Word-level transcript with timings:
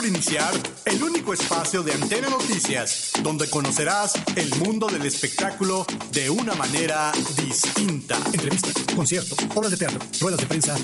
por 0.00 0.08
iniciar 0.08 0.54
el 0.86 1.02
único 1.02 1.34
espacio 1.34 1.82
de 1.82 1.92
Antena 1.92 2.30
Noticias, 2.30 3.10
donde 3.22 3.50
conocerás 3.50 4.14
el 4.34 4.48
mundo 4.56 4.86
del 4.86 5.04
espectáculo 5.04 5.84
de 6.10 6.30
una 6.30 6.54
manera 6.54 7.12
distinta. 7.44 8.16
Entrevistas, 8.32 8.72
conciertos, 8.96 9.36
obras 9.54 9.72
de 9.72 9.76
teatro, 9.76 10.00
ruedas 10.20 10.40
de 10.40 10.46
prensa 10.46 10.74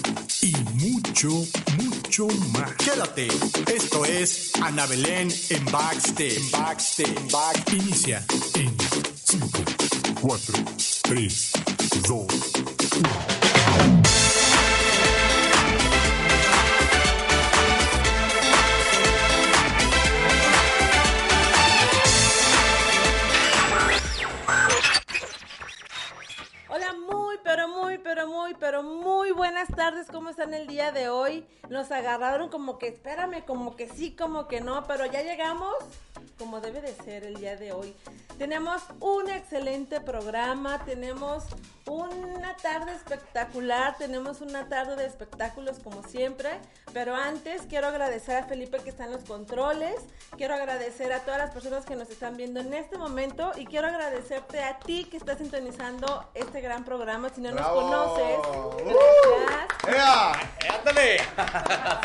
y 0.43 0.53
mucho, 0.75 1.31
mucho 1.83 2.27
más. 2.53 2.75
Quédate, 2.75 3.29
esto 3.75 4.05
es 4.05 4.51
Ana 4.61 4.85
Belén 4.85 5.33
en 5.49 5.65
Backstage. 5.67 6.51
Backstage. 6.51 7.33
Back. 7.33 7.73
Inicia 7.73 8.23
en 8.55 8.77
5, 9.25 9.49
4, 10.21 10.55
3, 11.05 11.53
2, 12.07 12.11
1. 12.11 13.36
Tardes. 29.91 30.09
¿Cómo 30.11 30.31
están 30.31 30.53
el 30.53 30.67
día 30.67 30.91
de 30.91 31.09
hoy? 31.11 31.47
Nos 31.69 31.93
agarraron 31.93 32.49
como 32.49 32.77
que 32.77 32.89
espérame, 32.89 33.45
como 33.45 33.77
que 33.77 33.89
sí, 33.89 34.17
como 34.17 34.49
que 34.49 34.61
no, 34.61 34.85
pero 34.89 35.07
ya 35.07 35.23
llegamos 35.23 35.77
como 36.39 36.61
debe 36.61 36.81
de 36.81 36.93
ser 36.93 37.25
el 37.25 37.37
día 37.37 37.57
de 37.57 37.73
hoy. 37.73 37.95
Tenemos 38.37 38.83
un 39.01 39.31
excelente 39.31 40.01
programa, 40.01 40.85
tenemos 40.85 41.45
una 41.87 42.57
tarde 42.57 42.93
espectacular, 42.93 43.97
tenemos 43.97 44.41
una 44.41 44.69
tarde 44.69 44.97
de 44.97 45.07
espectáculos 45.07 45.79
como 45.79 46.03
siempre, 46.03 46.51
pero 46.93 47.15
antes 47.15 47.63
quiero 47.63 47.87
agradecer 47.87 48.37
a 48.37 48.45
Felipe 48.45 48.79
que 48.79 48.91
está 48.91 49.05
en 49.05 49.13
los 49.13 49.25
controles, 49.25 49.95
quiero 50.37 50.55
agradecer 50.55 51.13
a 51.13 51.21
todas 51.21 51.39
las 51.39 51.53
personas 51.53 51.87
que 51.87 51.97
nos 51.97 52.11
están 52.11 52.37
viendo 52.37 52.61
en 52.61 52.75
este 52.75 52.99
momento 52.99 53.53
y 53.57 53.67
quiero 53.67 53.87
agradecerte 53.87 54.63
a 54.63 54.79
ti 54.81 55.05
que 55.05 55.17
estás 55.17 55.39
sintonizando 55.39 56.29
este 56.35 56.61
gran 56.61 56.85
programa. 56.85 57.31
Si 57.31 57.41
no 57.41 57.53
nos 57.53 57.67
conoces, 57.67 58.39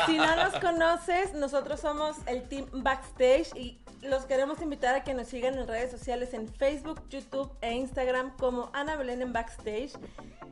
Si 0.06 0.18
no 0.18 0.36
nos 0.36 0.54
conoces, 0.60 1.34
nosotros 1.34 1.80
somos 1.80 2.18
el 2.26 2.48
team 2.48 2.66
Backstage 2.72 3.56
y 3.56 3.80
los 4.02 4.26
queremos 4.26 4.62
invitar 4.62 4.96
a 4.96 5.04
que 5.04 5.14
nos 5.14 5.28
sigan 5.28 5.58
en 5.58 5.68
redes 5.68 5.92
sociales 5.92 6.34
en 6.34 6.48
Facebook, 6.48 7.02
YouTube 7.10 7.52
e 7.62 7.74
Instagram 7.74 8.36
como 8.38 8.70
Ana 8.74 8.96
Belén 8.96 9.22
en 9.22 9.34
Backstage. 9.34 9.92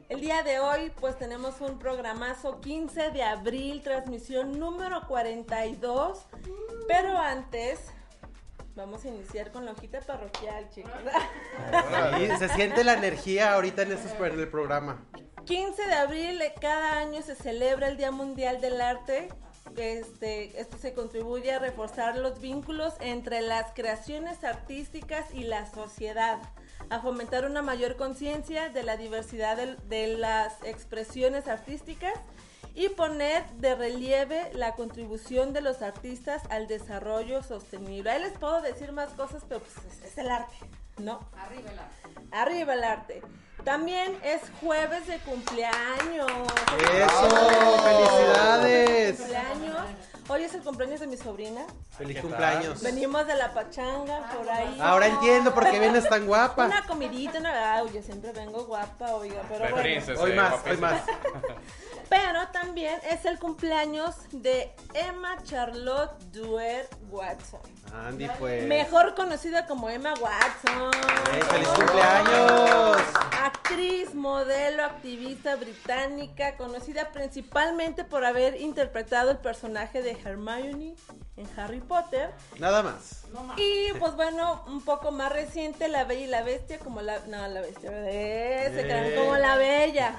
El 0.10 0.22
día 0.22 0.44
de 0.44 0.60
hoy 0.60 0.92
pues 1.00 1.18
tenemos 1.18 1.62
un 1.62 1.78
programazo 1.80 2.60
15 2.62 3.12
de 3.12 3.24
abril, 3.24 3.82
transmisión 3.84 4.60
número 4.60 5.08
42, 5.08 6.26
pero 6.88 7.18
antes 7.18 7.80
vamos 8.76 9.04
a 9.06 9.08
iniciar 9.10 9.52
con 9.52 9.66
la 9.66 9.72
hojita 9.72 10.00
parroquial, 10.02 10.70
chicos. 10.70 10.92
se 12.40 12.50
siente 12.50 12.84
la 12.84 12.94
energía 12.94 13.54
ahorita 13.54 13.84
en, 13.84 13.92
este, 13.92 14.26
en 14.26 14.40
el 14.40 14.48
programa. 14.48 15.06
15 15.50 15.84
de 15.88 15.94
abril 15.96 16.44
cada 16.62 17.00
año 17.00 17.24
se 17.24 17.34
celebra 17.34 17.88
el 17.88 17.98
Día 17.98 18.12
Mundial 18.12 18.62
del 18.62 18.80
Arte 18.80 19.30
este, 19.78 20.62
esto 20.62 20.78
se 20.78 20.94
contribuye 20.94 21.52
a 21.52 21.58
reforzar 21.58 22.16
los 22.20 22.40
vínculos 22.40 22.94
entre 23.00 23.42
las 23.42 23.74
creaciones 23.74 24.44
artísticas 24.44 25.34
y 25.34 25.46
la 25.46 25.66
sociedad, 25.66 26.38
a 26.92 27.00
fomentar 27.00 27.46
una 27.46 27.64
mayor 27.64 27.96
conciencia 27.96 28.70
de 28.70 28.84
la 28.84 28.96
diversidad 28.96 29.58
de, 29.58 30.08
las 30.18 30.54
expresiones 30.64 31.48
artísticas 31.48 32.14
y 32.76 32.90
poner 32.90 33.44
de 33.54 33.74
relieve 33.74 34.52
la 34.54 34.76
contribución 34.76 35.52
de 35.52 35.62
los 35.62 35.82
artistas 35.82 36.44
al 36.52 36.68
desarrollo 36.68 37.42
sostenible. 37.42 38.12
Ahí 38.12 38.22
les 38.22 38.38
puedo 38.38 38.62
decir 38.62 38.92
más 38.92 39.14
cosas, 39.14 39.44
pero 39.50 39.62
pues 39.62 39.74
es, 39.84 40.12
es 40.12 40.18
el 40.20 40.30
arte, 40.30 40.56
¿no? 41.00 41.20
Arriba 41.38 41.72
el 41.72 41.80
arte. 41.80 42.28
Arriba 42.32 42.74
el 42.74 42.84
arte. 42.84 43.22
También 43.64 44.18
es 44.24 44.42
jueves 44.62 45.08
de 45.08 45.18
cumpleaños. 45.20 46.32
¡Eso! 46.94 47.30
¡Felicidades! 47.84 49.18
Cumpleaños. 49.18 49.78
Hoy 50.32 50.44
es 50.44 50.54
el 50.54 50.62
cumpleaños 50.62 51.00
de 51.00 51.08
mi 51.08 51.18
sobrina. 51.18 51.66
¡Feliz 51.98 52.22
cumpleaños! 52.22 52.82
Venimos 52.84 53.26
de 53.26 53.36
la 53.36 53.54
pachanga, 53.54 54.30
por 54.30 54.50
ahí. 54.50 54.78
Ahora 54.80 55.08
entiendo 55.08 55.54
por 55.54 55.70
qué 55.70 55.80
vienes 55.80 56.08
tan 56.08 56.28
guapa. 56.28 56.68
Una 56.68 56.86
comidita, 56.86 57.40
una... 57.40 57.84
yo 57.92 58.02
siempre 58.04 58.32
vengo 58.32 58.66
guapa, 58.66 59.16
oiga, 59.16 59.42
pero 59.50 59.70
bueno. 59.76 60.22
Hoy 60.22 60.34
más, 60.34 60.54
hoy 60.66 60.78
más. 60.78 61.02
Pero 62.10 62.48
también 62.48 63.00
es 63.08 63.26
el 63.26 63.38
cumpleaños 63.38 64.16
de 64.32 64.74
Emma 64.94 65.38
Charlotte 65.44 66.18
Duer 66.32 66.90
Watson. 67.12 67.62
Andy, 67.94 68.28
pues. 68.40 68.66
Mejor 68.66 69.14
conocida 69.16 69.68
como 69.68 69.90
Emma 69.90 70.14
Watson. 70.20 70.92
¡Feliz 71.50 71.68
cumpleaños! 71.68 72.98
Actriz, 73.44 74.14
modelo, 74.16 74.84
activista 74.84 75.56
británica, 75.56 76.58
conocida 76.58 77.12
principalmente 77.12 78.04
por 78.04 78.26
haber 78.26 78.60
interpretado 78.60 79.32
el 79.32 79.38
personaje 79.38 80.02
de 80.02 80.12
Hermione 80.12 80.96
en 81.38 81.60
Harry 81.60 81.80
Potter. 81.80 82.32
Nada 82.58 82.84
más. 82.84 83.24
Y 83.58 83.94
pues 84.00 84.16
bueno, 84.16 84.64
un 84.68 84.82
poco 84.82 85.12
más 85.12 85.32
reciente, 85.32 85.88
La 85.88 86.04
Bella 86.06 86.26
y 86.26 86.28
la 86.28 86.44
Bestia, 86.44 86.80
como 86.80 87.02
la. 87.02 87.20
No, 87.28 87.48
la 87.48 87.62
Bestia, 87.62 87.92
se 87.92 89.16
como 89.16 89.36
la 89.38 89.56
Bella. 89.56 90.16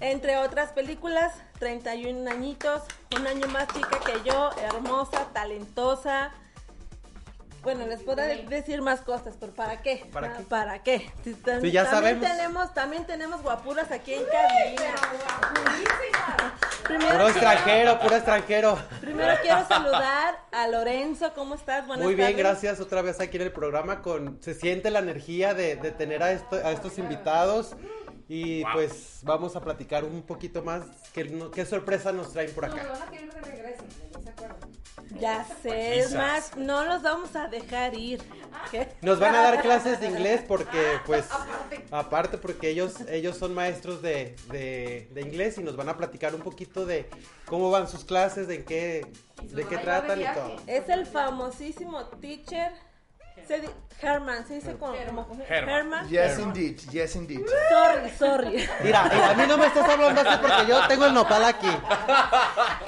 Entre 0.00 0.36
otras 0.36 0.72
películas, 0.72 1.32
31 1.58 2.30
añitos, 2.30 2.82
un 3.16 3.26
año 3.26 3.46
más 3.48 3.68
chica 3.68 4.00
que 4.04 4.28
yo, 4.28 4.50
hermosa, 4.62 5.28
talentosa. 5.32 6.32
Bueno, 7.62 7.86
les 7.86 8.02
puedo 8.02 8.20
decir 8.20 8.82
más 8.82 9.00
cosas, 9.00 9.36
pero 9.40 9.54
¿para 9.54 9.80
qué? 9.80 10.04
¿Para 10.12 10.36
qué? 10.36 10.42
¿Para 10.42 10.82
qué? 10.82 11.10
ya 11.24 11.34
también 11.42 11.84
sabemos. 11.86 12.28
tenemos, 12.28 12.74
también 12.74 13.06
tenemos 13.06 13.42
guapuras 13.42 13.90
aquí 13.90 14.12
en 14.12 14.24
cabina. 14.24 14.94
Primero, 16.82 17.12
puro 17.12 17.28
extranjero, 17.28 18.00
puro 18.00 18.16
extranjero. 18.16 18.78
Primero 19.00 19.34
quiero 19.40 19.66
saludar 19.66 20.38
a 20.52 20.68
Lorenzo, 20.68 21.32
¿cómo 21.34 21.54
estás? 21.54 21.86
Buenas 21.86 22.04
Muy 22.04 22.14
bien, 22.14 22.36
gracias 22.36 22.80
otra 22.80 23.00
vez 23.00 23.18
aquí 23.20 23.38
en 23.38 23.44
el 23.44 23.52
programa 23.52 24.02
con 24.02 24.38
se 24.42 24.52
siente 24.52 24.90
la 24.90 24.98
energía 24.98 25.54
de, 25.54 25.76
de 25.76 25.90
tener 25.90 26.22
a, 26.22 26.32
esto, 26.32 26.56
a 26.56 26.70
estos 26.70 26.98
invitados 26.98 27.74
y 28.28 28.64
pues 28.72 29.20
vamos 29.22 29.54
a 29.56 29.60
platicar 29.60 30.04
un 30.04 30.22
poquito 30.22 30.62
más 30.62 30.84
qué, 31.12 31.48
qué 31.54 31.66
sorpresa 31.66 32.12
nos 32.12 32.32
traen 32.32 32.52
por 32.52 32.64
acá. 32.64 32.82
No, 32.82 33.10
que 33.10 33.18
regresen, 33.18 33.86
se 34.22 34.30
acuerdan. 34.30 34.74
Ya 35.20 35.44
sé, 35.62 35.98
es 35.98 36.14
más, 36.14 36.56
no 36.56 36.84
los 36.84 37.02
vamos 37.02 37.36
a 37.36 37.48
dejar 37.48 37.94
ir. 37.94 38.20
Nos 39.02 39.20
van 39.20 39.34
a 39.34 39.42
dar 39.42 39.62
clases 39.62 40.00
de 40.00 40.08
inglés 40.08 40.42
porque, 40.48 40.98
pues, 41.06 41.26
aparte, 41.90 42.38
porque 42.38 42.70
ellos, 42.70 43.00
ellos 43.08 43.36
son 43.36 43.54
maestros 43.54 44.02
de, 44.02 44.36
de, 44.50 45.08
de, 45.12 45.20
inglés 45.20 45.58
y 45.58 45.62
nos 45.62 45.76
van 45.76 45.88
a 45.88 45.96
platicar 45.96 46.34
un 46.34 46.40
poquito 46.40 46.86
de 46.86 47.08
cómo 47.44 47.70
van 47.70 47.88
sus 47.88 48.04
clases, 48.04 48.48
de 48.48 48.64
qué, 48.64 49.06
de 49.42 49.66
qué 49.66 49.78
tratan 49.78 50.22
y 50.22 50.24
todo. 50.24 50.56
Es 50.66 50.88
el 50.88 51.06
famosísimo 51.06 52.04
teacher 52.20 52.72
se 53.46 53.68
Herman, 54.00 54.46
se 54.46 54.54
dice 54.54 54.76
como, 54.76 54.94
Herman. 55.48 56.08
Yes, 56.08 56.38
indeed, 56.38 56.78
yes, 56.90 57.16
indeed. 57.16 57.46
Sorry, 57.70 58.10
sorry. 58.10 58.68
Mira, 58.82 59.30
a 59.30 59.34
mí 59.34 59.44
no 59.48 59.56
me 59.56 59.66
estás 59.66 59.88
hablando 59.88 60.20
así 60.20 60.38
porque 60.40 60.66
yo 60.66 60.86
tengo 60.88 61.06
el 61.06 61.14
nopal 61.14 61.44
aquí. 61.44 61.70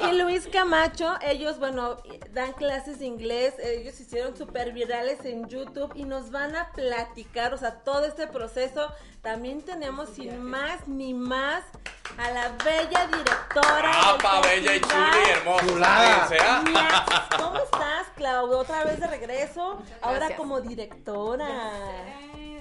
Y 0.08 0.12
Luis 0.20 0.48
Camacho, 0.52 1.14
ellos, 1.22 1.58
bueno, 1.58 1.96
dan 2.32 2.52
clases 2.52 2.98
de 2.98 3.06
inglés, 3.06 3.54
ellos 3.62 3.98
hicieron 4.00 4.36
súper 4.36 4.72
virales 4.72 5.24
en 5.24 5.48
YouTube 5.48 5.92
y 5.94 6.04
nos 6.04 6.30
van 6.30 6.54
a 6.56 6.72
platicar, 6.72 7.54
o 7.54 7.58
sea, 7.58 7.80
todo 7.80 8.04
este 8.04 8.26
proceso. 8.26 8.92
También 9.26 9.60
tenemos, 9.60 10.10
sin 10.10 10.40
más 10.40 10.86
ni 10.86 11.12
más, 11.12 11.64
a 12.16 12.30
la 12.30 12.50
bella 12.64 13.08
directora. 13.08 14.10
¡Apa, 14.10 14.40
bella 14.42 14.76
y 14.76 14.80
chuli, 14.80 15.30
hermosa! 15.32 16.28
¿Cómo 17.36 17.58
estás, 17.58 18.06
Claudio? 18.14 18.56
Otra 18.60 18.84
vez 18.84 19.00
de 19.00 19.08
regreso, 19.08 19.82
ahora 20.00 20.36
como 20.36 20.60
directora. 20.60 21.48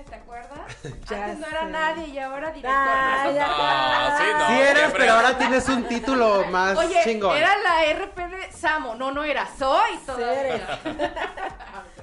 ¿Te 0.10 0.16
acuerdas? 0.16 0.60
Ya 1.08 1.26
Antes 1.26 1.40
no 1.40 1.48
era 1.48 1.66
nadie 1.66 2.08
y 2.08 2.18
ahora 2.18 2.50
directora. 2.50 2.84
Ah, 2.84 3.26
ah, 3.26 4.18
sí, 4.18 4.26
no, 4.34 4.48
sí 4.48 4.62
eres, 4.64 4.92
pero 4.92 5.14
ahora 5.14 5.38
tienes 5.38 5.70
un 5.70 5.84
título 5.84 6.46
más 6.46 6.76
Oye, 6.80 7.00
chingón. 7.04 7.38
era 7.38 7.56
la 7.58 7.94
RP 7.94 8.18
de 8.28 8.52
Samo. 8.52 8.96
No, 8.96 9.12
no 9.12 9.24
era. 9.24 9.48
Soy 9.56 9.98
todavía. 10.04 10.80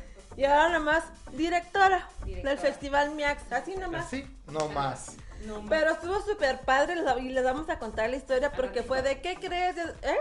y 0.43 0.45
ahora 0.45 0.71
nomás 0.71 1.05
directora, 1.31 2.09
directora, 2.25 2.51
del 2.51 2.59
Festival 2.59 3.15
Miax. 3.15 3.53
Así 3.53 3.77
nomás. 3.77 4.07
Así, 4.07 4.27
no 4.49 4.69
más. 4.71 5.17
Pero 5.69 5.93
estuvo 5.93 6.21
súper 6.21 6.63
padre 6.63 6.97
y 7.21 7.29
les 7.29 7.45
vamos 7.45 7.69
a 7.69 7.79
contar 7.79 8.11
la 8.11 8.17
historia 8.17 8.51
porque 8.51 8.83
fue 8.83 9.03
de 9.03 9.21
¿qué 9.21 9.37
crees? 9.37 9.77
¿Eh? 9.77 10.17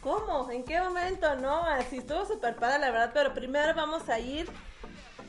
¿Cómo? 0.00 0.50
¿En 0.50 0.64
qué 0.64 0.80
momento? 0.80 1.36
No, 1.36 1.64
así 1.66 1.98
estuvo 1.98 2.24
súper 2.24 2.56
padre 2.56 2.80
la 2.80 2.90
verdad, 2.90 3.10
pero 3.14 3.32
primero 3.32 3.72
vamos 3.76 4.08
a 4.08 4.18
ir 4.18 4.50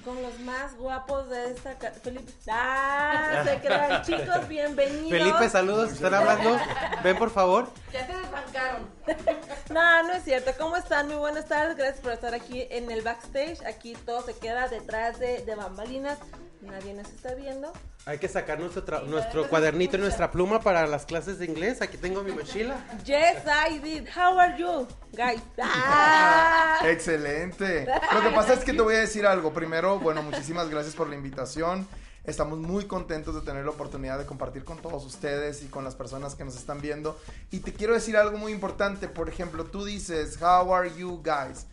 con 0.03 0.21
los 0.21 0.39
más 0.39 0.75
guapos 0.77 1.30
de 1.30 1.51
esta 1.51 1.75
Felipe. 2.03 2.31
Ah, 2.50 3.44
se 3.45 3.59
crean 3.59 4.01
chicos, 4.03 4.48
bienvenidos. 4.48 5.09
Felipe, 5.09 5.50
saludos, 5.50 5.92
están 5.94 6.13
hablando. 6.13 6.57
Ven 7.03 7.18
por 7.18 7.30
favor. 7.30 7.69
Ya 7.92 8.06
te 8.07 8.13
desbancó 8.13 8.36
rasgaron. 8.36 8.89
No, 9.69 10.03
no 10.03 10.13
es 10.13 10.24
cierto. 10.24 10.51
¿Cómo 10.57 10.75
están? 10.75 11.07
Muy 11.07 11.18
buenas 11.18 11.45
tardes. 11.45 11.77
Gracias 11.77 12.01
por 12.01 12.12
estar 12.12 12.33
aquí 12.33 12.68
en 12.69 12.92
el 12.92 13.01
backstage. 13.01 13.65
Aquí 13.65 13.94
todo 14.06 14.21
se 14.21 14.33
queda 14.38 14.68
detrás 14.68 15.19
de, 15.19 15.45
de 15.45 15.56
bambalinas. 15.56 16.18
Nadie 16.61 16.93
nos 16.93 17.07
está 17.09 17.33
viendo. 17.33 17.71
Hay 18.05 18.19
que 18.19 18.27
sacar 18.27 18.59
nuestro, 18.59 18.85
tra- 18.85 19.03
nuestro 19.05 19.49
cuadernito 19.49 19.97
y 19.97 19.99
nuestra 19.99 20.29
pluma 20.31 20.59
para 20.61 20.85
las 20.85 21.05
clases 21.05 21.39
de 21.39 21.45
inglés. 21.45 21.81
Aquí 21.81 21.97
tengo 21.97 22.23
mi 22.23 22.31
mochila. 22.31 22.75
Yes, 23.03 23.43
I 23.45 23.79
did. 23.79 24.07
How 24.15 24.39
are 24.39 24.57
you, 24.57 24.87
guys? 25.13 25.41
Ah. 25.63 26.79
Excelente. 26.85 27.87
Lo 28.13 28.21
que 28.21 28.29
pasa 28.29 28.53
es 28.53 28.63
que 28.63 28.73
te 28.73 28.81
voy 28.81 28.95
a 28.95 28.99
decir 28.99 29.25
algo. 29.25 29.53
Primero, 29.53 29.99
bueno, 29.99 30.21
muchísimas 30.23 30.69
gracias 30.69 30.95
por 30.95 31.09
la 31.09 31.15
invitación. 31.15 31.87
Estamos 32.23 32.59
muy 32.59 32.85
contentos 32.85 33.33
de 33.33 33.41
tener 33.41 33.65
la 33.65 33.71
oportunidad 33.71 34.19
de 34.19 34.25
compartir 34.27 34.63
con 34.63 34.77
todos 34.77 35.03
ustedes 35.05 35.63
y 35.63 35.67
con 35.67 35.83
las 35.83 35.95
personas 35.95 36.35
que 36.35 36.43
nos 36.45 36.55
están 36.55 36.79
viendo. 36.79 37.19
Y 37.49 37.61
te 37.61 37.73
quiero 37.73 37.93
decir 37.95 38.15
algo 38.17 38.37
muy 38.37 38.51
importante. 38.51 39.07
Por 39.07 39.27
ejemplo, 39.29 39.65
tú 39.65 39.83
dices, 39.85 40.37
How 40.41 40.71
are 40.73 40.91
you 40.95 41.21
guys? 41.23 41.65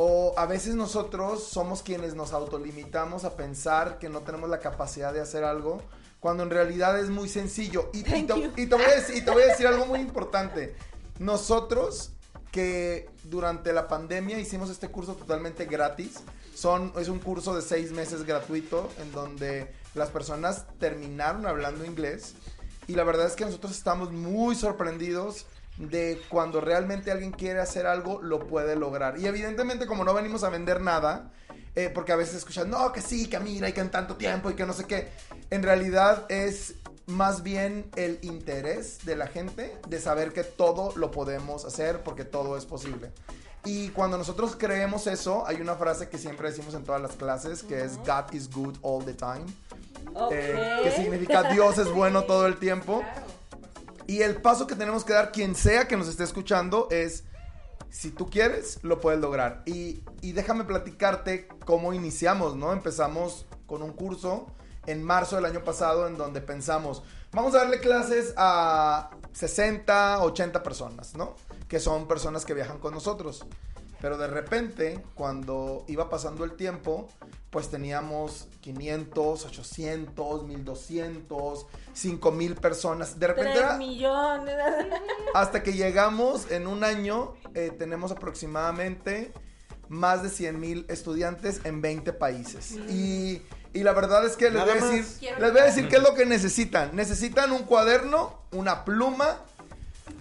O 0.00 0.32
a 0.36 0.46
veces 0.46 0.76
nosotros 0.76 1.42
somos 1.42 1.82
quienes 1.82 2.14
nos 2.14 2.32
autolimitamos 2.32 3.24
a 3.24 3.34
pensar 3.34 3.98
que 3.98 4.08
no 4.08 4.20
tenemos 4.20 4.48
la 4.48 4.60
capacidad 4.60 5.12
de 5.12 5.20
hacer 5.20 5.42
algo, 5.42 5.82
cuando 6.20 6.44
en 6.44 6.50
realidad 6.50 6.96
es 7.00 7.10
muy 7.10 7.28
sencillo. 7.28 7.90
Y, 7.92 7.98
y 7.98 8.22
te, 8.22 8.40
you. 8.40 8.52
y 8.56 8.66
te 8.66 8.76
voy 8.76 8.84
a 8.84 8.94
decir, 8.94 9.16
y 9.16 9.22
te 9.22 9.32
voy 9.32 9.42
a 9.42 9.46
decir 9.46 9.66
algo 9.66 9.86
muy 9.86 9.98
importante. 9.98 10.76
Nosotros 11.18 12.12
que 12.52 13.10
durante 13.24 13.72
la 13.72 13.88
pandemia 13.88 14.38
hicimos 14.38 14.70
este 14.70 14.88
curso 14.88 15.14
totalmente 15.14 15.64
gratis. 15.66 16.20
Son, 16.54 16.92
es 16.96 17.08
un 17.08 17.18
curso 17.18 17.56
de 17.56 17.62
seis 17.62 17.90
meses 17.90 18.24
gratuito 18.24 18.88
en 18.98 19.10
donde 19.10 19.72
las 19.96 20.10
personas 20.10 20.64
terminaron 20.78 21.44
hablando 21.44 21.84
inglés. 21.84 22.34
Y 22.86 22.92
la 22.92 23.02
verdad 23.02 23.26
es 23.26 23.34
que 23.34 23.44
nosotros 23.44 23.76
estamos 23.76 24.12
muy 24.12 24.54
sorprendidos 24.54 25.46
de 25.78 26.20
cuando 26.28 26.60
realmente 26.60 27.10
alguien 27.10 27.32
quiere 27.32 27.60
hacer 27.60 27.86
algo, 27.86 28.20
lo 28.22 28.46
puede 28.46 28.76
lograr. 28.76 29.18
Y 29.18 29.26
evidentemente 29.26 29.86
como 29.86 30.04
no 30.04 30.14
venimos 30.14 30.42
a 30.44 30.50
vender 30.50 30.80
nada, 30.80 31.30
eh, 31.74 31.90
porque 31.94 32.12
a 32.12 32.16
veces 32.16 32.36
escuchan, 32.36 32.70
no, 32.70 32.92
que 32.92 33.00
sí, 33.00 33.28
que 33.28 33.38
mira, 33.38 33.68
y 33.68 33.72
que 33.72 33.80
en 33.80 33.90
tanto 33.90 34.16
tiempo, 34.16 34.50
y 34.50 34.54
que 34.54 34.66
no 34.66 34.72
sé 34.72 34.84
qué. 34.84 35.08
En 35.50 35.62
realidad 35.62 36.26
es 36.28 36.74
más 37.06 37.42
bien 37.42 37.90
el 37.96 38.18
interés 38.22 39.04
de 39.04 39.16
la 39.16 39.28
gente 39.28 39.78
de 39.88 40.00
saber 40.00 40.32
que 40.32 40.44
todo 40.44 40.92
lo 40.96 41.10
podemos 41.10 41.64
hacer 41.64 42.02
porque 42.02 42.24
todo 42.24 42.56
es 42.56 42.66
posible. 42.66 43.10
Y 43.64 43.88
cuando 43.90 44.18
nosotros 44.18 44.56
creemos 44.58 45.06
eso, 45.06 45.46
hay 45.46 45.60
una 45.60 45.74
frase 45.74 46.08
que 46.08 46.18
siempre 46.18 46.50
decimos 46.50 46.74
en 46.74 46.84
todas 46.84 47.00
las 47.00 47.12
clases, 47.12 47.62
que 47.62 47.82
es 47.82 47.96
God 47.98 48.32
is 48.32 48.50
good 48.50 48.76
all 48.82 49.04
the 49.04 49.14
time. 49.14 49.44
Eh, 50.30 50.80
que 50.82 50.90
significa 50.90 51.52
Dios 51.52 51.78
es 51.78 51.90
bueno 51.92 52.24
todo 52.24 52.46
el 52.46 52.58
tiempo. 52.58 53.02
Y 54.08 54.22
el 54.22 54.36
paso 54.36 54.66
que 54.66 54.74
tenemos 54.74 55.04
que 55.04 55.12
dar, 55.12 55.32
quien 55.32 55.54
sea 55.54 55.86
que 55.86 55.94
nos 55.98 56.08
esté 56.08 56.24
escuchando, 56.24 56.88
es 56.90 57.24
si 57.90 58.10
tú 58.10 58.30
quieres, 58.30 58.78
lo 58.82 59.00
puedes 59.00 59.20
lograr. 59.20 59.62
Y, 59.66 60.02
y 60.22 60.32
déjame 60.32 60.64
platicarte 60.64 61.46
cómo 61.66 61.92
iniciamos, 61.92 62.56
¿no? 62.56 62.72
Empezamos 62.72 63.44
con 63.66 63.82
un 63.82 63.92
curso 63.92 64.46
en 64.86 65.04
marzo 65.04 65.36
del 65.36 65.44
año 65.44 65.62
pasado 65.62 66.06
en 66.06 66.16
donde 66.16 66.40
pensamos, 66.40 67.02
vamos 67.32 67.54
a 67.54 67.58
darle 67.58 67.80
clases 67.80 68.32
a 68.38 69.10
60, 69.32 70.22
80 70.22 70.62
personas, 70.62 71.14
¿no? 71.14 71.34
Que 71.68 71.78
son 71.78 72.08
personas 72.08 72.46
que 72.46 72.54
viajan 72.54 72.78
con 72.78 72.94
nosotros. 72.94 73.44
Pero 74.00 74.16
de 74.16 74.28
repente, 74.28 75.04
cuando 75.14 75.84
iba 75.86 76.08
pasando 76.08 76.44
el 76.44 76.52
tiempo, 76.52 77.08
pues 77.50 77.70
teníamos 77.70 78.48
500, 78.60 79.46
800, 79.46 80.44
1200, 80.44 81.66
5000 81.92 82.54
personas. 82.56 83.18
De 83.18 83.26
repente 83.26 83.52
Tres 83.52 83.64
era, 83.64 83.76
millones. 83.78 84.56
hasta 85.34 85.62
que 85.62 85.72
llegamos 85.72 86.50
en 86.50 86.66
un 86.66 86.84
año, 86.84 87.34
eh, 87.54 87.72
tenemos 87.76 88.12
aproximadamente 88.12 89.32
más 89.88 90.22
de 90.22 90.28
100 90.28 90.60
mil 90.60 90.86
estudiantes 90.88 91.60
en 91.64 91.80
20 91.80 92.12
países. 92.12 92.72
Y, 92.72 93.42
y 93.72 93.82
la 93.82 93.92
verdad 93.92 94.24
es 94.26 94.36
que 94.36 94.50
les 94.50 94.62
voy, 94.62 94.70
a 94.70 94.74
decir, 94.74 95.30
les 95.38 95.52
voy 95.52 95.60
a 95.60 95.64
decir 95.64 95.88
qué 95.88 95.96
es 95.96 96.02
lo 96.02 96.14
que 96.14 96.26
necesitan. 96.26 96.94
Necesitan 96.94 97.52
un 97.52 97.62
cuaderno, 97.62 98.42
una 98.52 98.84
pluma. 98.84 99.38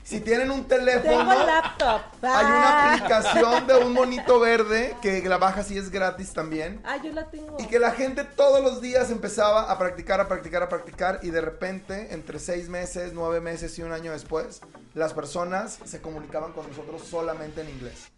Si 0.07 0.21
tienen 0.21 0.49
un 0.51 0.63
teléfono, 0.69 1.17
Tengo 1.17 1.33
laptop. 1.45 2.01
hay 2.21 2.45
una 2.45 2.69
Ah. 2.69 2.93
aplicación 2.93 3.67
de 3.67 3.75
un 3.75 3.91
monito 3.91 4.39
verde 4.39 4.95
que 5.01 5.21
la 5.27 5.37
bajas 5.37 5.69
y 5.69 5.77
es 5.77 5.89
gratis 5.91 6.31
también. 6.31 6.79
Ah, 6.85 6.95
yo 7.03 7.11
la 7.11 7.29
tengo. 7.29 7.57
Y 7.59 7.65
que 7.67 7.77
la 7.77 7.91
gente 7.91 8.23
todos 8.23 8.63
los 8.63 8.79
días 8.79 9.11
empezaba 9.11 9.69
a 9.69 9.77
practicar, 9.77 10.21
a 10.21 10.29
practicar, 10.29 10.63
a 10.63 10.69
practicar 10.69 11.19
y 11.23 11.29
de 11.31 11.41
repente, 11.41 12.13
entre 12.13 12.39
seis 12.39 12.69
meses, 12.69 13.11
nueve 13.13 13.41
meses 13.41 13.77
y 13.79 13.83
un 13.83 13.91
año 13.91 14.13
después, 14.13 14.61
las 14.93 15.13
personas 15.13 15.77
se 15.83 15.99
comunicaban 15.99 16.53
con 16.53 16.69
nosotros 16.69 17.01
solamente 17.03 17.59
en 17.59 17.69
inglés. 17.69 18.09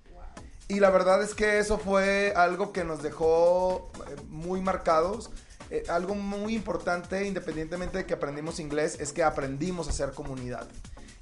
Y 0.68 0.80
la 0.82 0.92
verdad 0.92 1.24
es 1.24 1.34
que 1.34 1.58
eso 1.58 1.80
fue 1.80 2.34
algo 2.36 2.72
que 2.72 2.84
nos 2.84 3.02
dejó 3.02 3.92
eh, 4.08 4.16
muy 4.28 4.62
marcados. 4.62 5.32
Eh, 5.72 5.84
algo 5.90 6.14
muy 6.14 6.54
importante, 6.56 7.26
independientemente 7.26 7.98
de 7.98 8.06
que 8.06 8.14
aprendimos 8.14 8.60
inglés, 8.60 8.98
es 9.00 9.12
que 9.12 9.24
aprendimos 9.24 9.88
a 9.88 9.90
hacer 9.90 10.12
comunidad. 10.12 10.68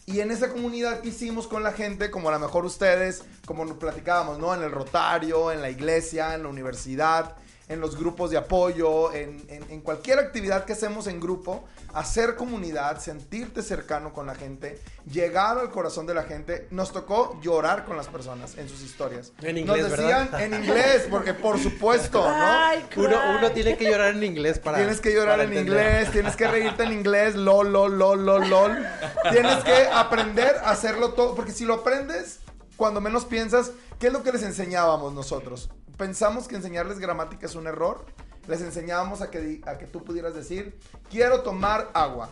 Y 0.10 0.22
en 0.22 0.32
esa 0.32 0.54
comunidad 0.54 1.02
que 1.02 1.10
hicimos 1.10 1.48
con 1.48 1.64
la 1.64 1.74
gente, 1.74 2.10
como 2.10 2.30
a 2.30 2.32
lo 2.32 2.40
mejor 2.40 2.64
ustedes, 2.64 3.26
como 3.46 3.66
nos 3.66 3.76
platicábamos, 3.76 4.40
¿no? 4.40 4.56
En 4.56 4.64
el 4.64 4.72
Rotario, 4.72 5.52
en 5.52 5.62
la 5.62 5.70
iglesia, 5.70 6.34
en 6.34 6.44
la 6.44 6.48
universidad, 6.48 7.36
en 7.70 7.82
los 7.82 7.98
grupos 7.98 8.30
de 8.32 8.38
apoyo, 8.38 9.12
en, 9.14 9.44
en- 9.50 9.66
en 9.70 9.82
cualquier 9.82 10.20
actividad 10.20 10.64
que 10.64 10.72
hacemos 10.74 11.06
en 11.08 11.20
grupo, 11.20 11.66
hacer 11.94 12.36
comunidad, 12.36 13.00
sentirte 13.00 13.62
cercano 13.62 14.14
con 14.14 14.26
la 14.28 14.36
gente, 14.36 14.80
llegar 15.12 15.58
al 15.58 15.70
corazón 15.70 16.06
de 16.08 16.14
la 16.14 16.24
gente. 16.24 16.68
Nos 16.72 16.94
tocó 16.94 17.38
llorar 17.42 17.84
con 17.86 17.98
las 17.98 18.08
personas 18.08 18.58
en 18.58 18.70
sus 18.70 18.82
historias. 18.84 19.34
En 19.42 19.58
inglés, 19.58 19.82
Nos 19.82 19.92
decían 19.92 20.30
¿verdad? 20.32 20.42
en 20.44 20.54
inglés, 20.64 21.08
porque 21.10 21.34
por 21.34 21.60
supuesto, 21.60 22.20
¿no? 22.20 22.34
Ay, 22.34 22.86
Uno, 22.96 23.18
uno 23.38 23.52
tiene 23.52 23.76
que 23.78 23.86
llorar 23.90 24.14
en 24.16 24.24
inglés 24.24 24.60
para. 24.60 24.78
Tienes 24.78 25.02
que 25.02 25.14
llorar 25.14 25.40
en 25.42 25.52
entender. 25.52 25.66
inglés, 25.86 26.12
tienes 26.12 26.36
que 26.38 26.48
reírte 26.48 26.84
en 26.84 26.94
inglés, 26.94 27.36
lol, 27.36 27.74
lol, 27.74 27.98
lol, 28.00 28.26
lol, 28.26 28.50
lol. 28.50 28.86
Tienes 29.32 29.64
que 29.66 29.88
aprender 29.92 30.56
a 30.64 30.70
hacerlo 30.72 31.12
todo, 31.14 31.36
porque 31.36 31.52
si 31.52 31.66
lo 31.66 31.74
aprendes, 31.76 32.40
cuando 32.78 33.02
menos 33.02 33.26
piensas, 33.26 33.72
¿qué 34.00 34.08
es 34.08 34.14
lo 34.14 34.24
que 34.24 34.32
les 34.32 34.44
enseñábamos 34.44 35.14
nosotros? 35.14 35.70
Pensamos 35.98 36.48
que 36.48 36.56
enseñarles 36.56 37.00
gramática 37.00 37.46
es 37.48 37.56
un 37.56 37.68
error. 37.68 38.06
Les 38.48 38.62
enseñábamos 38.62 39.22
a 39.22 39.30
que, 39.30 39.62
a 39.66 39.78
que 39.78 39.88
tú 39.88 40.04
pudieras 40.04 40.34
decir, 40.34 40.80
quiero 41.10 41.42
tomar 41.42 41.90
agua, 41.94 42.30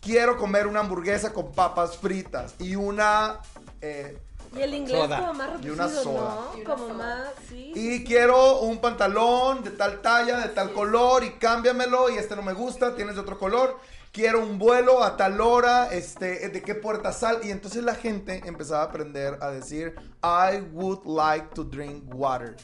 quiero 0.00 0.36
comer 0.36 0.66
una 0.66 0.80
hamburguesa 0.80 1.32
con 1.32 1.52
papas 1.52 1.96
fritas 1.96 2.54
y 2.58 2.74
una... 2.74 3.38
eh, 3.80 4.18
Y 4.56 4.62
el 4.62 4.74
inglés 4.74 5.02
Soda. 5.02 5.18
como 5.20 5.34
más 5.34 5.48
Y 5.48 5.68
reducido, 5.68 5.74
una 5.74 5.88
soda. 5.88 6.34
¿no? 6.52 6.58
Y 6.58 6.60
una 6.62 6.74
como 6.74 6.88
soda. 6.88 6.94
más, 6.96 7.28
sí. 7.48 7.72
Y 7.74 8.04
quiero 8.04 8.60
un 8.60 8.80
pantalón 8.80 9.62
de 9.62 9.70
tal 9.70 10.00
talla, 10.00 10.38
de 10.38 10.48
tal 10.48 10.72
color, 10.72 11.22
y 11.22 11.32
cámbiamelo, 11.32 12.10
y 12.10 12.16
este 12.16 12.34
no 12.34 12.42
me 12.42 12.54
gusta, 12.54 12.96
tienes 12.96 13.14
de 13.14 13.20
otro 13.20 13.38
color. 13.38 13.78
Quiero 14.18 14.42
un 14.42 14.58
vuelo 14.58 15.04
a 15.04 15.16
tal 15.16 15.40
hora, 15.40 15.90
este, 15.92 16.48
de 16.48 16.60
qué 16.60 16.74
puerta 16.74 17.12
sal. 17.12 17.38
Y 17.44 17.52
entonces 17.52 17.84
la 17.84 17.94
gente 17.94 18.42
empezaba 18.46 18.80
a 18.80 18.84
aprender 18.86 19.38
a 19.40 19.50
decir, 19.50 19.94
I 20.24 20.58
would 20.72 21.06
like 21.06 21.54
to 21.54 21.62
drink 21.62 22.02
water. 22.12 22.56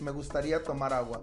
Me 0.00 0.10
gustaría 0.10 0.64
tomar 0.64 0.92
agua. 0.92 1.22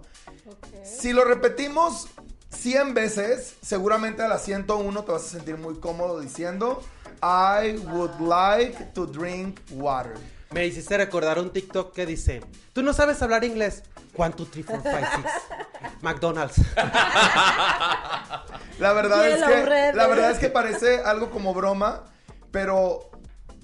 Si 0.82 1.12
lo 1.12 1.26
repetimos 1.26 2.06
100 2.48 2.94
veces, 2.94 3.56
seguramente 3.60 4.22
a 4.22 4.28
la 4.28 4.38
101 4.38 5.04
te 5.04 5.12
vas 5.12 5.22
a 5.22 5.28
sentir 5.28 5.58
muy 5.58 5.78
cómodo 5.78 6.18
diciendo, 6.18 6.82
I 7.22 7.76
would 7.92 8.18
like 8.20 8.86
to 8.94 9.04
drink 9.04 9.60
water. 9.72 10.14
Me 10.50 10.66
hiciste 10.66 10.96
recordar 10.96 11.38
un 11.38 11.50
TikTok 11.50 11.92
que 11.92 12.06
dice: 12.06 12.40
Tú 12.72 12.82
no 12.82 12.94
sabes 12.94 13.20
hablar 13.20 13.44
inglés. 13.44 13.82
One, 14.16 14.32
two, 14.32 14.46
three, 14.46 14.62
four, 14.62 14.82
five, 14.82 15.06
six. 15.14 15.30
McDonald's. 16.00 16.56
La 18.78 18.92
verdad, 18.92 19.28
es 19.28 19.42
que, 19.42 19.92
la 19.96 20.06
verdad 20.06 20.30
es 20.30 20.38
que 20.38 20.50
parece 20.50 20.98
algo 20.98 21.30
como 21.30 21.54
broma, 21.54 22.04
pero 22.50 23.10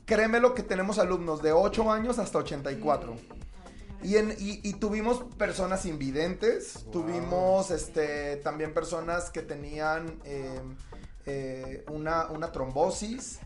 créemelo 0.04 0.54
que 0.54 0.62
tenemos 0.62 0.98
alumnos 0.98 1.42
de 1.42 1.52
8 1.52 1.90
años 1.90 2.18
hasta 2.18 2.38
84. 2.38 3.16
Y, 4.02 4.16
en, 4.16 4.30
y, 4.38 4.66
y 4.66 4.74
tuvimos 4.74 5.24
personas 5.36 5.84
invidentes, 5.84 6.86
tuvimos 6.90 7.70
este, 7.70 8.36
también 8.36 8.72
personas 8.72 9.30
que 9.30 9.42
tenían 9.42 10.18
eh, 10.24 10.60
eh, 11.26 11.84
una, 11.90 12.28
una 12.28 12.50
trombosis, 12.50 13.40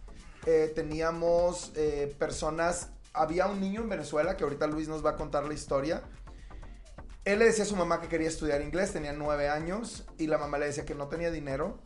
eh, 0.47 0.73
teníamos 0.75 1.73
eh, 1.75 2.15
personas, 2.19 2.91
había 3.13 3.47
un 3.47 3.61
niño 3.61 3.81
en 3.81 3.89
Venezuela, 3.89 4.37
que 4.37 4.45
ahorita 4.45 4.67
Luis 4.67 4.89
nos 4.89 5.05
va 5.05 5.11
a 5.11 5.17
contar 5.17 5.45
la 5.45 5.55
historia, 5.55 6.03
él 7.25 7.39
le 7.39 7.47
decía 7.47 7.65
a 7.65 7.67
su 7.67 7.77
mamá 7.77 8.01
que 8.01 8.09
quería 8.09 8.29
estudiar 8.29 8.61
inglés, 8.63 8.93
tenía 8.93 9.13
nueve 9.13 9.49
años, 9.49 10.05
y 10.19 10.27
la 10.27 10.39
mamá 10.39 10.59
le 10.59 10.67
decía 10.67 10.85
que 10.85 10.95
no 10.95 11.09
tenía 11.09 11.31
dinero. 11.31 11.79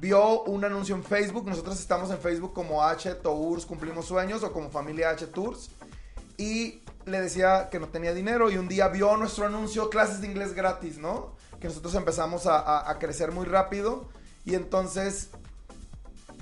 Vio 0.00 0.42
un 0.44 0.64
anuncio 0.64 0.94
en 0.94 1.04
Facebook, 1.04 1.46
nosotros 1.46 1.78
estamos 1.78 2.10
en 2.10 2.18
Facebook 2.18 2.52
como 2.52 2.82
H 2.82 3.14
Tours 3.16 3.66
Cumplimos 3.66 4.06
Sueños 4.06 4.42
o 4.42 4.52
como 4.52 4.70
Familia 4.70 5.10
H 5.10 5.26
Tours, 5.28 5.70
y 6.36 6.82
le 7.04 7.20
decía 7.20 7.68
que 7.70 7.78
no 7.78 7.88
tenía 7.88 8.14
dinero, 8.14 8.50
y 8.50 8.56
un 8.56 8.68
día 8.68 8.88
vio 8.88 9.16
nuestro 9.16 9.46
anuncio, 9.46 9.90
clases 9.90 10.20
de 10.20 10.26
inglés 10.26 10.54
gratis, 10.54 10.98
¿no? 10.98 11.36
Que 11.60 11.68
nosotros 11.68 11.94
empezamos 11.94 12.46
a, 12.46 12.88
a- 12.90 12.98
crecer 12.98 13.30
muy 13.32 13.46
rápido, 13.46 14.08
y 14.44 14.54
entonces 14.54 15.28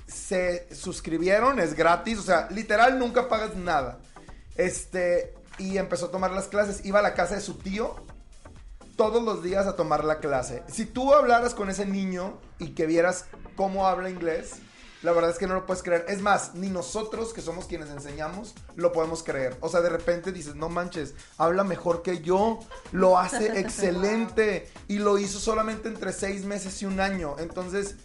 se 0.07 0.67
suscribieron, 0.73 1.59
es 1.59 1.73
gratis, 1.75 2.19
o 2.19 2.23
sea, 2.23 2.47
literal 2.51 2.99
nunca 2.99 3.27
pagas 3.29 3.55
nada. 3.55 3.99
Este, 4.55 5.33
y 5.57 5.77
empezó 5.77 6.07
a 6.07 6.11
tomar 6.11 6.31
las 6.31 6.47
clases, 6.47 6.85
iba 6.85 6.99
a 6.99 7.01
la 7.01 7.13
casa 7.13 7.35
de 7.35 7.41
su 7.41 7.55
tío 7.55 7.95
todos 8.95 9.23
los 9.23 9.43
días 9.43 9.67
a 9.67 9.75
tomar 9.75 10.03
la 10.03 10.19
clase. 10.19 10.63
Si 10.67 10.85
tú 10.85 11.13
hablaras 11.13 11.53
con 11.53 11.69
ese 11.69 11.85
niño 11.85 12.39
y 12.59 12.69
que 12.69 12.85
vieras 12.85 13.25
cómo 13.55 13.87
habla 13.87 14.09
inglés, 14.09 14.59
la 15.03 15.11
verdad 15.11 15.31
es 15.31 15.37
que 15.37 15.47
no 15.47 15.53
lo 15.53 15.65
puedes 15.65 15.83
creer. 15.83 16.05
Es 16.07 16.21
más, 16.21 16.55
ni 16.55 16.69
nosotros 16.69 17.33
que 17.33 17.41
somos 17.41 17.65
quienes 17.65 17.89
enseñamos 17.89 18.55
lo 18.75 18.93
podemos 18.93 19.21
creer. 19.21 19.57
O 19.59 19.67
sea, 19.67 19.81
de 19.81 19.89
repente 19.89 20.31
dices, 20.31 20.55
no 20.55 20.69
manches, 20.69 21.13
habla 21.37 21.65
mejor 21.65 22.03
que 22.03 22.21
yo, 22.21 22.59
lo 22.93 23.19
hace 23.19 23.59
excelente 23.59 24.71
y 24.87 24.99
lo 24.99 25.19
hizo 25.19 25.39
solamente 25.39 25.89
entre 25.89 26.13
seis 26.13 26.45
meses 26.45 26.81
y 26.81 26.85
un 26.85 27.01
año. 27.01 27.35
Entonces, 27.37 27.97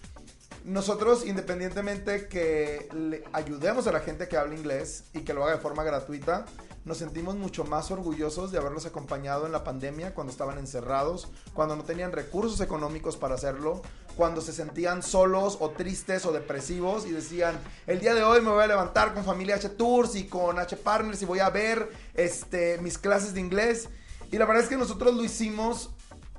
nosotros, 0.65 1.27
independientemente 1.27 2.29
que 2.29 2.89
le 2.93 3.25
ayudemos 3.33 3.87
a 3.87 3.93
la 3.93 4.01
gente 4.01 4.29
que 4.29 4.37
habla 4.37 4.55
inglés 4.55 5.05
y 5.15 5.21
que 5.21 5.33
lo 5.33 5.45
haga 5.45 5.55
de 5.55 5.61
forma 5.61 5.85
gratuita, 5.85 6.45
nos 6.85 6.99
sentimos 6.99 7.37
mucho 7.37 7.65
más 7.65 7.91
orgullosos 7.91 8.51
de 8.51 8.59
haberlos 8.59 8.87
acompañado 8.87 9.47
en 9.47 9.53
la 9.53 9.63
pandemia 9.63 10.15
cuando 10.15 10.31
estaban 10.31 10.59
encerrados, 10.59 11.29
cuando 11.53 11.77
no 11.77 11.85
tenían 11.85 12.13
recursos 12.13 12.61
económicos 12.61 13.17
para 13.17 13.35
hacerlo, 13.35 13.83
cuando 14.17 14.41
se 14.41 14.53
sentían 14.53 15.03
solos 15.03 15.59
o 15.61 15.71
tristes 15.71 16.25
o 16.25 16.33
depresivos 16.33 17.07
y 17.07 17.13
decían, 17.13 17.59
el 17.87 18.01
día 18.01 18.15
de 18.15 18.23
hoy 18.23 18.41
me 18.41 18.51
voy 18.51 18.65
a 18.65 18.67
levantar 18.67 19.15
con 19.15 19.25
familia 19.25 19.57
H 19.57 19.69
Tours 19.71 20.15
y 20.15 20.29
con 20.29 20.59
H 20.59 20.77
Partners 20.79 21.21
y 21.23 21.27
voy 21.27 21.41
a 21.41 21.51
ver 21.51 21.89
este, 22.15 22.79
mis 22.79 22.99
clases 22.99 23.35
de 23.35 23.41
inglés. 23.41 23.89
Y 24.33 24.39
la 24.39 24.47
verdad 24.47 24.63
es 24.63 24.69
que 24.69 24.77
nosotros 24.77 25.15
lo 25.15 25.25
hicimos 25.25 25.91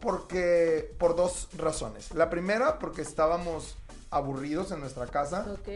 porque 0.02 0.96
por 0.98 1.16
dos 1.16 1.50
razones. 1.58 2.14
La 2.14 2.30
primera, 2.30 2.80
porque 2.80 3.02
estábamos 3.02 3.78
aburridos 4.12 4.72
en 4.72 4.80
nuestra 4.80 5.08
casa. 5.08 5.46
Ok. 5.52 5.70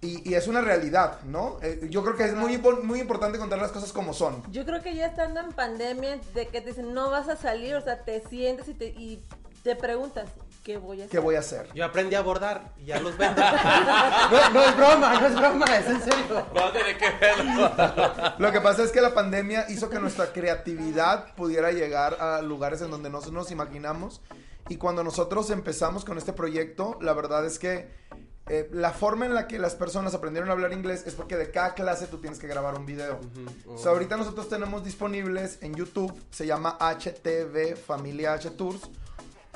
Y, 0.00 0.30
y 0.30 0.34
es 0.34 0.46
una 0.46 0.60
realidad, 0.60 1.20
¿no? 1.22 1.58
Eh, 1.60 1.88
yo 1.90 2.04
creo 2.04 2.16
que 2.16 2.24
es 2.24 2.34
muy, 2.34 2.56
muy 2.58 3.00
importante 3.00 3.36
contar 3.36 3.58
las 3.58 3.72
cosas 3.72 3.92
como 3.92 4.14
son. 4.14 4.44
Yo 4.52 4.64
creo 4.64 4.80
que 4.80 4.94
ya 4.94 5.06
estando 5.06 5.40
en 5.40 5.50
pandemia, 5.50 6.20
de 6.34 6.46
que 6.46 6.60
te 6.60 6.68
dicen 6.68 6.94
no 6.94 7.10
vas 7.10 7.28
a 7.28 7.36
salir, 7.36 7.74
o 7.74 7.80
sea, 7.80 8.04
te 8.04 8.20
sientes 8.28 8.68
y 8.68 8.74
te, 8.74 8.86
y 8.86 9.20
te 9.64 9.74
preguntas, 9.74 10.28
¿qué 10.62 10.76
voy 10.76 11.00
a 11.00 11.04
hacer? 11.04 11.10
¿Qué 11.10 11.18
voy 11.18 11.34
a 11.34 11.40
hacer? 11.40 11.68
Yo 11.74 11.84
aprendí 11.84 12.14
a 12.14 12.20
bordar 12.20 12.72
y 12.78 12.84
ya 12.84 13.00
los 13.00 13.16
vendo. 13.18 13.42
no, 14.30 14.50
no 14.50 14.62
es 14.62 14.76
broma, 14.76 15.20
no 15.20 15.26
es 15.26 15.34
broma, 15.34 15.64
es 15.76 15.86
en 15.86 16.00
serio. 16.00 16.46
No 16.54 16.70
tiene 16.70 16.96
que 16.96 17.10
verlo. 17.20 17.72
Lo 18.38 18.52
que 18.52 18.60
pasa 18.60 18.84
es 18.84 18.92
que 18.92 19.00
la 19.00 19.14
pandemia 19.14 19.66
hizo 19.68 19.90
que 19.90 19.98
nuestra 19.98 20.32
creatividad 20.32 21.34
pudiera 21.34 21.72
llegar 21.72 22.18
a 22.20 22.40
lugares 22.40 22.82
en 22.82 22.92
donde 22.92 23.10
no 23.10 23.20
nos 23.20 23.50
imaginamos. 23.50 24.20
Y 24.68 24.76
cuando 24.76 25.02
nosotros 25.02 25.50
empezamos 25.50 26.04
con 26.04 26.18
este 26.18 26.32
proyecto, 26.32 26.98
la 27.00 27.14
verdad 27.14 27.46
es 27.46 27.58
que 27.58 27.88
eh, 28.48 28.68
la 28.72 28.92
forma 28.92 29.26
en 29.26 29.34
la 29.34 29.46
que 29.46 29.58
las 29.58 29.74
personas 29.74 30.14
aprendieron 30.14 30.48
a 30.48 30.52
hablar 30.52 30.72
inglés 30.72 31.04
es 31.06 31.14
porque 31.14 31.36
de 31.36 31.50
cada 31.50 31.74
clase 31.74 32.06
tú 32.06 32.18
tienes 32.18 32.38
que 32.38 32.46
grabar 32.46 32.78
un 32.78 32.86
video. 32.86 33.20
O 33.66 33.76
sea, 33.76 33.92
ahorita 33.92 34.16
nosotros 34.16 34.48
tenemos 34.48 34.84
disponibles 34.84 35.58
en 35.60 35.74
YouTube, 35.74 36.14
se 36.30 36.46
llama 36.46 36.78
HTV 36.80 37.76
Familia 37.76 38.34
H 38.34 38.50
Tours, 38.50 38.80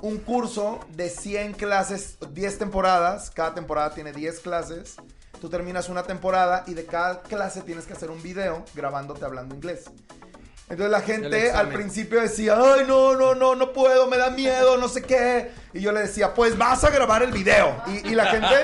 un 0.03 0.19
curso 0.19 0.81
de 0.95 1.09
100 1.09 1.55
clases, 1.55 2.19
10 2.33 2.59
temporadas, 2.59 3.31
cada 3.31 3.55
temporada 3.55 3.95
tiene 3.95 4.13
10 4.13 4.41
clases. 4.41 4.97
Tú 5.41 5.49
terminas 5.49 5.89
una 5.89 6.03
temporada 6.03 6.65
y 6.67 6.75
de 6.75 6.85
cada 6.85 7.23
clase 7.23 7.63
tienes 7.63 7.87
que 7.87 7.95
hacer 7.95 8.11
un 8.11 8.23
video 8.23 8.65
grabándote 8.75 9.25
hablando 9.25 9.55
inglés. 9.55 9.85
Entonces 10.73 10.91
la 10.91 11.03
gente 11.03 11.51
al 11.51 11.69
principio 11.69 12.19
decía, 12.19 12.57
ay, 12.57 12.87
no, 12.89 13.15
no, 13.15 13.35
no, 13.35 13.55
no 13.55 13.75
puedo, 13.75 14.07
me 14.07 14.17
da 14.17 14.31
miedo, 14.31 14.79
no 14.79 14.89
sé 14.89 15.03
qué. 15.03 15.51
Y 15.75 15.83
yo 15.83 15.93
le 15.93 16.01
decía, 16.01 16.33
pues 16.33 16.57
vas 16.57 16.83
a 16.83 16.89
grabar 16.89 17.23
el 17.23 17.31
video. 17.31 17.77
Y, 17.89 18.09
y 18.09 18.15
la 18.15 18.25
gente 18.25 18.55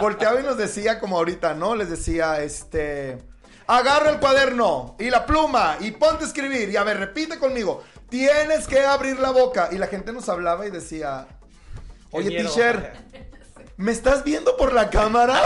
volteaba 0.00 0.40
y 0.40 0.44
nos 0.44 0.56
decía, 0.56 0.98
como 0.98 1.18
ahorita, 1.18 1.52
¿no? 1.52 1.76
Les 1.76 1.90
decía, 1.90 2.40
este, 2.40 3.18
agarra 3.66 4.08
el 4.08 4.18
cuaderno 4.18 4.96
y 4.98 5.10
la 5.10 5.26
pluma 5.26 5.76
y 5.80 5.90
ponte 5.90 6.24
a 6.24 6.26
escribir. 6.26 6.70
Y 6.70 6.78
a 6.78 6.84
ver, 6.84 7.00
repite 7.00 7.38
conmigo, 7.38 7.84
tienes 8.08 8.66
que 8.66 8.86
abrir 8.86 9.18
la 9.18 9.30
boca. 9.30 9.68
Y 9.70 9.76
la 9.76 9.88
gente 9.88 10.10
nos 10.10 10.26
hablaba 10.30 10.66
y 10.66 10.70
decía, 10.70 11.28
oye, 12.12 12.30
teacher, 12.30 12.94
¿me 13.76 13.92
estás 13.92 14.24
viendo 14.24 14.56
por 14.56 14.72
la 14.72 14.88
cámara? 14.88 15.38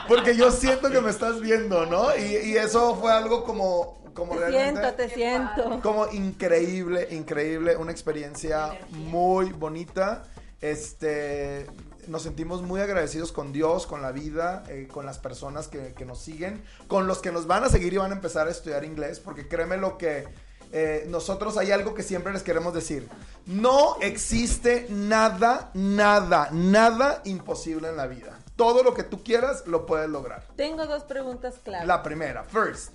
Porque 0.08 0.34
yo 0.34 0.50
siento 0.50 0.88
que 0.88 1.02
me 1.02 1.10
estás 1.10 1.42
viendo, 1.42 1.84
¿no? 1.84 2.16
Y, 2.16 2.36
y 2.36 2.56
eso 2.56 2.96
fue 2.96 3.12
algo 3.12 3.44
como, 3.44 4.05
como 4.16 4.32
Te 4.32 4.50
realmente... 4.50 4.80
siento, 4.80 4.96
te 4.96 5.08
siento. 5.10 5.80
Como 5.82 6.08
increíble, 6.08 7.06
increíble, 7.12 7.76
una 7.76 7.92
experiencia 7.92 8.76
muy 8.90 9.52
bonita. 9.52 10.24
Este, 10.60 11.66
nos 12.08 12.22
sentimos 12.22 12.62
muy 12.62 12.80
agradecidos 12.80 13.30
con 13.30 13.52
Dios, 13.52 13.86
con 13.86 14.02
la 14.02 14.10
vida, 14.10 14.64
eh, 14.68 14.88
con 14.90 15.06
las 15.06 15.18
personas 15.18 15.68
que, 15.68 15.92
que 15.94 16.04
nos 16.04 16.18
siguen, 16.18 16.64
con 16.88 17.06
los 17.06 17.18
que 17.18 17.30
nos 17.30 17.46
van 17.46 17.62
a 17.62 17.68
seguir 17.68 17.92
y 17.92 17.98
van 17.98 18.10
a 18.10 18.14
empezar 18.16 18.48
a 18.48 18.50
estudiar 18.50 18.84
inglés, 18.84 19.20
porque 19.20 19.46
créeme 19.46 19.76
lo 19.76 19.98
que 19.98 20.26
eh, 20.72 21.04
nosotros 21.08 21.56
hay 21.56 21.70
algo 21.70 21.94
que 21.94 22.02
siempre 22.02 22.32
les 22.32 22.42
queremos 22.42 22.74
decir. 22.74 23.08
No 23.46 23.96
existe 24.00 24.86
nada, 24.90 25.70
nada, 25.74 26.48
nada 26.52 27.22
imposible 27.24 27.88
en 27.88 27.96
la 27.96 28.06
vida. 28.06 28.38
Todo 28.56 28.82
lo 28.82 28.94
que 28.94 29.02
tú 29.02 29.22
quieras 29.22 29.66
lo 29.66 29.86
puedes 29.86 30.08
lograr. 30.08 30.44
Tengo 30.56 30.86
dos 30.86 31.04
preguntas 31.04 31.56
clave. 31.62 31.86
La 31.86 32.02
primera, 32.02 32.44
first. 32.44 32.92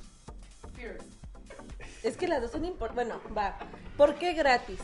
Es 2.04 2.18
que 2.18 2.28
las 2.28 2.42
dos 2.42 2.52
son 2.52 2.66
importantes. 2.66 3.08
Bueno, 3.08 3.22
va. 3.36 3.58
¿Por 3.98 4.16
qué 4.16 4.34
gratis? 4.34 4.80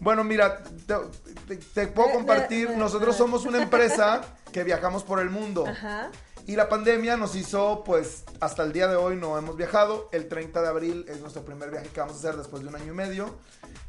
Bueno, 0.00 0.24
mira, 0.24 0.62
te, 0.62 0.94
te- 1.48 1.56
te 1.56 1.86
puedo 1.86 2.10
Eh, 2.10 2.12
compartir, 2.14 2.68
eh, 2.68 2.72
eh, 2.74 2.76
nosotros 2.76 3.16
somos 3.16 3.46
una 3.46 3.62
empresa 3.62 4.20
que 4.52 4.62
viajamos 4.62 5.02
por 5.04 5.20
el 5.20 5.30
mundo. 5.30 5.66
Ajá. 5.66 6.10
Y 6.46 6.54
la 6.54 6.68
pandemia 6.68 7.16
nos 7.16 7.34
hizo, 7.34 7.82
pues, 7.84 8.22
hasta 8.40 8.62
el 8.62 8.72
día 8.72 8.86
de 8.86 8.94
hoy 8.96 9.16
no 9.16 9.36
hemos 9.36 9.56
viajado. 9.56 10.08
El 10.12 10.28
30 10.28 10.62
de 10.62 10.68
abril 10.68 11.04
es 11.08 11.20
nuestro 11.20 11.44
primer 11.44 11.70
viaje 11.70 11.88
que 11.88 11.98
vamos 12.00 12.16
a 12.16 12.18
hacer 12.18 12.36
después 12.36 12.62
de 12.62 12.68
un 12.68 12.76
año 12.76 12.92
y 12.92 12.94
medio. 12.94 13.34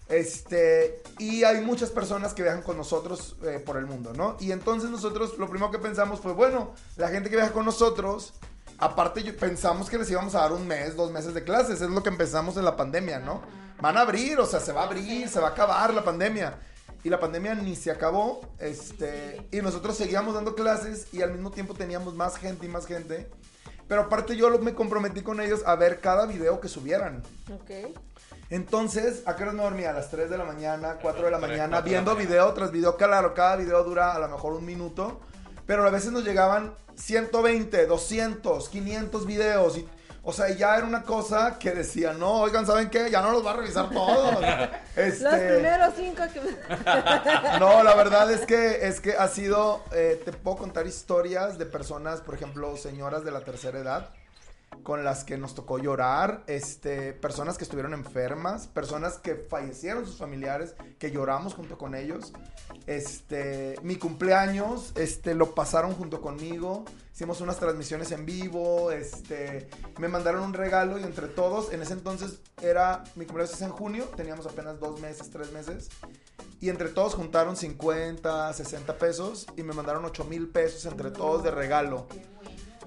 Este, 0.09 1.03
y 1.19 1.43
hay 1.43 1.61
muchas 1.61 1.89
personas 1.91 2.33
que 2.33 2.41
viajan 2.41 2.63
con 2.63 2.77
nosotros 2.77 3.35
eh, 3.43 3.61
por 3.63 3.75
el 3.77 3.85
mundo, 3.85 4.13
¿no? 4.13 4.37
Y 4.39 4.51
entonces 4.53 4.89
nosotros 4.89 5.37
lo 5.37 5.49
primero 5.49 5.69
que 5.69 5.79
pensamos 5.79 6.21
fue, 6.21 6.31
bueno, 6.33 6.73
la 6.95 7.09
gente 7.09 7.29
que 7.29 7.35
viaja 7.35 7.51
con 7.51 7.65
nosotros, 7.65 8.33
aparte 8.77 9.23
yo- 9.23 9.35
pensamos 9.35 9.89
que 9.89 9.97
les 9.97 10.09
íbamos 10.09 10.35
a 10.35 10.41
dar 10.41 10.51
un 10.51 10.67
mes, 10.67 10.95
dos 10.95 11.11
meses 11.11 11.33
de 11.33 11.43
clases, 11.43 11.81
es 11.81 11.89
lo 11.89 12.03
que 12.03 12.09
empezamos 12.09 12.57
en 12.57 12.65
la 12.65 12.75
pandemia, 12.75 13.19
¿no? 13.19 13.41
Van 13.81 13.97
a 13.97 14.01
abrir, 14.01 14.39
o 14.39 14.45
sea, 14.45 14.59
se 14.59 14.71
va 14.71 14.81
a 14.81 14.85
abrir, 14.85 15.29
se 15.29 15.39
va 15.39 15.49
a 15.49 15.51
acabar 15.51 15.93
la 15.93 16.03
pandemia. 16.03 16.57
Y 17.03 17.09
la 17.09 17.19
pandemia 17.19 17.53
ni 17.55 17.75
se 17.75 17.91
acabó, 17.91 18.41
este, 18.59 19.47
y 19.51 19.57
nosotros 19.61 19.95
seguíamos 19.95 20.33
dando 20.33 20.55
clases 20.55 21.07
y 21.13 21.21
al 21.21 21.31
mismo 21.31 21.51
tiempo 21.51 21.73
teníamos 21.73 22.15
más 22.15 22.37
gente 22.37 22.65
y 22.65 22.69
más 22.69 22.85
gente. 22.87 23.29
Pero 23.87 24.01
aparte 24.01 24.35
yo 24.35 24.49
lo- 24.49 24.59
me 24.59 24.73
comprometí 24.73 25.21
con 25.21 25.39
ellos 25.39 25.61
a 25.65 25.75
ver 25.75 26.01
cada 26.01 26.25
video 26.25 26.59
que 26.59 26.67
subieran. 26.67 27.23
Ok. 27.53 27.95
Entonces, 28.49 29.23
¿a 29.25 29.35
qué 29.35 29.43
hora 29.43 29.51
me 29.53 29.63
dormía? 29.63 29.91
A 29.91 29.93
las 29.93 30.09
3 30.09 30.29
de 30.29 30.37
la 30.37 30.45
mañana, 30.45 30.97
4 31.01 31.25
de 31.25 31.31
la 31.31 31.37
mañana, 31.37 31.57
cuatro 31.57 31.89
de 31.89 31.91
la 31.91 32.03
viendo 32.03 32.15
video 32.15 32.53
tras 32.53 32.71
video. 32.71 32.95
Claro, 32.97 33.33
cada 33.33 33.55
video 33.57 33.83
dura 33.83 34.13
a 34.13 34.19
lo 34.19 34.27
mejor 34.29 34.53
un 34.53 34.65
minuto. 34.65 35.19
Pero 35.67 35.85
a 35.85 35.91
veces 35.91 36.11
nos 36.11 36.23
llegaban 36.23 36.73
120, 36.95 37.85
200, 37.85 38.69
500 38.69 39.25
videos. 39.27 39.77
Y, 39.77 39.87
o 40.23 40.33
sea, 40.33 40.49
ya 40.49 40.75
era 40.75 40.85
una 40.85 41.03
cosa 41.03 41.59
que 41.59 41.71
decía, 41.71 42.13
no, 42.13 42.41
oigan, 42.41 42.65
¿saben 42.65 42.89
qué? 42.89 43.11
Ya 43.11 43.21
no 43.21 43.31
los 43.31 43.45
va 43.45 43.51
a 43.51 43.57
revisar 43.57 43.89
todos. 43.89 44.37
Este, 44.97 45.23
Los 45.25 45.35
primeros 45.35 45.93
cinco 45.95 46.23
que... 46.33 46.41
no, 47.59 47.83
la 47.83 47.93
verdad 47.93 48.31
es 48.31 48.47
que 48.47 48.87
es 48.87 48.99
que 48.99 49.11
ha 49.13 49.27
sido, 49.27 49.83
eh, 49.91 50.19
te 50.25 50.33
puedo 50.33 50.57
contar 50.57 50.87
historias 50.87 51.59
de 51.59 51.67
personas, 51.67 52.21
por 52.21 52.33
ejemplo, 52.33 52.75
señoras 52.77 53.23
de 53.23 53.29
la 53.29 53.41
tercera 53.41 53.77
edad, 53.77 54.09
con 54.83 55.03
las 55.03 55.23
que 55.23 55.37
nos 55.37 55.55
tocó 55.55 55.79
llorar, 55.79 56.43
este, 56.47 57.13
personas 57.13 57.57
que 57.57 57.63
estuvieron 57.63 57.93
enfermas, 57.93 58.67
personas 58.67 59.17
que 59.17 59.35
fallecieron 59.35 60.05
sus 60.05 60.17
familiares, 60.17 60.75
que 60.99 61.11
lloramos 61.11 61.53
junto 61.53 61.77
con 61.77 61.95
ellos. 61.95 62.33
Este, 62.85 63.75
mi 63.83 63.97
cumpleaños, 63.97 64.93
este, 64.95 65.35
lo 65.35 65.53
pasaron 65.53 65.93
junto 65.93 66.21
conmigo. 66.21 66.85
Hicimos 67.13 67.41
unas 67.41 67.57
transmisiones 67.57 68.11
en 68.11 68.25
vivo, 68.25 68.91
este, 68.91 69.69
me 69.99 70.07
mandaron 70.07 70.43
un 70.43 70.53
regalo 70.53 70.99
y 70.99 71.03
entre 71.03 71.27
todos, 71.27 71.73
en 71.73 71.81
ese 71.81 71.93
entonces 71.93 72.39
era, 72.61 73.03
mi 73.15 73.25
cumpleaños 73.25 73.55
es 73.55 73.61
en 73.61 73.71
junio, 73.71 74.05
teníamos 74.15 74.45
apenas 74.45 74.79
dos 74.79 74.99
meses, 75.01 75.29
tres 75.29 75.51
meses. 75.51 75.89
Y 76.59 76.69
entre 76.69 76.89
todos 76.89 77.13
juntaron 77.13 77.55
50, 77.55 78.51
60 78.53 78.97
pesos 78.97 79.47
y 79.55 79.63
me 79.63 79.73
mandaron 79.73 80.05
8 80.05 80.25
mil 80.25 80.47
pesos 80.49 80.85
entre 80.85 81.11
todos 81.11 81.43
de 81.43 81.51
regalo. 81.51 82.07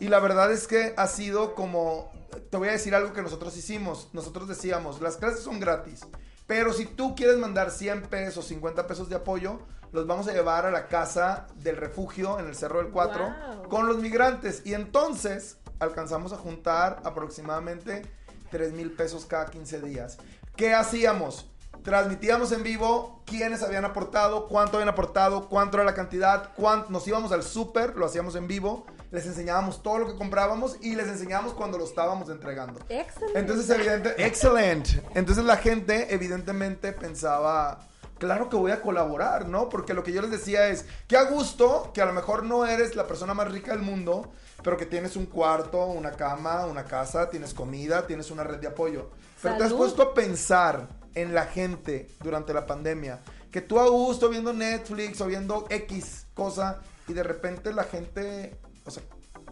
Y 0.00 0.08
la 0.08 0.18
verdad 0.18 0.50
es 0.50 0.66
que 0.66 0.94
ha 0.96 1.06
sido 1.06 1.54
como, 1.54 2.10
te 2.50 2.56
voy 2.56 2.68
a 2.68 2.72
decir 2.72 2.94
algo 2.94 3.12
que 3.12 3.22
nosotros 3.22 3.56
hicimos. 3.56 4.08
Nosotros 4.12 4.48
decíamos, 4.48 5.00
las 5.00 5.16
clases 5.18 5.40
son 5.40 5.60
gratis, 5.60 6.00
pero 6.46 6.72
si 6.72 6.86
tú 6.86 7.14
quieres 7.14 7.36
mandar 7.36 7.70
100 7.70 8.02
pesos, 8.02 8.46
50 8.46 8.86
pesos 8.86 9.08
de 9.08 9.16
apoyo, 9.16 9.60
los 9.92 10.06
vamos 10.06 10.26
a 10.28 10.32
llevar 10.32 10.66
a 10.66 10.70
la 10.70 10.88
casa 10.88 11.46
del 11.56 11.76
refugio 11.76 12.38
en 12.38 12.46
el 12.46 12.54
Cerro 12.56 12.78
del 12.82 12.90
Cuatro 12.90 13.28
Wow. 13.56 13.68
con 13.68 13.86
los 13.86 13.98
migrantes. 13.98 14.62
Y 14.64 14.74
entonces 14.74 15.58
alcanzamos 15.78 16.32
a 16.32 16.36
juntar 16.36 17.02
aproximadamente 17.04 18.02
3 18.50 18.72
mil 18.72 18.92
pesos 18.92 19.26
cada 19.26 19.46
15 19.46 19.80
días. 19.82 20.18
¿Qué 20.56 20.74
hacíamos? 20.74 21.46
transmitíamos 21.82 22.52
en 22.52 22.62
vivo 22.62 23.22
quiénes 23.24 23.62
habían 23.62 23.84
aportado, 23.84 24.48
cuánto 24.48 24.76
habían 24.76 24.88
aportado, 24.88 25.48
cuánto 25.48 25.76
era 25.76 25.84
la 25.84 25.94
cantidad, 25.94 26.50
cuánto, 26.56 26.90
nos 26.90 27.06
íbamos 27.06 27.32
al 27.32 27.42
súper, 27.42 27.96
lo 27.96 28.06
hacíamos 28.06 28.34
en 28.34 28.46
vivo, 28.46 28.84
les 29.10 29.26
enseñábamos 29.26 29.82
todo 29.82 29.98
lo 29.98 30.06
que 30.06 30.16
comprábamos 30.16 30.76
y 30.80 30.94
les 30.94 31.08
enseñábamos 31.08 31.54
cuando 31.54 31.78
lo 31.78 31.84
estábamos 31.84 32.28
entregando. 32.28 32.80
Excelente. 32.88 33.38
Entonces, 33.38 33.70
evidente, 33.70 34.14
excelente. 34.24 35.02
Entonces 35.14 35.44
la 35.44 35.56
gente 35.56 36.14
evidentemente 36.14 36.92
pensaba, 36.92 37.86
claro 38.18 38.48
que 38.48 38.56
voy 38.56 38.70
a 38.70 38.80
colaborar, 38.80 39.48
¿no? 39.48 39.68
Porque 39.68 39.94
lo 39.94 40.02
que 40.04 40.12
yo 40.12 40.22
les 40.22 40.30
decía 40.30 40.68
es, 40.68 40.84
que 41.08 41.16
a 41.16 41.24
gusto, 41.24 41.90
que 41.92 42.02
a 42.02 42.06
lo 42.06 42.12
mejor 42.12 42.44
no 42.44 42.66
eres 42.66 42.94
la 42.94 43.06
persona 43.06 43.34
más 43.34 43.50
rica 43.50 43.72
del 43.72 43.82
mundo, 43.82 44.32
pero 44.62 44.76
que 44.76 44.86
tienes 44.86 45.16
un 45.16 45.26
cuarto, 45.26 45.86
una 45.86 46.12
cama, 46.12 46.66
una 46.66 46.84
casa, 46.84 47.30
tienes 47.30 47.54
comida, 47.54 48.06
tienes 48.06 48.30
una 48.30 48.44
red 48.44 48.58
de 48.58 48.68
apoyo. 48.68 49.10
Pero 49.42 49.56
te 49.56 49.64
has 49.64 49.70
Salud. 49.70 49.84
puesto 49.84 50.02
a 50.02 50.14
pensar 50.14 50.88
en 51.14 51.34
la 51.34 51.46
gente 51.46 52.08
durante 52.20 52.52
la 52.54 52.66
pandemia, 52.66 53.20
que 53.50 53.60
tú 53.60 53.80
a 53.80 53.88
gusto 53.88 54.28
viendo 54.28 54.52
Netflix 54.52 55.20
o 55.20 55.26
viendo 55.26 55.66
X 55.68 56.26
cosa 56.34 56.80
y 57.08 57.12
de 57.12 57.22
repente 57.22 57.72
la 57.72 57.84
gente, 57.84 58.56
o 58.90 58.92
sea, 58.92 59.02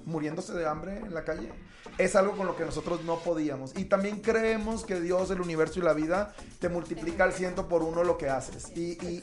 muriéndose 0.05 0.53
de 0.55 0.67
hambre 0.67 0.99
en 0.99 1.15
la 1.15 1.25
calle. 1.25 1.51
Es 1.97 2.15
algo 2.17 2.37
con 2.37 2.47
lo 2.47 2.55
que 2.55 2.65
nosotros 2.65 3.03
no 3.05 3.19
podíamos. 3.21 3.77
Y 3.77 3.87
también 3.87 4.21
creemos 4.21 4.85
que 4.85 5.01
Dios, 5.01 5.31
el 5.31 5.41
universo 5.41 5.81
y 5.81 5.83
la 5.83 5.95
vida 5.95 6.35
te 6.61 6.69
multiplica 6.69 7.25
al 7.25 7.33
ciento 7.33 7.67
por 7.69 7.83
uno 7.83 8.05
lo 8.05 8.17
que 8.19 8.29
haces. 8.29 8.71
Y, 8.77 8.93
y- 9.05 9.23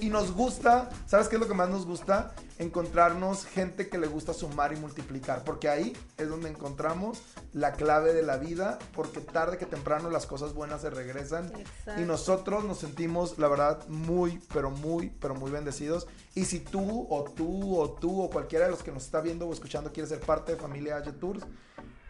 y- 0.00 0.08
nos 0.10 0.32
gusta, 0.32 0.88
¿sabes 1.06 1.28
qué 1.28 1.36
es 1.36 1.40
lo 1.40 1.46
que 1.46 1.54
más 1.54 1.68
nos 1.68 1.86
gusta? 1.86 2.34
Encontrarnos 2.58 3.44
gente 3.44 3.88
que 3.88 3.98
le 3.98 4.06
gusta 4.06 4.32
sumar 4.32 4.72
y 4.72 4.76
multiplicar. 4.76 5.44
Porque 5.44 5.68
ahí 5.68 5.96
es 6.16 6.28
donde 6.28 6.48
encontramos 6.48 7.22
la 7.52 7.72
clave 7.72 8.14
de 8.14 8.22
la 8.22 8.36
vida. 8.36 8.78
Porque 8.94 9.20
tarde 9.20 9.58
que 9.58 9.66
temprano 9.66 10.10
las 10.10 10.26
cosas 10.26 10.54
buenas 10.54 10.82
se 10.82 10.90
regresan. 10.90 11.52
Exacto. 11.56 12.00
Y 12.00 12.04
nosotros 12.04 12.64
nos 12.64 12.78
sentimos, 12.78 13.38
la 13.38 13.48
verdad, 13.48 13.86
muy, 13.88 14.40
pero 14.52 14.70
muy, 14.70 15.10
pero 15.20 15.34
muy 15.34 15.50
bendecidos. 15.50 16.06
Y 16.34 16.44
si 16.44 16.60
tú, 16.60 17.06
o 17.10 17.24
tú, 17.24 17.78
o 17.78 17.90
tú, 17.90 18.22
o 18.22 18.30
cualquiera 18.30 18.66
de 18.66 18.70
los 18.70 18.82
que 18.82 18.92
nos 18.92 19.04
está 19.04 19.20
viendo 19.20 19.46
o 19.46 19.52
escuchando 19.52 19.92
quiere 19.92 20.08
ser 20.08 20.20
parte 20.20 20.52
de 20.52 20.58
Familia 20.58 20.96
H 20.96 21.12
Tours, 21.12 21.44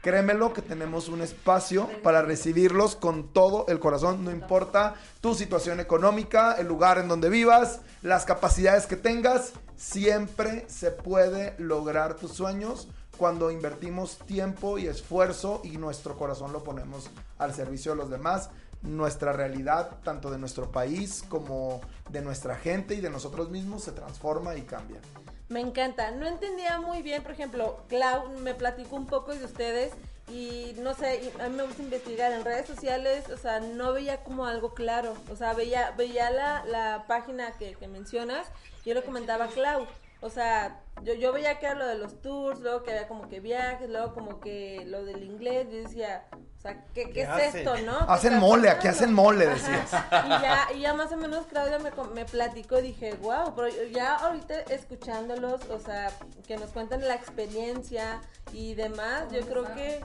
créemelo 0.07 0.53
que 0.53 0.63
tenemos 0.63 1.09
un 1.09 1.21
espacio 1.21 1.91
para 2.05 2.23
recibirlos 2.23 2.95
con 2.95 3.33
todo 3.33 3.67
el 3.67 3.81
corazón. 3.81 4.25
No 4.25 4.31
importa 4.31 4.95
tu 5.21 5.35
situación 5.35 5.81
económica, 5.81 6.53
el 6.53 6.69
lugar 6.69 6.99
en 6.99 7.09
donde 7.09 7.29
vivas, 7.29 7.81
las 8.03 8.25
capacidades 8.25 8.87
que 8.87 8.95
tengas, 8.95 9.55
siempre 9.75 10.65
se 10.69 10.93
puede 10.93 11.57
lograr 11.59 12.15
tus 12.15 12.31
sueños 12.31 12.87
cuando 13.19 13.51
invertimos 13.51 14.19
tiempo 14.19 14.79
y 14.79 14.87
esfuerzo 14.87 15.61
y 15.65 15.77
nuestro 15.77 16.17
corazón 16.17 16.53
lo 16.53 16.63
ponemos 16.63 17.11
al 17.39 17.53
servicio 17.53 17.91
de 17.91 17.97
los 17.97 18.09
demás. 18.09 18.51
Nuestra 18.83 19.33
realidad, 19.33 19.91
tanto 20.05 20.31
de 20.31 20.39
nuestro 20.39 20.71
país 20.71 21.25
como 21.29 21.81
de 22.11 22.23
nuestra 22.23 22.55
gente 22.55 22.95
y 22.95 23.01
de 23.01 23.11
nosotros 23.11 23.51
mismos, 23.51 23.83
se 23.83 23.91
transforma 23.91 24.55
y 24.55 24.63
cambia. 24.63 25.01
Me 25.49 25.61
encanta. 25.61 26.11
No 26.11 26.26
entendía 26.26 26.81
muy 26.81 27.03
bien, 27.03 27.23
por 27.23 27.33
ejemplo, 27.33 27.85
Clau 27.88 28.29
me 28.38 28.55
platicó 28.55 28.97
un 28.97 29.07
poco 29.07 29.35
de 29.35 29.45
ustedes 29.45 29.93
y 30.29 30.75
no 30.79 30.95
sé, 30.95 31.33
a 31.41 31.49
mí 31.49 31.57
me 31.57 31.62
gusta 31.62 31.83
investigar 31.83 32.33
en 32.33 32.45
redes 32.45 32.67
sociales, 32.67 33.29
o 33.31 33.37
sea, 33.37 33.61
no 33.61 33.93
veía 33.93 34.25
como 34.25 34.47
algo 34.47 34.75
claro. 34.75 35.15
O 35.31 35.37
sea, 35.37 35.53
veía, 35.53 35.93
veía 35.93 36.31
la, 36.31 36.65
la 36.65 37.05
página 37.07 37.53
que, 37.59 37.75
que 37.75 37.87
mencionas 37.87 38.47
yo 38.87 38.95
le 38.95 39.03
comentaba 39.03 39.47
a 39.47 39.49
Clau. 39.49 39.87
O 40.21 40.31
sea, 40.31 40.81
yo, 41.03 41.12
yo 41.15 41.33
veía 41.33 41.59
que 41.59 41.67
era 41.67 41.75
lo 41.75 41.87
de 41.87 41.97
los 41.99 42.23
tours, 42.23 42.61
luego 42.61 42.85
que 42.85 42.93
había 42.93 43.09
como 43.09 43.29
que 43.29 43.41
viajes, 43.41 43.91
luego 43.91 44.15
como 44.15 44.41
que 44.41 44.85
lo 44.87 45.05
del 45.05 45.25
inglés. 45.25 45.67
Yo 45.71 45.79
decía, 45.79 46.25
sea, 46.66 46.85
¿qué, 46.94 47.04
qué, 47.04 47.12
¿Qué 47.12 47.23
es 47.23 47.28
hacen? 47.28 47.68
esto, 47.68 47.75
Hacen 48.08 48.38
mole, 48.38 48.70
aquí 48.70 48.88
hacen 48.88 49.12
mole, 49.12 49.46
decías. 49.46 49.90
Y 50.26 50.28
ya, 50.28 50.68
y 50.75 50.80
ya 50.80 50.94
más 50.94 51.12
o 51.12 51.16
menos 51.16 51.46
Claudia 51.46 51.78
me, 51.78 51.90
me 52.14 52.25
platicó 52.25 52.78
y 52.78 52.82
dije, 52.82 53.14
wow, 53.23 53.54
pero 53.54 53.68
ya 53.90 54.16
ahorita 54.16 54.61
escuchándolos, 54.62 55.61
o 55.70 55.79
sea, 55.79 56.11
que 56.46 56.57
nos 56.57 56.70
cuentan 56.70 57.07
la 57.07 57.14
experiencia 57.14 58.20
y 58.52 58.74
demás, 58.74 59.24
yo 59.31 59.40
creo 59.42 59.64
que, 59.74 60.05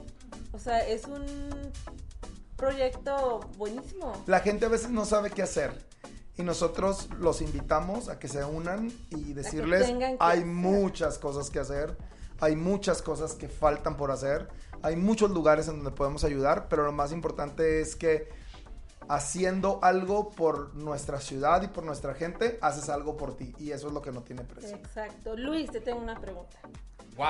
o 0.54 0.60
sea, 0.60 0.80
es 0.88 1.06
un 1.06 1.26
proyecto 2.56 3.39
buenísimo. 3.58 4.13
La 4.28 4.39
gente 4.39 4.65
a 4.67 4.69
veces 4.69 4.89
no 4.89 5.06
sabe 5.06 5.32
qué 5.32 5.41
hacer. 5.41 5.74
Y 6.38 6.43
nosotros 6.43 7.10
los 7.19 7.41
invitamos 7.41 8.08
a 8.08 8.17
que 8.17 8.28
se 8.28 8.43
unan 8.43 8.91
y 9.10 9.34
decirles, 9.34 9.86
que 9.91 10.17
hay 10.19 10.39
hacer. 10.39 10.45
muchas 10.45 11.17
cosas 11.17 11.50
que 11.50 11.60
hacer, 11.60 11.97
hay 12.39 12.56
muchas 12.56 13.02
cosas 13.02 13.34
que 13.34 13.50
faltan 13.50 13.97
por 13.97 14.12
hacer, 14.12 14.47
hay 14.84 14.96
muchos 14.96 15.32
lugares 15.32 15.67
en 15.67 15.76
donde 15.78 15.91
podemos 15.91 16.24
ayudar, 16.24 16.67
pero 16.70 16.84
lo 16.84 16.91
más 16.91 17.12
importante 17.12 17.82
es 17.82 17.96
que 17.96 18.30
haciendo 19.10 19.80
algo 19.82 20.30
por 20.30 20.74
nuestra 20.76 21.20
ciudad 21.20 21.62
y 21.63 21.67
por 21.67 21.84
nuestra 21.84 22.13
gente, 22.13 22.58
haces 22.62 22.88
algo 22.89 23.17
por 23.17 23.36
ti. 23.36 23.54
Y 23.60 23.72
eso 23.72 23.88
es 23.88 23.94
lo 23.94 24.02
que 24.02 24.12
no 24.12 24.22
tiene 24.22 24.44
precio. 24.44 24.76
Exacto. 24.76 25.36
Luis, 25.36 25.70
te 25.72 25.82
tengo 25.82 26.00
una 26.00 26.20
pregunta. 26.20 26.58
Wow. 27.17 27.28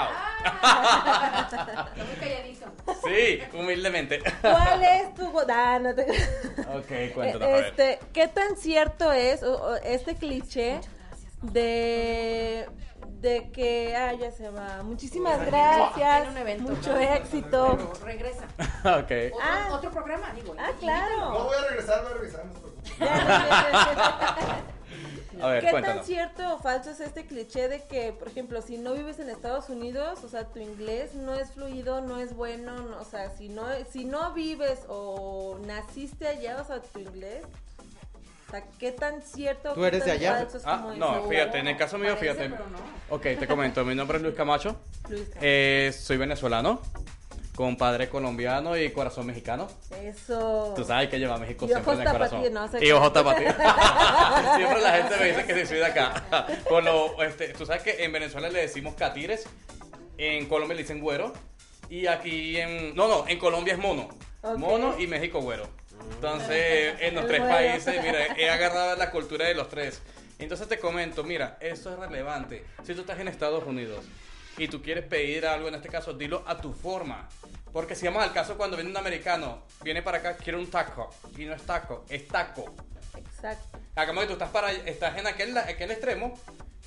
Muy 1.97 2.15
calladito. 2.19 2.65
Sí, 3.03 3.39
humildemente. 3.57 4.19
¿Cuál 4.41 4.83
es 4.83 5.13
tu... 5.15 5.31
Ah, 5.49 5.79
no 5.81 5.95
te- 5.95 6.03
Ok, 6.75 7.13
cuéntanos. 7.15 7.49
Este, 7.65 7.99
¿qué 8.13 8.27
tan 8.27 8.55
cierto 8.57 9.11
es 9.11 9.41
o- 9.41 9.71
o 9.71 9.75
este 9.77 10.15
cliché 10.15 10.79
de 11.41 12.67
de 13.21 13.51
que 13.51 13.95
ah 13.95 14.13
ya 14.13 14.31
se 14.31 14.49
va? 14.49 14.81
Muchísimas 14.83 15.45
gracias. 15.45 16.23
Tiene 16.23 16.29
un 16.31 16.37
evento. 16.37 16.71
mucho 16.71 16.93
¿no? 16.93 16.99
éxito. 16.99 17.93
Regresa. 18.03 18.45
Otro, 18.83 19.15
Ah. 19.41 19.67
otro 19.73 19.91
programa, 19.91 20.31
digo. 20.33 20.55
Ah, 20.57 20.71
No 20.73 20.77
claro. 20.79 21.43
voy 21.45 21.55
a 21.57 21.67
regresar, 21.69 22.03
voy 22.03 22.11
a 22.11 22.15
regresar, 22.15 22.45
no. 22.45 22.61
A 25.41 25.47
ver, 25.47 25.63
¿Qué 25.65 25.71
tan 25.81 26.03
cierto 26.03 26.53
o 26.55 26.59
falso 26.59 26.91
es 26.91 26.99
este 26.99 27.25
cliché 27.25 27.67
de 27.67 27.81
que, 27.85 28.11
por 28.13 28.27
ejemplo, 28.27 28.61
si 28.61 28.77
no 28.77 28.93
vives 28.93 29.17
en 29.19 29.29
Estados 29.29 29.69
Unidos, 29.69 30.23
o 30.23 30.27
sea, 30.29 30.45
tu 30.45 30.59
inglés 30.59 31.15
no 31.15 31.33
es 31.33 31.51
fluido, 31.51 32.01
no 32.01 32.19
es 32.19 32.35
bueno, 32.35 32.77
no- 32.77 32.99
o 32.99 33.05
sea, 33.05 33.29
si 33.31 33.49
no, 33.49 33.63
si 33.91 34.05
no 34.05 34.33
vives 34.33 34.81
o 34.87 35.57
naciste 35.65 36.27
allá, 36.27 36.57
o 36.61 36.65
sea, 36.65 36.81
tu 36.81 36.99
inglés, 36.99 37.43
o 38.51 38.57
sea, 38.59 38.63
¿qué 38.79 38.91
tan 38.91 39.21
cierto 39.21 39.73
¿Tú 39.73 39.85
eres 39.85 40.03
de 40.05 40.11
allá? 40.11 40.47
Ah, 40.65 40.93
no, 40.97 41.27
fíjate, 41.29 41.59
en 41.59 41.67
el 41.69 41.77
caso 41.77 41.97
mío, 41.97 42.15
Parece, 42.15 42.33
fíjate. 42.33 42.49
pero 42.49 42.69
no. 42.69 43.15
Ok, 43.15 43.21
te 43.39 43.47
comento, 43.47 43.83
mi 43.85 43.95
nombre 43.95 44.17
es 44.17 44.23
Luis 44.23 44.35
Camacho. 44.35 44.75
Luis, 45.09 45.23
Eh, 45.41 45.93
soy 45.97 46.17
venezolano, 46.17 46.81
con 47.55 47.77
padre 47.77 48.09
colombiano 48.09 48.77
y 48.77 48.91
corazón 48.91 49.25
mexicano. 49.27 49.67
Eso. 50.01 50.73
Tú 50.75 50.83
sabes 50.83 51.09
que 51.09 51.19
lleva 51.19 51.37
México 51.37 51.65
Y 51.65 51.69
siempre 51.69 51.93
en 51.93 52.01
el 52.01 52.07
corazón. 52.11 52.41
tapatíos, 52.43 52.53
no 52.53 52.67
sé 52.71 52.77
y 52.77 52.87
qué. 52.87 52.93
ojos 52.93 53.13
tapatíos. 53.13 53.55
siempre 54.55 54.81
la 54.81 54.91
gente 54.97 55.15
me 55.17 55.25
dice 55.27 55.45
que 55.45 55.53
sí 55.61 55.65
soy 55.67 55.77
de 55.77 55.85
acá. 55.85 56.23
Con 56.67 56.85
lo, 56.85 57.21
este, 57.23 57.49
tú 57.49 57.65
sabes 57.65 57.83
que 57.83 58.03
en 58.03 58.11
Venezuela 58.11 58.49
le 58.49 58.61
decimos 58.61 58.95
catires, 58.95 59.47
en 60.17 60.45
Colombia 60.47 60.75
le 60.75 60.81
dicen 60.83 60.99
güero, 61.01 61.33
y 61.89 62.07
aquí 62.07 62.57
en... 62.57 62.95
No, 62.95 63.07
no, 63.07 63.27
en 63.27 63.37
Colombia 63.39 63.73
es 63.73 63.79
mono. 63.79 64.07
Mono 64.57 64.95
y 64.97 65.07
México 65.07 65.39
güero. 65.41 65.67
Entonces, 66.09 66.95
en 66.99 67.15
los 67.15 67.27
tres 67.27 67.41
países, 67.41 68.01
mira, 68.03 68.27
he 68.37 68.49
agarrado 68.49 68.95
la 68.95 69.11
cultura 69.11 69.45
de 69.45 69.55
los 69.55 69.69
tres. 69.69 70.01
Entonces 70.39 70.67
te 70.67 70.79
comento, 70.79 71.23
mira, 71.23 71.57
esto 71.59 71.93
es 71.93 71.99
relevante. 71.99 72.65
Si 72.83 72.95
tú 72.95 73.01
estás 73.01 73.19
en 73.19 73.27
Estados 73.27 73.63
Unidos 73.63 74.03
y 74.57 74.67
tú 74.67 74.81
quieres 74.81 75.05
pedir 75.05 75.45
algo, 75.45 75.67
en 75.67 75.75
este 75.75 75.89
caso, 75.89 76.13
dilo 76.13 76.43
a 76.47 76.59
tu 76.59 76.73
forma. 76.73 77.29
Porque 77.71 77.95
si 77.95 78.05
vamos 78.05 78.23
al 78.23 78.33
caso 78.33 78.57
cuando 78.57 78.75
viene 78.75 78.89
un 78.89 78.97
americano, 78.97 79.63
viene 79.83 80.01
para 80.01 80.17
acá, 80.17 80.37
quiere 80.37 80.57
un 80.57 80.69
taco. 80.69 81.13
Y 81.37 81.45
no 81.45 81.53
es 81.53 81.61
taco, 81.61 82.05
es 82.09 82.27
taco. 82.27 82.73
Exacto. 83.15 83.79
Hagamos 83.95 84.23
que 84.23 84.27
tú 84.27 84.33
estás, 84.33 84.49
para, 84.49 84.71
estás 84.71 85.17
en 85.17 85.27
aquel, 85.27 85.57
aquel 85.57 85.91
extremo. 85.91 86.33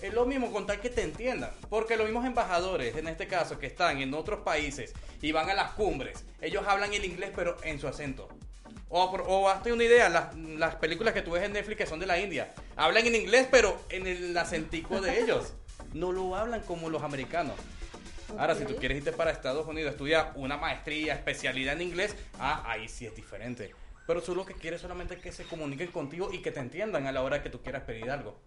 Es 0.02 0.12
lo 0.12 0.26
mismo 0.26 0.52
con 0.52 0.66
tal 0.66 0.80
que 0.80 0.90
te 0.90 1.02
entiendan. 1.02 1.50
Porque 1.70 1.96
los 1.96 2.06
mismos 2.06 2.26
embajadores, 2.26 2.96
en 2.96 3.06
este 3.06 3.28
caso, 3.28 3.58
que 3.58 3.66
están 3.66 4.00
en 4.00 4.12
otros 4.14 4.40
países 4.40 4.92
y 5.22 5.32
van 5.32 5.48
a 5.48 5.54
las 5.54 5.72
cumbres, 5.72 6.24
ellos 6.40 6.64
hablan 6.66 6.92
el 6.92 7.04
inglés, 7.04 7.30
pero 7.34 7.56
en 7.62 7.78
su 7.78 7.86
acento. 7.86 8.28
O, 8.88 9.04
o 9.04 9.48
hazte 9.48 9.72
una 9.72 9.84
idea, 9.84 10.08
las, 10.08 10.36
las 10.36 10.76
películas 10.76 11.14
que 11.14 11.22
tú 11.22 11.32
ves 11.32 11.42
en 11.42 11.52
Netflix 11.52 11.78
que 11.78 11.86
son 11.86 11.98
de 11.98 12.06
la 12.06 12.18
India, 12.18 12.52
hablan 12.76 13.06
en 13.06 13.14
inglés, 13.14 13.48
pero 13.50 13.80
en 13.88 14.06
el 14.06 14.36
acentico 14.36 15.00
de 15.00 15.20
ellos. 15.20 15.54
No 15.92 16.12
lo 16.12 16.36
hablan 16.36 16.60
como 16.62 16.90
los 16.90 17.02
americanos. 17.02 17.54
Ahora, 18.38 18.54
si 18.54 18.64
tú 18.64 18.74
quieres 18.76 18.98
irte 18.98 19.12
para 19.12 19.30
Estados 19.30 19.66
Unidos 19.66 19.88
a 19.88 19.92
estudiar 19.92 20.32
una 20.34 20.56
maestría, 20.56 21.14
especialidad 21.14 21.74
en 21.74 21.82
inglés, 21.82 22.16
ah, 22.38 22.64
ahí 22.66 22.88
sí 22.88 23.06
es 23.06 23.14
diferente. 23.14 23.72
Pero 24.06 24.22
tú 24.22 24.34
lo 24.34 24.44
que 24.44 24.54
quieres 24.54 24.80
solamente 24.80 25.14
es 25.14 25.20
que 25.20 25.32
se 25.32 25.44
comuniquen 25.44 25.90
contigo 25.90 26.30
y 26.32 26.42
que 26.42 26.50
te 26.50 26.60
entiendan 26.60 27.06
a 27.06 27.12
la 27.12 27.22
hora 27.22 27.42
que 27.42 27.50
tú 27.50 27.62
quieras 27.62 27.84
pedir 27.84 28.10
algo. 28.10 28.38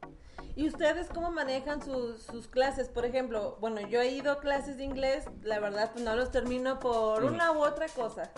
¿Y 0.56 0.68
ustedes 0.68 1.08
cómo 1.08 1.32
manejan 1.32 1.84
sus, 1.84 2.22
sus 2.24 2.48
clases? 2.48 2.90
Por 2.90 3.06
ejemplo, 3.06 3.58
bueno, 3.60 3.80
yo 3.88 4.02
he 4.02 4.10
ido 4.10 4.32
a 4.32 4.40
clases 4.40 4.78
de 4.78 4.84
inglés, 4.84 5.26
la 5.44 5.60
verdad 5.60 5.92
pues 5.94 6.04
no 6.04 6.16
los 6.16 6.32
termino 6.32 6.80
por 6.80 7.24
una 7.24 7.52
u 7.52 7.64
otra 7.64 7.88
cosa. 7.88 8.32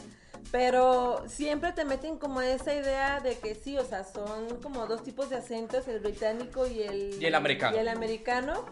Pero 0.52 1.24
siempre 1.28 1.72
te 1.74 1.86
meten 1.86 2.18
como 2.18 2.42
esa 2.42 2.74
idea 2.74 3.20
de 3.20 3.38
que 3.38 3.54
sí, 3.56 3.78
o 3.78 3.86
sea, 3.86 4.04
son 4.04 4.60
como 4.62 4.88
dos 4.88 5.04
tipos 5.04 5.30
de 5.30 5.36
acentos, 5.38 5.88
el 5.88 6.00
británico 6.00 6.66
y 6.66 6.82
el... 6.82 7.18
Y 7.22 7.26
el 7.26 7.36
americano. 7.36 7.76
Y 7.76 7.80
el 7.80 7.88
americano. 7.88 8.66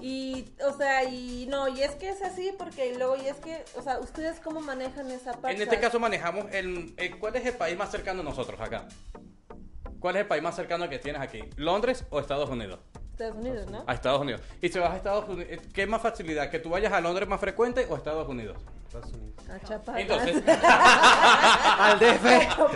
Y, 0.00 0.52
o 0.66 0.76
sea, 0.76 1.04
y 1.04 1.46
no, 1.48 1.68
y 1.68 1.82
es 1.82 1.92
que 1.92 2.10
es 2.10 2.20
así 2.22 2.52
porque 2.58 2.94
luego, 2.96 3.16
y 3.16 3.26
es 3.28 3.36
que, 3.36 3.64
o 3.76 3.82
sea, 3.82 3.98
¿ustedes 4.00 4.40
cómo 4.40 4.60
manejan 4.60 5.10
esa 5.10 5.32
parte? 5.32 5.56
En 5.56 5.62
este 5.62 5.80
caso 5.80 5.98
manejamos 5.98 6.46
el, 6.52 6.94
el- 6.98 7.18
¿Cuál 7.18 7.36
es 7.36 7.46
el 7.46 7.54
país 7.54 7.76
más 7.78 7.90
cercano 7.90 8.20
a 8.20 8.24
nosotros 8.24 8.60
acá? 8.60 8.86
¿Cuál 10.00 10.16
es 10.16 10.22
el 10.22 10.26
país 10.28 10.42
más 10.42 10.56
cercano 10.56 10.88
que 10.88 10.98
tienes 10.98 11.22
aquí? 11.22 11.40
¿Londres 11.56 12.04
o 12.10 12.18
Estados 12.20 12.50
Unidos? 12.50 12.80
Estados 13.12 13.36
Unidos, 13.36 13.70
¿no? 13.70 13.84
A 13.86 13.94
Estados 13.94 14.20
Unidos. 14.20 14.40
Y 14.60 14.68
si 14.68 14.78
vas 14.78 14.90
a 14.92 14.96
Estados 14.96 15.28
Unidos, 15.28 15.62
¿qué 15.72 15.86
más 15.86 16.02
facilidad? 16.02 16.50
¿Que 16.50 16.58
tú 16.58 16.70
vayas 16.70 16.92
a 16.92 17.00
Londres 17.00 17.28
más 17.28 17.38
frecuente 17.40 17.86
o 17.88 17.94
a 17.94 17.98
Estados 17.98 18.28
Unidos? 18.28 18.56
Estados 18.92 19.12
Unidos. 19.14 19.32
A 19.52 19.66
Chapala. 19.66 20.00
Entonces, 20.00 20.42
Al 21.78 21.98
DF. 21.98 22.26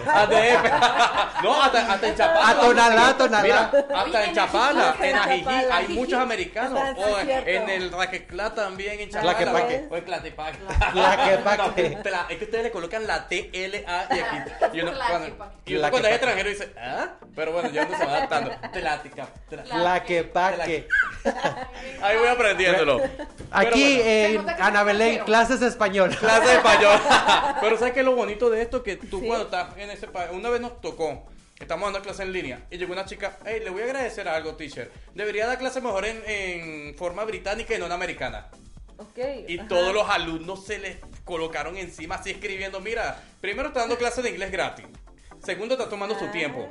a 0.08 0.26
DF. 0.26 1.42
No, 1.42 1.62
hasta, 1.62 1.92
hasta 1.92 2.08
en 2.08 2.14
Chapala. 2.16 2.48
A 2.48 2.54
Tonalá, 2.60 3.16
Tonalá. 3.16 3.42
Mira, 3.42 3.84
hasta 3.96 4.22
en 4.24 4.28
en 4.30 4.34
Chapala, 4.34 4.96
en 5.00 5.14
Chapala. 5.16 5.76
hay 5.76 5.88
muchos 5.88 6.18
americanos. 6.20 6.80
O 6.96 7.20
cierto. 7.20 7.48
en 7.50 7.68
el 7.70 7.92
Raqueclá 7.92 8.54
también, 8.54 9.00
en 9.00 9.10
Chapala. 9.10 9.36
Tlaquepaque. 9.36 9.88
O 9.90 9.96
en 9.96 10.04
Tlaquepaque. 10.04 10.58
Tlaquepaque. 10.92 11.90
No, 11.96 12.02
tla- 12.02 12.26
Es 12.28 12.38
que 12.38 12.44
ustedes 12.44 12.64
le 12.64 12.70
colocan 12.70 13.06
la 13.06 13.28
T, 13.28 13.50
L, 13.52 13.84
A 13.86 14.14
y 14.14 14.18
aquí. 14.20 14.36
Y 14.72 14.80
uno, 14.80 14.92
cuando, 14.92 15.16
Tlaquepaque. 15.26 15.74
es 15.74 15.78
Tlaquepaque. 15.80 16.14
extranjero 16.14 16.48
dice, 16.50 16.72
¿ah? 16.80 17.08
Pero 17.34 17.52
bueno, 17.52 17.68
ya 17.70 17.86
uno 17.86 17.96
se 17.98 18.04
va 18.04 18.16
adaptando. 18.16 18.50
Tlática. 18.72 19.28
tla- 19.50 19.64
La 19.82 20.02
que 20.02 20.24
paque. 20.24 20.88
Ahí 22.02 22.16
voy 22.18 22.28
aprendiéndolo. 22.28 23.00
Aquí 23.50 24.00
en 24.02 24.46
Ana 24.60 24.82
Belén, 24.82 25.24
clases 25.24 25.60
de 25.60 25.66
español. 26.10 26.18
clase 26.20 26.48
de 26.48 26.56
español. 26.56 27.00
Pero 27.60 27.78
¿sabes 27.78 27.94
qué 27.94 28.00
es 28.00 28.06
lo 28.06 28.14
bonito 28.14 28.50
de 28.50 28.62
esto? 28.62 28.82
Que 28.82 28.96
tú 28.96 29.20
Sí. 29.20 29.26
cuando 29.26 29.44
estás 29.46 29.76
en 29.76 29.90
ese 29.90 30.06
país, 30.08 30.30
una 30.32 30.48
vez 30.50 30.60
nos 30.60 30.80
tocó, 30.80 31.26
estamos 31.58 31.86
dando 31.92 32.02
clase 32.02 32.22
en 32.22 32.32
línea, 32.32 32.66
y 32.70 32.78
llegó 32.78 32.92
una 32.92 33.04
chica, 33.04 33.38
hey, 33.44 33.60
le 33.62 33.70
voy 33.70 33.82
a 33.82 33.84
agradecer 33.86 34.28
algo, 34.28 34.54
teacher. 34.54 34.90
Debería 35.14 35.46
dar 35.46 35.58
clase 35.58 35.80
mejor 35.80 36.04
en, 36.04 36.22
en 36.26 36.94
forma 36.96 37.24
británica 37.24 37.74
y 37.74 37.78
no 37.78 37.86
en 37.86 37.92
americana. 37.92 38.48
Ok. 38.98 39.18
Y 39.48 39.58
ajá. 39.58 39.68
todos 39.68 39.92
los 39.94 40.08
alumnos 40.08 40.64
se 40.64 40.78
les 40.78 40.96
colocaron 41.24 41.76
encima 41.76 42.14
así 42.16 42.30
escribiendo, 42.30 42.80
mira, 42.80 43.20
primero 43.40 43.68
está 43.68 43.80
dando 43.80 43.98
clase 43.98 44.22
de 44.22 44.30
inglés 44.30 44.50
gratis. 44.50 44.86
Segundo, 45.44 45.74
está 45.74 45.88
tomando 45.88 46.18
su 46.18 46.26
tiempo. 46.28 46.68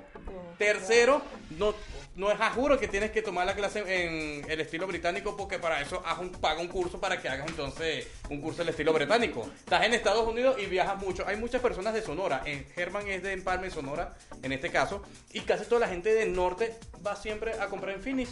Tercero, 0.58 1.22
no, 1.58 1.74
no 2.15 2.32
es 2.32 2.39
a 2.39 2.50
juro 2.52 2.80
que 2.80 2.88
tienes 2.88 3.12
que 3.12 3.22
tomar 3.22 3.46
la 3.46 3.56
clase 3.56 3.80
en 3.80 4.50
el 4.50 4.62
estilo 4.62 4.88
británico 4.88 5.36
porque 5.36 5.60
para 5.60 5.82
eso 5.82 6.02
haz 6.06 6.20
un, 6.20 6.32
paga 6.32 6.62
un 6.62 6.70
curso 6.70 7.00
para 7.00 7.22
que 7.22 7.28
hagas 7.28 7.48
entonces 7.48 8.08
un 8.30 8.39
curso 8.39 8.60
del 8.60 8.70
estilo 8.70 8.94
británico. 8.94 9.50
Estás 9.58 9.86
en 9.86 9.94
Estados 9.94 10.28
Unidos 10.28 10.56
y 10.60 10.65
viajas 10.65 10.98
mucho. 10.98 11.28
Hay 11.28 11.36
muchas 11.36 11.62
personas 11.62 11.94
de 11.94 12.02
Sonora. 12.02 12.41
En 12.46 12.65
Germán 12.74 13.08
es 13.08 13.22
de 13.22 13.34
Empalme, 13.34 13.70
Sonora, 13.70 14.15
en 14.41 14.52
este 14.54 14.70
caso. 14.70 15.02
Y 15.34 15.41
casi 15.41 15.65
toda 15.65 15.82
la 15.82 15.88
gente 15.88 16.13
del 16.13 16.34
norte 16.34 16.76
va 17.06 17.15
siempre 17.15 17.60
a 17.60 17.68
comprar 17.68 17.96
en 17.96 18.02
Finish. 18.02 18.30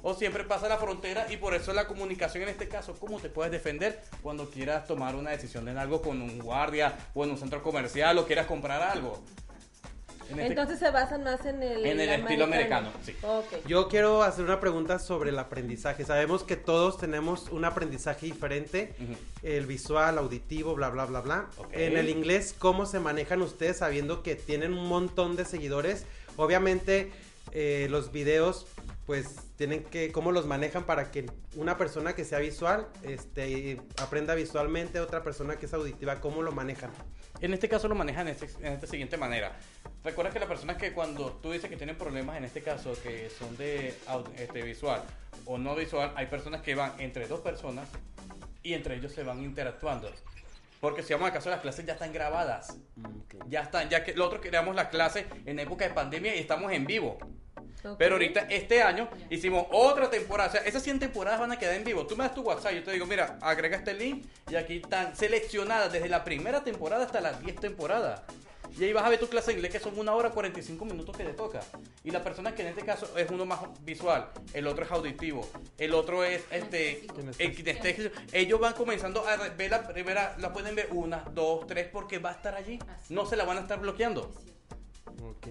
O 0.00 0.14
siempre 0.14 0.44
pasa 0.44 0.68
la 0.68 0.78
frontera 0.78 1.26
y 1.28 1.38
por 1.38 1.54
eso 1.54 1.72
la 1.72 1.88
comunicación 1.88 2.44
en 2.44 2.50
este 2.50 2.68
caso, 2.68 2.94
¿cómo 2.98 3.18
te 3.18 3.28
puedes 3.28 3.50
defender 3.50 4.00
cuando 4.22 4.48
quieras 4.48 4.86
tomar 4.86 5.16
una 5.16 5.30
decisión 5.30 5.68
en 5.68 5.76
algo 5.76 6.00
con 6.00 6.22
un 6.22 6.38
guardia 6.38 6.96
o 7.14 7.24
en 7.24 7.32
un 7.32 7.36
centro 7.36 7.64
comercial 7.64 8.16
o 8.16 8.24
quieras 8.24 8.46
comprar 8.46 8.80
algo? 8.80 9.20
En 10.30 10.38
este- 10.40 10.46
Entonces 10.52 10.78
se 10.78 10.90
basan 10.90 11.24
más 11.24 11.44
en 11.46 11.62
el, 11.62 11.86
En 11.86 12.00
el 12.00 12.08
estilo 12.10 12.44
americano, 12.44 12.90
sí. 13.02 13.14
Yo 13.66 13.88
quiero 13.88 14.22
hacer 14.22 14.44
una 14.44 14.60
pregunta 14.60 14.98
sobre 14.98 15.30
el 15.30 15.38
aprendizaje. 15.38 16.04
Sabemos 16.04 16.42
que 16.44 16.56
todos 16.56 16.98
tenemos 16.98 17.48
un 17.50 17.64
aprendizaje 17.64 18.26
diferente, 18.26 18.94
el 19.42 19.66
visual, 19.66 20.18
auditivo, 20.18 20.74
bla, 20.74 20.90
bla, 20.90 21.06
bla, 21.06 21.20
bla. 21.20 21.46
En 21.72 21.96
el 21.96 22.08
inglés, 22.10 22.54
¿cómo 22.58 22.84
se 22.86 23.00
manejan 23.00 23.42
ustedes 23.42 23.78
sabiendo 23.78 24.22
que 24.22 24.34
tienen 24.36 24.72
un 24.74 24.86
montón 24.86 25.36
de 25.36 25.44
seguidores? 25.44 26.04
Obviamente, 26.36 27.10
eh, 27.52 27.86
los 27.90 28.12
videos, 28.12 28.66
pues, 29.06 29.36
tienen 29.56 29.82
que, 29.84 30.12
¿cómo 30.12 30.32
los 30.32 30.46
manejan 30.46 30.84
para 30.84 31.10
que 31.10 31.26
una 31.56 31.78
persona 31.78 32.14
que 32.14 32.24
sea 32.24 32.38
visual, 32.38 32.86
este, 33.02 33.80
aprenda 34.00 34.34
visualmente, 34.34 35.00
otra 35.00 35.22
persona 35.22 35.56
que 35.56 35.66
es 35.66 35.72
auditiva, 35.74 36.20
¿cómo 36.20 36.42
lo 36.42 36.52
manejan? 36.52 36.90
En 37.40 37.54
este 37.54 37.68
caso 37.68 37.88
lo 37.88 37.94
manejan 37.94 38.28
en, 38.28 38.34
este- 38.34 38.66
en 38.66 38.74
esta 38.74 38.86
siguiente 38.86 39.16
manera. 39.16 39.56
Recuerda 40.04 40.30
que 40.32 40.38
las 40.38 40.48
personas 40.48 40.76
que 40.76 40.92
cuando 40.92 41.32
tú 41.42 41.52
dices 41.52 41.68
que 41.70 41.76
tienen 41.76 41.96
problemas, 41.96 42.36
en 42.36 42.44
este 42.44 42.62
caso, 42.62 42.92
que 43.02 43.30
son 43.30 43.56
de 43.56 43.94
este, 44.36 44.62
visual 44.62 45.02
o 45.46 45.56
no 45.58 45.74
visual, 45.74 46.12
hay 46.16 46.26
personas 46.26 46.62
que 46.62 46.74
van 46.74 46.92
entre 47.00 47.26
dos 47.26 47.40
personas 47.40 47.88
y 48.62 48.74
entre 48.74 48.96
ellos 48.96 49.12
se 49.12 49.22
van 49.22 49.42
interactuando. 49.42 50.10
Porque 50.80 51.02
si 51.02 51.12
vamos 51.12 51.26
al 51.26 51.32
caso, 51.32 51.50
las 51.50 51.60
clases 51.60 51.84
ya 51.84 51.94
están 51.94 52.12
grabadas. 52.12 52.76
Ya 53.48 53.62
están, 53.62 53.88
ya 53.88 54.04
que 54.04 54.14
nosotros 54.14 54.40
creamos 54.42 54.76
las 54.76 54.88
clases 54.88 55.26
en 55.44 55.58
época 55.58 55.86
de 55.86 55.94
pandemia 55.94 56.34
y 56.36 56.38
estamos 56.38 56.72
en 56.72 56.86
vivo. 56.86 57.18
ok. 57.84 57.96
Pero 57.98 58.14
ahorita, 58.14 58.42
este 58.42 58.82
año, 58.82 59.08
hicimos 59.28 59.66
otra 59.72 60.08
temporada. 60.08 60.48
O 60.48 60.52
sea, 60.52 60.60
esas 60.62 60.82
100 60.82 61.00
temporadas 61.00 61.40
van 61.40 61.52
a 61.52 61.58
quedar 61.58 61.74
en 61.74 61.84
vivo. 61.84 62.06
Tú 62.06 62.16
me 62.16 62.24
das 62.24 62.34
tu 62.34 62.42
WhatsApp, 62.42 62.72
yo 62.72 62.84
te 62.84 62.92
digo, 62.92 63.06
mira, 63.06 63.38
agrega 63.40 63.76
este 63.76 63.94
link 63.94 64.24
y 64.48 64.54
aquí 64.54 64.76
están 64.76 65.16
seleccionadas 65.16 65.92
desde 65.92 66.08
la 66.08 66.22
primera 66.24 66.62
temporada 66.62 67.04
hasta 67.04 67.20
las 67.20 67.40
10 67.40 67.56
temporadas. 67.56 68.22
Y 68.78 68.84
ahí 68.84 68.92
vas 68.92 69.04
a 69.04 69.08
ver 69.08 69.18
tu 69.18 69.26
clase 69.28 69.48
de 69.48 69.54
inglés 69.54 69.72
que 69.72 69.80
son 69.80 69.98
una 69.98 70.14
hora 70.14 70.30
45 70.30 70.84
minutos 70.84 71.16
que 71.16 71.24
te 71.24 71.32
toca. 71.32 71.60
Y 72.04 72.10
la 72.12 72.22
persona 72.22 72.54
que 72.54 72.62
en 72.62 72.68
este 72.68 72.82
caso 72.82 73.10
es 73.18 73.28
uno 73.30 73.44
más 73.44 73.60
visual, 73.80 74.28
el 74.54 74.66
otro 74.68 74.84
es 74.84 74.90
auditivo, 74.92 75.48
el 75.78 75.94
otro 75.94 76.22
es 76.22 76.42
este 76.52 77.06
el 77.38 77.56
kinestésico. 77.56 78.14
Ellos 78.32 78.60
van 78.60 78.74
comenzando 78.74 79.26
a 79.26 79.36
ver 79.36 79.70
la 79.70 79.86
primera, 79.88 80.36
la 80.38 80.52
pueden 80.52 80.76
ver 80.76 80.88
una, 80.92 81.24
dos, 81.34 81.66
tres, 81.66 81.88
porque 81.92 82.18
va 82.18 82.30
a 82.30 82.34
estar 82.34 82.54
allí. 82.54 82.78
No 83.08 83.26
se 83.26 83.36
la 83.36 83.44
van 83.44 83.58
a 83.58 83.60
estar 83.62 83.80
bloqueando. 83.80 84.30
Ok. 85.22 85.48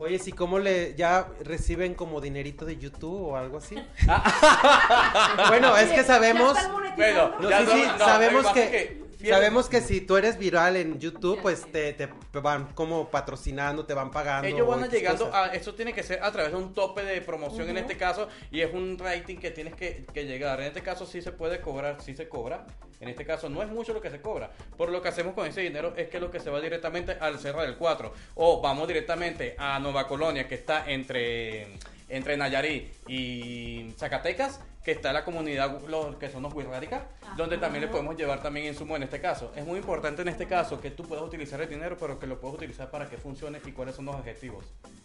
Oye, 0.00 0.18
si 0.20 0.32
cómo 0.32 0.58
le 0.60 0.94
ya 0.94 1.28
reciben 1.42 1.94
como 1.94 2.20
dinerito 2.20 2.64
de 2.64 2.78
YouTube 2.78 3.30
o 3.32 3.36
algo 3.36 3.58
así. 3.58 3.74
bueno, 5.48 5.76
es 5.76 5.90
que 5.90 6.04
sabemos, 6.04 6.54
Ya 6.54 6.60
están 6.60 6.72
monetizando. 6.72 7.28
Bueno, 7.28 7.40
no, 7.40 7.50
Ya 7.50 7.58
sí, 7.58 7.64
no- 7.66 7.72
sí, 7.72 7.82
no, 7.86 7.98
sabemos 7.98 8.46
que 8.52 9.07
sabemos 9.26 9.68
que 9.68 9.80
si 9.80 10.00
tú 10.00 10.16
eres 10.16 10.38
viral 10.38 10.76
en 10.76 10.98
YouTube, 10.98 11.40
pues 11.42 11.70
te, 11.70 11.92
te 11.92 12.08
van 12.40 12.72
como 12.74 13.08
patrocinando, 13.08 13.84
te 13.84 13.94
van 13.94 14.10
pagando. 14.10 14.48
Ellos 14.48 14.66
van 14.66 14.88
llegando 14.88 15.26
cosas. 15.26 15.50
a, 15.50 15.54
eso 15.54 15.74
tiene 15.74 15.92
que 15.92 16.02
ser 16.02 16.22
a 16.22 16.30
través 16.30 16.52
de 16.52 16.58
un 16.58 16.74
tope 16.74 17.02
de 17.02 17.20
promoción 17.20 17.68
en 17.68 17.78
este 17.78 17.96
caso 17.96 18.28
y 18.50 18.60
es 18.60 18.72
un 18.72 18.98
rating 18.98 19.36
que 19.36 19.50
tienes 19.50 19.74
que, 19.74 20.06
que 20.12 20.24
llegar. 20.24 20.60
En 20.60 20.66
este 20.66 20.82
caso 20.82 21.06
sí 21.06 21.22
se 21.22 21.32
puede 21.32 21.60
cobrar, 21.60 22.00
sí 22.02 22.14
se 22.14 22.28
cobra. 22.28 22.66
En 23.00 23.08
este 23.08 23.24
caso 23.24 23.48
no 23.48 23.62
es 23.62 23.68
mucho 23.68 23.92
lo 23.92 24.00
que 24.00 24.10
se 24.10 24.20
cobra. 24.20 24.50
Por 24.76 24.90
lo 24.90 25.00
que 25.02 25.08
hacemos 25.08 25.34
con 25.34 25.46
ese 25.46 25.60
dinero 25.60 25.94
es 25.96 26.08
que 26.08 26.20
lo 26.20 26.30
que 26.30 26.40
se 26.40 26.50
va 26.50 26.60
directamente 26.60 27.16
al 27.20 27.38
Cerro 27.38 27.62
del 27.62 27.76
4 27.76 28.12
o 28.34 28.60
vamos 28.60 28.88
directamente 28.88 29.54
a 29.58 29.78
Nueva 29.78 30.08
Colonia 30.08 30.48
que 30.48 30.56
está 30.56 30.90
entre, 30.90 31.68
entre 32.08 32.36
Nayarit 32.36 32.92
y 33.08 33.92
Zacatecas 33.96 34.60
que 34.88 34.92
está 34.92 35.12
la 35.12 35.22
comunidad, 35.22 35.82
los 35.86 36.16
que 36.16 36.30
son 36.30 36.42
los 36.42 36.54
Wirrárica, 36.54 37.08
donde 37.36 37.58
también 37.58 37.82
le 37.82 37.88
podemos 37.88 38.16
llevar 38.16 38.40
también 38.40 38.64
insumo 38.64 38.96
en 38.96 39.02
este 39.02 39.20
caso. 39.20 39.52
Es 39.54 39.66
muy 39.66 39.80
importante 39.80 40.22
en 40.22 40.28
este 40.28 40.46
caso 40.46 40.80
que 40.80 40.90
tú 40.90 41.02
puedas 41.02 41.22
utilizar 41.22 41.60
el 41.60 41.68
dinero, 41.68 41.98
pero 42.00 42.18
que 42.18 42.26
lo 42.26 42.40
puedas 42.40 42.56
utilizar 42.56 42.90
para 42.90 43.06
que 43.06 43.18
funcione 43.18 43.60
y 43.66 43.72
cuáles 43.72 43.96
son 43.96 44.06
los 44.06 44.14
objetivos. 44.14 44.64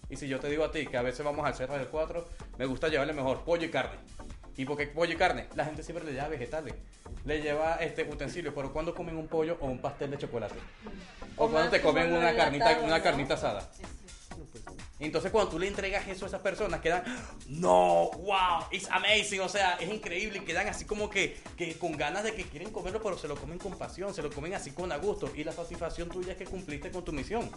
Y 0.10 0.16
si 0.16 0.30
yo 0.30 0.40
te 0.40 0.48
digo 0.48 0.64
a 0.64 0.72
ti 0.72 0.88
que 0.88 0.96
a 0.96 1.02
veces 1.02 1.26
vamos 1.26 1.46
al 1.46 1.54
Cerro 1.54 1.74
del 1.74 1.88
4, 1.88 2.26
me 2.58 2.66
gusta 2.66 2.88
llevarle 2.88 3.12
mejor 3.12 3.44
pollo 3.44 3.66
y 3.66 3.70
carne. 3.72 3.98
¿Y 4.56 4.64
por 4.64 4.78
qué 4.78 4.88
pollo 4.88 5.12
y 5.12 5.18
carne? 5.18 5.50
La 5.54 5.66
gente 5.66 5.84
siempre 5.84 6.06
le 6.06 6.14
lleva 6.14 6.30
vegetales, 6.30 6.76
le 7.26 7.42
lleva 7.42 7.76
este 7.76 8.04
utensilios, 8.04 8.54
pero 8.56 8.72
cuando 8.72 8.96
comen 8.96 9.18
un 9.18 9.28
pollo 9.28 9.58
o 9.60 9.66
un 9.66 9.80
pastel 9.80 10.12
de 10.12 10.18
chocolate? 10.18 10.56
O 11.36 11.48
O 11.48 11.50
cuando 11.50 11.70
te 11.70 11.82
comen 11.82 12.14
una 12.14 12.34
carnita, 12.34 12.80
una 12.86 13.04
carnita 13.04 13.34
asada. 13.34 13.70
Entonces 15.00 15.32
cuando 15.32 15.52
tú 15.52 15.60
le 15.60 15.68
entregas 15.68 16.08
eso 16.08 16.26
a 16.26 16.28
esas 16.30 16.42
personas 16.42 16.80
quedan, 16.80 17.04
no, 17.48 18.10
wow, 18.12 18.66
it's 18.72 18.88
amazing, 18.90 19.42
o 19.42 19.50
sea, 19.50 19.76
es 19.76 19.92
increíble 19.92 20.40
y 20.40 20.42
quedan 20.46 20.68
así 20.68 20.86
como 20.86 21.10
que, 21.10 21.42
que 21.58 21.78
con 21.78 21.94
ganas 21.98 22.24
de 22.24 22.34
que 22.34 22.44
quieren 22.44 22.72
comerlo, 22.72 23.02
pero 23.02 23.18
se 23.18 23.28
lo 23.28 23.36
comen 23.36 23.58
con 23.58 23.78
pasión, 23.78 24.14
se 24.14 24.22
lo 24.22 24.32
comen 24.32 24.54
así 24.54 24.72
con 24.72 24.92
a 24.92 24.98
gusto 24.98 25.32
y 25.36 25.44
la 25.44 25.52
satisfacción 25.52 26.10
tuya 26.10 26.34
es 26.34 26.38
que 26.38 26.46
cumpliste 26.46 26.92
con 26.92 27.04
tu 27.04 27.12
misión. 27.12 27.50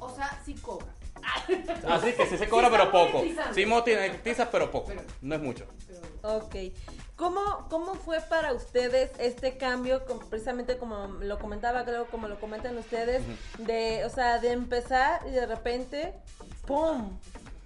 O 0.00 0.14
sea, 0.14 0.40
sí 0.44 0.54
cobra. 0.54 0.94
Así 1.88 2.12
que 2.12 2.26
sí 2.26 2.36
se 2.38 2.48
cobra, 2.48 2.68
Sí 2.68 2.74
pero 2.78 2.90
poco. 2.90 3.24
Sí 3.54 3.66
monetizas, 3.66 4.48
pero 4.50 4.70
poco. 4.70 4.88
Pero- 4.88 5.02
No 5.22 5.34
es 5.34 5.40
mucho. 5.40 5.66
Ok. 6.22 6.54
¿Cómo, 7.16 7.66
¿Cómo 7.68 7.94
fue 7.96 8.20
para 8.20 8.52
ustedes 8.52 9.10
este 9.18 9.56
cambio, 9.56 10.04
precisamente 10.30 10.76
como 10.78 11.06
lo 11.20 11.38
comentaba, 11.40 11.84
creo, 11.84 12.06
como 12.06 12.28
lo 12.28 12.38
comentan 12.38 12.78
ustedes, 12.78 13.22
de, 13.58 14.04
o 14.04 14.08
sea, 14.10 14.38
de 14.38 14.52
empezar 14.52 15.20
y 15.26 15.30
de 15.32 15.44
repente, 15.46 16.14
¡pum! 16.64 17.18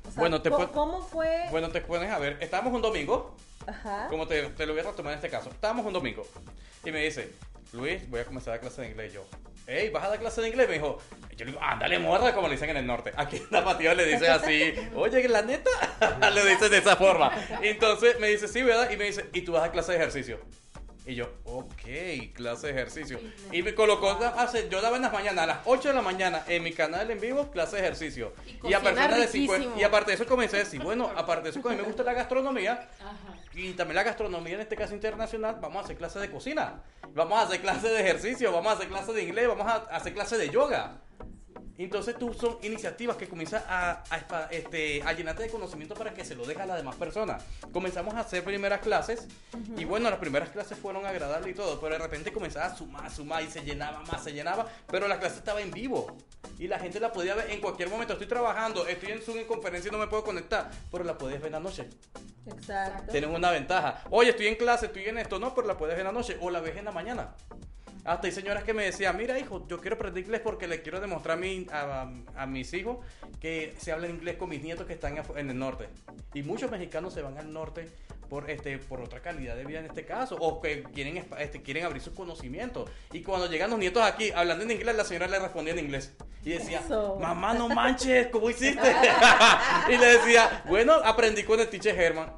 O 0.08 0.10
sea, 0.10 0.20
Bueno, 0.22 0.40
te 0.40 0.50
¿cómo 0.50 1.02
fue? 1.02 1.44
Bueno, 1.50 1.68
te 1.68 1.82
pones 1.82 2.10
a 2.10 2.18
ver, 2.18 2.38
estábamos 2.40 2.72
un 2.72 2.80
domingo, 2.80 3.36
Ajá. 3.66 4.06
como 4.08 4.26
te, 4.26 4.42
te 4.48 4.64
lo 4.64 4.72
voy 4.72 4.80
a 4.80 4.84
retomar 4.90 5.12
en 5.12 5.18
este 5.18 5.28
caso. 5.28 5.50
Estábamos 5.50 5.84
un 5.84 5.92
domingo 5.92 6.26
y 6.82 6.90
me 6.90 7.00
dice, 7.04 7.30
Luis, 7.72 8.08
voy 8.08 8.20
a 8.20 8.24
comenzar 8.24 8.50
a 8.50 8.56
dar 8.56 8.60
clase 8.62 8.80
de 8.82 8.88
inglés. 8.88 9.12
Yo, 9.12 9.22
hey, 9.66 9.90
¿vas 9.90 10.04
a 10.04 10.08
dar 10.08 10.18
clase 10.18 10.40
de 10.40 10.48
inglés? 10.48 10.68
Me 10.68 10.74
dijo, 10.74 10.98
yo 11.36 11.44
le 11.44 11.52
digo, 11.52 11.62
ándale, 11.62 11.98
muerda, 11.98 12.34
como 12.34 12.48
le 12.48 12.54
dicen 12.54 12.70
en 12.70 12.76
el 12.78 12.86
norte. 12.86 13.12
Aquí 13.16 13.36
en 13.36 13.48
Tapatío 13.48 13.94
le 13.94 14.04
dicen 14.04 14.30
así, 14.30 14.74
oye, 14.94 15.28
la 15.28 15.42
neta, 15.42 15.70
le 16.34 16.44
dicen 16.46 16.70
de 16.70 16.78
esa 16.78 16.96
forma. 16.96 17.32
Entonces 17.62 18.18
me 18.20 18.28
dice, 18.28 18.48
sí, 18.48 18.62
¿verdad? 18.62 18.90
Y 18.90 18.96
me 18.96 19.04
dice, 19.04 19.28
¿y 19.32 19.42
tú 19.42 19.52
vas 19.52 19.64
a 19.64 19.72
clase 19.72 19.92
de 19.92 19.98
ejercicio? 19.98 20.38
Y 21.04 21.16
yo, 21.16 21.28
ok, 21.44 22.32
clase 22.32 22.68
de 22.68 22.72
ejercicio. 22.74 23.18
Y 23.50 23.62
me 23.62 23.74
colocó, 23.74 24.10
hace, 24.36 24.68
yo 24.68 24.80
daba 24.80 24.96
en 24.96 25.02
las 25.02 25.12
mañanas, 25.12 25.42
a 25.42 25.46
las 25.46 25.58
8 25.64 25.88
de 25.88 25.94
la 25.94 26.02
mañana, 26.02 26.44
en 26.46 26.62
mi 26.62 26.72
canal 26.72 27.10
en 27.10 27.20
vivo, 27.20 27.50
clase 27.50 27.76
de 27.76 27.82
ejercicio. 27.82 28.32
Y 28.62 28.68
Y, 28.68 28.74
a 28.74 28.80
personas 28.80 29.10
de 29.16 29.26
riquísimo. 29.26 29.54
50 29.54 29.80
y 29.80 29.82
aparte 29.82 30.10
de 30.12 30.14
eso 30.14 30.26
comencé 30.26 30.56
a 30.56 30.60
decir, 30.60 30.80
bueno, 30.80 31.10
aparte 31.16 31.44
de 31.44 31.50
eso, 31.50 31.60
como 31.60 31.72
a 31.72 31.76
mí 31.76 31.82
me 31.82 31.88
gusta 31.88 32.04
la 32.04 32.12
gastronomía, 32.12 32.88
Ajá. 33.00 33.34
y 33.52 33.72
también 33.72 33.96
la 33.96 34.04
gastronomía 34.04 34.54
en 34.54 34.60
este 34.60 34.76
caso 34.76 34.94
internacional, 34.94 35.58
vamos 35.60 35.82
a 35.82 35.84
hacer 35.86 35.96
clases 35.96 36.22
de 36.22 36.30
cocina, 36.30 36.82
vamos 37.14 37.36
a 37.36 37.42
hacer 37.42 37.60
clases 37.60 37.90
de 37.90 38.00
ejercicio, 38.00 38.52
vamos 38.52 38.72
a 38.72 38.76
hacer 38.76 38.88
clases 38.88 39.14
de 39.14 39.24
inglés, 39.24 39.48
vamos 39.48 39.66
a 39.66 39.76
hacer 39.96 40.14
clases 40.14 40.38
de 40.38 40.50
yoga. 40.50 41.00
Entonces 41.78 42.16
tú 42.18 42.32
son 42.34 42.58
iniciativas 42.62 43.16
que 43.16 43.28
comienzan 43.28 43.62
a, 43.68 44.02
a, 44.10 44.48
este, 44.50 45.02
a 45.02 45.12
llenarte 45.12 45.44
de 45.44 45.50
conocimiento 45.50 45.94
para 45.94 46.12
que 46.12 46.24
se 46.24 46.34
lo 46.34 46.44
deje 46.44 46.62
a 46.62 46.66
las 46.66 46.76
demás 46.76 46.96
personas. 46.96 47.42
Comenzamos 47.72 48.14
a 48.14 48.20
hacer 48.20 48.44
primeras 48.44 48.80
clases 48.80 49.26
y 49.76 49.84
bueno, 49.84 50.10
las 50.10 50.18
primeras 50.18 50.50
clases 50.50 50.78
fueron 50.78 51.06
agradables 51.06 51.50
y 51.50 51.54
todo, 51.54 51.80
pero 51.80 51.94
de 51.94 51.98
repente 51.98 52.32
comenzaba 52.32 52.66
a 52.66 52.76
sumar, 52.76 53.10
sumar 53.10 53.42
y 53.42 53.50
se 53.50 53.62
llenaba 53.62 54.00
más, 54.02 54.22
se 54.22 54.32
llenaba, 54.32 54.66
pero 54.86 55.08
la 55.08 55.18
clase 55.18 55.36
estaba 55.38 55.60
en 55.60 55.70
vivo 55.70 56.16
y 56.58 56.68
la 56.68 56.78
gente 56.78 57.00
la 57.00 57.12
podía 57.12 57.34
ver 57.34 57.50
en 57.50 57.60
cualquier 57.60 57.88
momento. 57.88 58.12
Estoy 58.12 58.28
trabajando, 58.28 58.86
estoy 58.86 59.12
en 59.12 59.22
Zoom 59.22 59.38
en 59.38 59.46
conferencia 59.46 59.88
y 59.88 59.92
no 59.92 59.98
me 59.98 60.06
puedo 60.06 60.24
conectar, 60.24 60.70
pero 60.90 61.04
la 61.04 61.16
puedes 61.16 61.38
ver 61.38 61.46
en 61.46 61.52
la 61.52 61.60
noche. 61.60 61.88
Exacto. 62.46 63.12
Tienen 63.12 63.30
una 63.30 63.50
ventaja. 63.50 64.02
Oye, 64.10 64.30
estoy 64.30 64.48
en 64.48 64.56
clase, 64.56 64.86
estoy 64.86 65.04
en 65.04 65.18
esto, 65.18 65.38
no, 65.38 65.54
pero 65.54 65.66
la 65.66 65.76
puedes 65.76 65.96
ver 65.96 66.06
en 66.06 66.12
la 66.12 66.18
noche 66.18 66.36
o 66.40 66.50
la 66.50 66.60
ves 66.60 66.76
en 66.76 66.84
la 66.84 66.92
mañana. 66.92 67.34
Hasta 68.04 68.26
hay 68.26 68.32
señoras 68.32 68.64
que 68.64 68.74
me 68.74 68.84
decían, 68.84 69.16
mira 69.16 69.38
hijo, 69.38 69.64
yo 69.68 69.80
quiero 69.80 69.94
aprender 69.94 70.24
inglés 70.24 70.40
porque 70.42 70.66
le 70.66 70.82
quiero 70.82 71.00
demostrar 71.00 71.38
a, 71.38 71.40
mi, 71.40 71.66
a, 71.70 72.46
mis 72.46 72.74
hijos 72.74 72.98
que 73.40 73.74
se 73.78 73.92
habla 73.92 74.08
inglés 74.08 74.36
con 74.36 74.48
mis 74.48 74.62
nietos 74.62 74.86
que 74.86 74.92
están 74.92 75.16
en 75.36 75.50
el 75.50 75.58
norte. 75.58 75.88
Y 76.34 76.42
muchos 76.42 76.70
mexicanos 76.70 77.14
se 77.14 77.22
van 77.22 77.38
al 77.38 77.52
norte 77.52 77.88
por 78.28 78.48
este 78.48 78.78
por 78.78 79.02
otra 79.02 79.20
calidad 79.20 79.54
de 79.54 79.66
vida 79.66 79.80
en 79.80 79.84
este 79.84 80.06
caso 80.06 80.36
o 80.36 80.58
que 80.62 80.84
quieren 80.84 81.22
este, 81.38 81.60
quieren 81.60 81.84
abrir 81.84 82.02
sus 82.02 82.14
conocimientos. 82.14 82.90
Y 83.12 83.22
cuando 83.22 83.46
llegan 83.46 83.70
los 83.70 83.78
nietos 83.78 84.02
aquí 84.02 84.30
hablando 84.34 84.64
en 84.64 84.70
inglés 84.70 84.96
la 84.96 85.04
señora 85.04 85.28
le 85.28 85.38
respondía 85.38 85.74
en 85.74 85.80
inglés. 85.80 86.14
Y 86.42 86.50
decía 86.50 86.82
mamá 87.20 87.54
no 87.54 87.68
manches 87.68 88.28
cómo 88.28 88.48
hiciste 88.48 88.80
y 89.90 89.98
le 89.98 90.06
decía 90.06 90.64
bueno 90.66 90.94
aprendí 90.94 91.44
con 91.44 91.60
el 91.60 91.68
teacher 91.68 91.94
Herman 92.00 92.32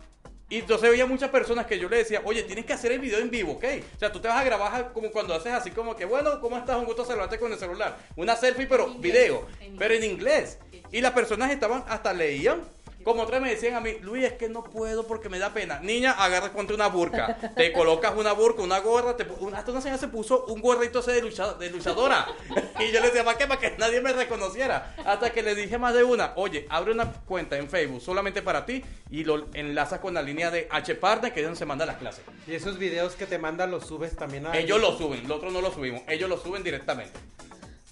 y 0.50 0.58
entonces 0.58 0.90
veía 0.90 1.06
muchas 1.06 1.30
personas 1.30 1.66
que 1.66 1.78
yo 1.78 1.88
le 1.88 1.98
decía, 1.98 2.20
oye, 2.24 2.42
tienes 2.42 2.66
que 2.66 2.74
hacer 2.74 2.92
el 2.92 2.98
video 2.98 3.18
en 3.18 3.30
vivo, 3.30 3.52
¿ok? 3.52 3.64
O 3.96 3.98
sea, 3.98 4.12
tú 4.12 4.20
te 4.20 4.28
vas 4.28 4.40
a 4.40 4.44
grabar 4.44 4.92
como 4.92 5.10
cuando 5.10 5.34
haces 5.34 5.52
así 5.52 5.70
como 5.70 5.96
que, 5.96 6.04
bueno, 6.04 6.40
¿cómo 6.40 6.58
estás? 6.58 6.76
Un 6.76 6.84
gusto 6.84 7.04
saludarte 7.04 7.38
con 7.38 7.50
el 7.50 7.58
celular. 7.58 7.96
Una 8.16 8.36
selfie, 8.36 8.66
pero 8.66 8.88
video, 8.94 9.46
pero 9.78 9.94
en 9.94 10.04
inglés. 10.04 10.58
Y 10.92 11.00
las 11.00 11.12
personas 11.12 11.50
estaban, 11.50 11.84
hasta 11.88 12.12
leían 12.12 12.62
como 13.04 13.22
otras 13.22 13.40
me 13.40 13.50
decían 13.50 13.74
a 13.74 13.80
mí, 13.80 13.98
Luis, 14.00 14.24
es 14.24 14.32
que 14.32 14.48
no 14.48 14.64
puedo 14.64 15.06
porque 15.06 15.28
me 15.28 15.38
da 15.38 15.52
pena. 15.52 15.78
Niña, 15.80 16.12
agarra 16.12 16.52
ponte 16.52 16.74
una 16.74 16.88
burka. 16.88 17.36
Te 17.54 17.72
colocas 17.72 18.14
una 18.16 18.32
burka, 18.32 18.62
una 18.62 18.80
gorra. 18.80 19.16
Te, 19.16 19.26
hasta 19.54 19.70
una 19.70 19.80
señora 19.80 19.98
se 19.98 20.08
puso 20.08 20.46
un 20.46 20.60
gorrito 20.60 21.00
ese 21.00 21.12
de, 21.12 21.20
de 21.20 21.70
luchadora. 21.70 22.26
y 22.80 22.92
yo 22.92 23.00
le 23.00 23.08
decía, 23.08 23.24
¿para 23.24 23.38
qué? 23.38 23.46
Para 23.46 23.60
que 23.60 23.76
nadie 23.78 24.00
me 24.00 24.12
reconociera. 24.12 24.94
Hasta 25.04 25.30
que 25.30 25.42
le 25.42 25.54
dije 25.54 25.78
más 25.78 25.94
de 25.94 26.02
una, 26.02 26.32
oye, 26.36 26.66
abre 26.70 26.92
una 26.92 27.12
cuenta 27.12 27.56
en 27.56 27.68
Facebook 27.68 28.00
solamente 28.00 28.42
para 28.42 28.64
ti 28.64 28.82
y 29.10 29.24
lo 29.24 29.46
enlazas 29.54 30.00
con 30.00 30.14
la 30.14 30.22
línea 30.22 30.50
de 30.50 30.66
H 30.70 30.94
Partner, 30.94 31.32
que 31.32 31.40
es 31.40 31.46
donde 31.46 31.58
se 31.58 31.66
manda 31.66 31.86
las 31.86 31.96
clases. 31.96 32.24
Y 32.46 32.54
esos 32.54 32.78
videos 32.78 33.14
que 33.14 33.26
te 33.26 33.38
mandan 33.38 33.70
los 33.70 33.86
subes 33.86 34.16
también 34.16 34.46
a... 34.46 34.56
Ellos 34.56 34.80
los 34.80 34.98
suben, 34.98 35.28
los 35.28 35.38
otros 35.38 35.52
no 35.52 35.60
los 35.60 35.74
subimos. 35.74 36.02
Ellos 36.08 36.28
los 36.28 36.42
suben 36.42 36.62
directamente. 36.62 37.18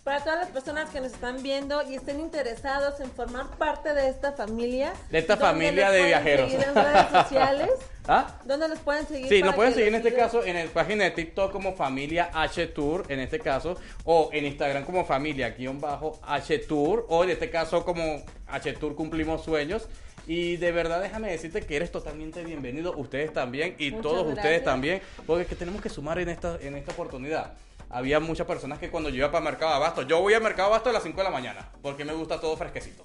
Para 0.05 0.19
todas 0.19 0.41
las 0.41 0.49
personas 0.49 0.91
que 0.91 1.01
nos 1.01 1.13
están 1.13 1.45
viendo 1.45 1.81
y 1.89 1.95
estén 1.95 2.19
interesados 2.19 2.99
en 2.99 3.09
formar 3.13 3.57
parte 3.57 3.95
de 3.95 4.09
esta 4.09 4.33
familia. 4.33 4.93
De 5.13 5.19
esta 5.19 5.37
familia 5.37 5.93
de 5.93 6.07
viajeros. 6.07 6.53
En 6.53 6.75
redes 6.75 7.09
sociales. 7.13 7.71
¿Ah? 8.09 8.41
¿Dónde 8.45 8.67
los 8.67 8.81
pueden 8.81 9.07
seguir? 9.07 9.29
Sí, 9.29 9.45
nos 9.45 9.55
pueden 9.55 9.75
seguir 9.75 9.91
en 9.91 9.95
este 9.95 10.13
caso 10.13 10.45
en 10.45 10.57
la 10.57 10.73
página 10.73 11.05
de 11.05 11.13
TikTok 11.13 11.53
como 11.53 11.75
Familia 11.75 12.31
H 12.35 12.67
Tour, 12.69 13.05
en 13.11 13.21
este 13.21 13.39
caso, 13.39 13.77
o 14.05 14.29
en 14.33 14.45
Instagram 14.47 14.85
como 14.85 15.05
Familia-H 15.05 16.59
Tour, 16.67 17.07
o 17.09 17.23
en 17.23 17.31
este 17.31 17.49
caso 17.49 17.85
como 17.85 18.25
H 18.49 18.73
Tour 18.73 18.97
Cumplimos 18.97 19.45
Sueños. 19.45 19.87
Y 20.27 20.57
de 20.57 20.73
verdad 20.73 21.01
déjame 21.01 21.31
decirte 21.31 21.63
que 21.63 21.77
eres 21.77 21.93
totalmente 21.93 22.45
bienvenido, 22.45 22.97
ustedes 22.97 23.33
también 23.33 23.77
y 23.79 23.93
todos 23.93 24.27
ustedes 24.27 24.65
también, 24.65 25.01
porque 25.29 25.43
es 25.43 25.49
que 25.49 25.57
tenemos 25.57 25.81
que 25.81 25.89
sumar 25.89 26.19
en 26.19 26.29
esta, 26.29 26.59
en 26.61 26.77
esta 26.77 26.91
oportunidad 26.91 27.53
había 27.93 28.21
muchas 28.21 28.47
personas 28.47 28.79
que 28.79 28.91
cuando 28.91 29.11
yo 29.11 29.17
iba 29.17 29.31
para 29.31 29.45
Mercado 29.45 29.75
Abasto, 29.75 30.03
yo 30.03 30.21
voy 30.21 30.33
al 30.33 30.43
Mercado 30.43 30.69
Abasto 30.69 30.89
a 30.91 30.93
las 30.95 31.03
5 31.03 31.19
de 31.19 31.25
la 31.25 31.31
mañana, 31.31 31.71
porque 31.83 32.05
me 32.05 32.15
gusta 32.15 32.41
todo 32.41 32.57
fresquecito. 32.57 33.05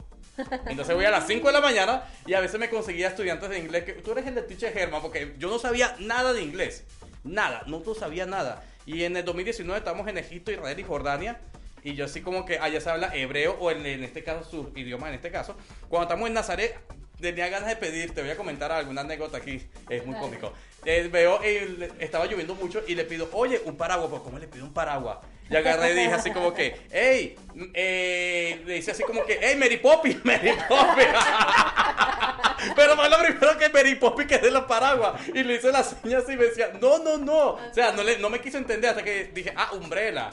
Entonces 0.66 0.96
voy 0.96 1.04
a 1.04 1.12
las 1.12 1.28
5 1.28 1.46
de 1.46 1.54
la 1.54 1.62
mañana 1.62 2.04
y 2.26 2.34
a 2.34 2.40
veces 2.40 2.60
me 2.60 2.70
conseguía 2.70 3.10
estudiantes 3.10 3.50
de 3.50 3.60
inglés 3.60 3.84
que 3.84 3.94
tú 3.94 4.14
eres 4.14 4.26
el 4.26 4.36
de 4.36 4.44
teacher 4.44 4.72
Germán, 4.74 5.02
porque 5.02 5.36
yo 5.38 5.50
no 5.50 5.60
sabía 5.60 5.96
nada 6.00 6.32
de 6.32 6.42
inglés. 6.42 6.86
Nada, 7.24 7.64
no 7.68 7.82
tú 7.82 7.96
sabía 7.96 8.26
nada. 8.26 8.64
Y 8.86 9.04
en 9.04 9.18
el 9.18 9.26
2019 9.26 9.78
estamos 9.78 10.08
en 10.08 10.18
Egipto, 10.18 10.52
Israel 10.52 10.80
y 10.80 10.84
Jordania. 10.84 11.42
Y 11.84 11.96
yo 11.96 12.06
así 12.06 12.22
como 12.22 12.46
que 12.46 12.58
allá 12.58 12.80
se 12.80 12.90
habla 12.90 13.14
hebreo 13.14 13.58
o 13.60 13.72
en, 13.72 13.86
en 13.86 14.04
este 14.04 14.24
caso 14.24 14.50
su 14.50 14.72
idioma 14.78 15.10
en 15.10 15.16
este 15.16 15.32
caso. 15.32 15.56
Cuando 15.90 16.04
estamos 16.04 16.28
en 16.28 16.34
Nazaret 16.34 16.80
tenía 17.20 17.50
ganas 17.50 17.68
de 17.68 17.76
pedir, 17.76 18.14
te 18.14 18.22
voy 18.22 18.32
a 18.32 18.38
comentar 18.38 18.72
alguna 18.72 19.02
anécdota 19.02 19.38
aquí, 19.38 19.68
es 19.90 20.06
muy 20.06 20.16
cómico. 20.20 20.54
Eh, 20.90 21.10
veo, 21.12 21.42
eh, 21.44 21.92
estaba 22.00 22.28
lloviendo 22.28 22.56
mucho 22.56 22.82
y 22.88 22.96
le 22.96 23.04
pido, 23.04 23.28
oye, 23.34 23.62
un 23.66 23.76
paraguas, 23.76 24.10
pues 24.10 24.22
¿cómo 24.22 24.40
le 24.40 24.48
pido 24.48 24.64
un 24.64 24.72
paraguas? 24.72 25.18
Y 25.50 25.56
agarré 25.56 25.92
y 25.92 25.96
dije 25.96 26.14
así 26.14 26.32
como 26.32 26.54
que, 26.54 26.88
hey, 26.92 27.36
eh, 27.74 28.62
le 28.66 28.74
dice 28.76 28.92
así 28.92 29.04
como 29.04 29.26
que, 29.26 29.40
hey, 29.42 29.56
Mary 29.58 29.78
Poppy, 29.78 30.20
Mary 30.24 30.54
Poppy. 30.68 31.04
Pero 32.76 32.96
fue 32.96 33.10
lo 33.10 33.18
primero 33.20 33.58
que 33.58 33.70
Mary 33.70 33.96
Poppy 33.96 34.26
que 34.26 34.40
de 34.40 34.52
los 34.52 34.66
paraguas. 34.66 35.22
Y 35.34 35.44
le 35.44 35.56
hice 35.56 35.72
las 35.72 35.96
señas 36.02 36.24
y 36.28 36.36
me 36.36 36.46
decía, 36.46 36.72
no, 36.82 36.98
no, 37.00 37.18
no. 37.18 37.50
O 37.52 37.74
sea, 37.74 37.92
no, 37.92 38.04
le, 38.04 38.18
no 38.18 38.30
me 38.30 38.42
quiso 38.42 38.58
entender 38.58 38.90
hasta 38.90 39.04
que 39.04 39.26
dije, 39.34 39.54
ah, 39.56 39.72
umbrella. 39.74 40.32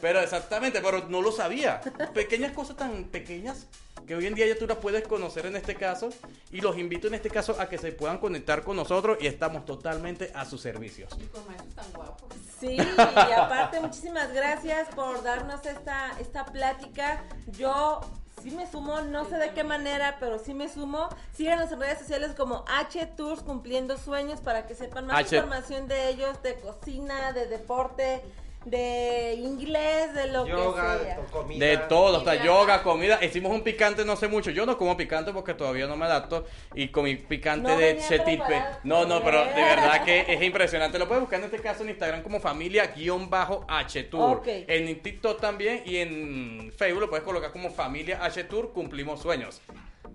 Pero 0.00 0.20
exactamente, 0.20 0.80
pero 0.80 1.06
no 1.08 1.22
lo 1.22 1.32
sabía. 1.32 1.80
Pequeñas 2.12 2.52
cosas 2.52 2.76
tan 2.76 3.04
pequeñas 3.04 3.66
que 4.06 4.14
hoy 4.16 4.26
en 4.26 4.34
día 4.34 4.46
ya 4.46 4.58
tú 4.58 4.66
las 4.66 4.78
puedes 4.78 5.06
conocer 5.06 5.46
en 5.46 5.56
este 5.56 5.74
caso. 5.74 6.10
Y 6.50 6.60
los 6.60 6.76
invito 6.76 7.06
en 7.06 7.14
este 7.14 7.30
caso 7.30 7.56
a 7.58 7.68
que 7.68 7.78
se 7.78 7.92
puedan 7.92 8.18
conectar 8.18 8.62
con 8.62 8.76
nosotros 8.76 9.18
y 9.20 9.26
estamos 9.26 9.64
totalmente 9.64 10.32
a 10.34 10.44
sus 10.44 10.60
servicios. 10.60 11.16
Y 11.20 11.26
con 11.26 11.42
eso 11.54 11.64
tan 11.74 11.92
guapo. 11.92 12.28
Sí, 12.58 12.76
y 12.76 13.32
aparte 13.32 13.80
muchísimas 13.80 14.32
gracias 14.32 14.49
por 14.94 15.22
darnos 15.22 15.64
esta, 15.64 16.10
esta 16.18 16.44
plática. 16.44 17.22
Yo 17.58 18.00
sí 18.42 18.50
me 18.50 18.66
sumo, 18.70 19.00
no 19.02 19.24
sé 19.24 19.36
de 19.36 19.52
qué 19.52 19.62
manera, 19.62 20.16
pero 20.18 20.38
sí 20.38 20.54
me 20.54 20.68
sumo. 20.68 21.08
Síganos 21.32 21.70
en 21.72 21.80
redes 21.80 21.98
sociales 21.98 22.32
como 22.36 22.64
H 22.68 23.06
Tours 23.16 23.42
Cumpliendo 23.42 23.96
Sueños 23.96 24.40
para 24.40 24.66
que 24.66 24.74
sepan 24.74 25.06
más 25.06 25.32
información 25.32 25.88
de 25.88 26.08
ellos, 26.08 26.42
de 26.42 26.58
cocina, 26.58 27.32
de 27.32 27.46
deporte, 27.46 28.22
de 28.64 29.34
inglés, 29.34 30.14
de 30.14 30.26
lo 30.28 30.44
que 30.44 30.50
sea. 30.50 31.16
Comida. 31.30 31.66
De 31.66 31.76
todo, 31.78 32.18
hasta 32.18 32.44
yoga, 32.44 32.82
comida. 32.82 33.18
Hicimos 33.24 33.52
un 33.52 33.62
picante 33.62 34.04
no 34.04 34.16
sé 34.16 34.28
mucho. 34.28 34.50
Yo 34.50 34.66
no 34.66 34.76
como 34.76 34.96
picante 34.96 35.32
porque 35.32 35.54
todavía 35.54 35.86
no 35.86 35.96
me 35.96 36.06
adapto. 36.06 36.44
Y 36.74 36.88
comí 36.88 37.16
picante 37.16 37.74
de 37.76 37.98
chetipe. 37.98 38.62
No, 38.84 39.06
no, 39.06 39.22
pero 39.22 39.44
de 39.44 39.54
verdad 39.54 40.04
que 40.04 40.24
es 40.28 40.42
impresionante. 40.42 40.98
Lo 40.98 41.08
puedes 41.08 41.22
buscar 41.22 41.40
en 41.40 41.46
este 41.46 41.60
caso 41.60 41.82
en 41.82 41.90
Instagram 41.90 42.22
como 42.22 42.40
familia-h 42.40 44.02
tour. 44.04 44.42
En 44.46 45.02
TikTok 45.02 45.40
también 45.40 45.82
y 45.86 45.96
en 45.96 46.72
Facebook 46.76 47.00
lo 47.00 47.10
puedes 47.10 47.24
colocar 47.24 47.52
como 47.52 47.70
familia 47.70 48.22
H 48.22 48.44
tour 48.44 48.72
cumplimos 48.72 49.20
sueños. 49.22 49.60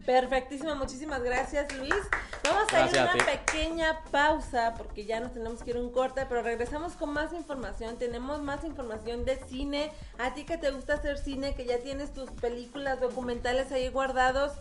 Perfectísimo, 0.05 0.75
muchísimas 0.75 1.23
gracias 1.23 1.73
Luis. 1.77 1.95
Vamos 2.43 2.71
a 2.71 2.87
ir 2.87 2.99
a 2.99 3.13
una 3.13 3.25
pequeña 3.25 4.01
pausa 4.11 4.75
porque 4.77 5.05
ya 5.05 5.19
nos 5.19 5.33
tenemos 5.33 5.63
que 5.63 5.71
ir 5.71 5.77
un 5.77 5.91
corte, 5.91 6.25
pero 6.27 6.43
regresamos 6.43 6.93
con 6.93 7.11
más 7.11 7.33
información. 7.33 7.97
Tenemos 7.97 8.41
más 8.41 8.63
información 8.63 9.25
de 9.25 9.37
cine. 9.47 9.91
A 10.19 10.33
ti 10.33 10.43
que 10.43 10.57
te 10.57 10.69
gusta 10.69 10.93
hacer 10.93 11.17
cine, 11.17 11.55
que 11.55 11.65
ya 11.65 11.79
tienes 11.79 12.13
tus 12.13 12.29
películas 12.29 13.01
documentales 13.01 13.71
ahí 13.71 13.89
guardados, 13.89 14.53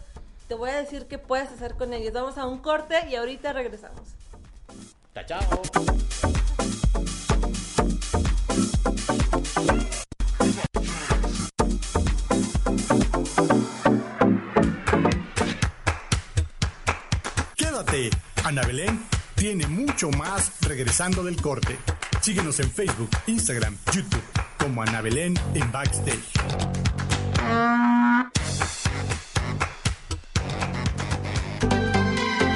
te 0.49 0.55
voy 0.55 0.71
a 0.71 0.77
decir 0.77 1.07
qué 1.07 1.19
puedes 1.19 1.51
hacer 1.51 1.75
con 1.75 1.93
ellos. 1.93 2.13
Vamos 2.13 2.39
a 2.39 2.47
un 2.47 2.59
corte 2.59 3.07
y 3.09 3.17
ahorita 3.17 3.53
regresamos. 3.53 4.15
Chao, 5.27 5.63
Ana 18.45 18.63
Belén 18.63 19.01
tiene 19.37 19.67
mucho 19.67 20.11
más 20.11 20.53
regresando 20.61 21.25
del 21.25 21.41
corte. 21.41 21.79
Síguenos 22.21 22.61
en 22.61 22.71
Facebook, 22.71 23.09
Instagram, 23.27 23.75
YouTube 23.91 24.23
como 24.59 24.83
Ana 24.83 25.01
Belén 25.01 25.35
en 25.55 25.73
Backstage. 25.73 26.21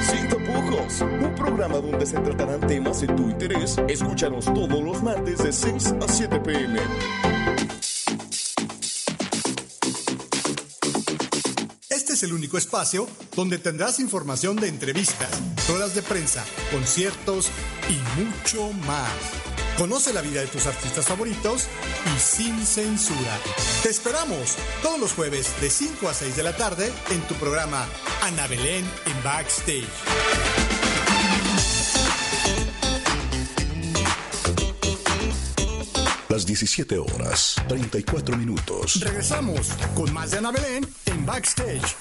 Sin 0.01 0.29
tapujos, 0.29 1.01
un 1.01 1.33
programa 1.35 1.77
donde 1.77 2.05
se 2.05 2.19
tratarán 2.19 2.59
temas 2.67 3.01
de 3.01 3.07
tu 3.07 3.29
interés. 3.29 3.77
Escúchanos 3.87 4.45
todos 4.45 4.83
los 4.83 5.01
martes 5.01 5.39
de 5.39 5.51
6 5.51 5.95
a 6.01 6.07
7 6.07 6.39
pm. 6.39 6.79
Es 12.19 12.23
el 12.23 12.33
único 12.33 12.57
espacio 12.57 13.07
donde 13.33 13.59
tendrás 13.59 13.99
información 13.99 14.57
de 14.57 14.67
entrevistas, 14.67 15.29
ruedas 15.69 15.95
de 15.95 16.01
prensa, 16.01 16.43
conciertos 16.69 17.47
y 17.87 18.21
mucho 18.21 18.73
más. 18.85 19.13
Conoce 19.77 20.11
la 20.11 20.21
vida 20.21 20.41
de 20.41 20.47
tus 20.47 20.65
artistas 20.65 21.05
favoritos 21.05 21.67
y 22.13 22.19
sin 22.19 22.65
censura. 22.65 23.39
Te 23.83 23.89
esperamos 23.89 24.55
todos 24.81 24.99
los 24.99 25.13
jueves 25.13 25.61
de 25.61 25.69
5 25.69 26.09
a 26.09 26.13
6 26.13 26.35
de 26.35 26.43
la 26.43 26.57
tarde 26.57 26.91
en 27.11 27.21
tu 27.21 27.35
programa 27.35 27.85
Ana 28.23 28.47
Belén 28.47 28.85
en 29.05 29.23
Backstage. 29.23 29.87
las 36.39 36.45
17 36.45 36.97
horas, 36.99 37.55
34 37.67 38.37
minutos. 38.37 39.01
Regresamos 39.01 39.71
con 39.93 40.13
más 40.13 40.31
de 40.31 40.37
Ana 40.37 40.51
Belén 40.51 40.87
en 41.09 41.25
Backstage. 41.25 41.95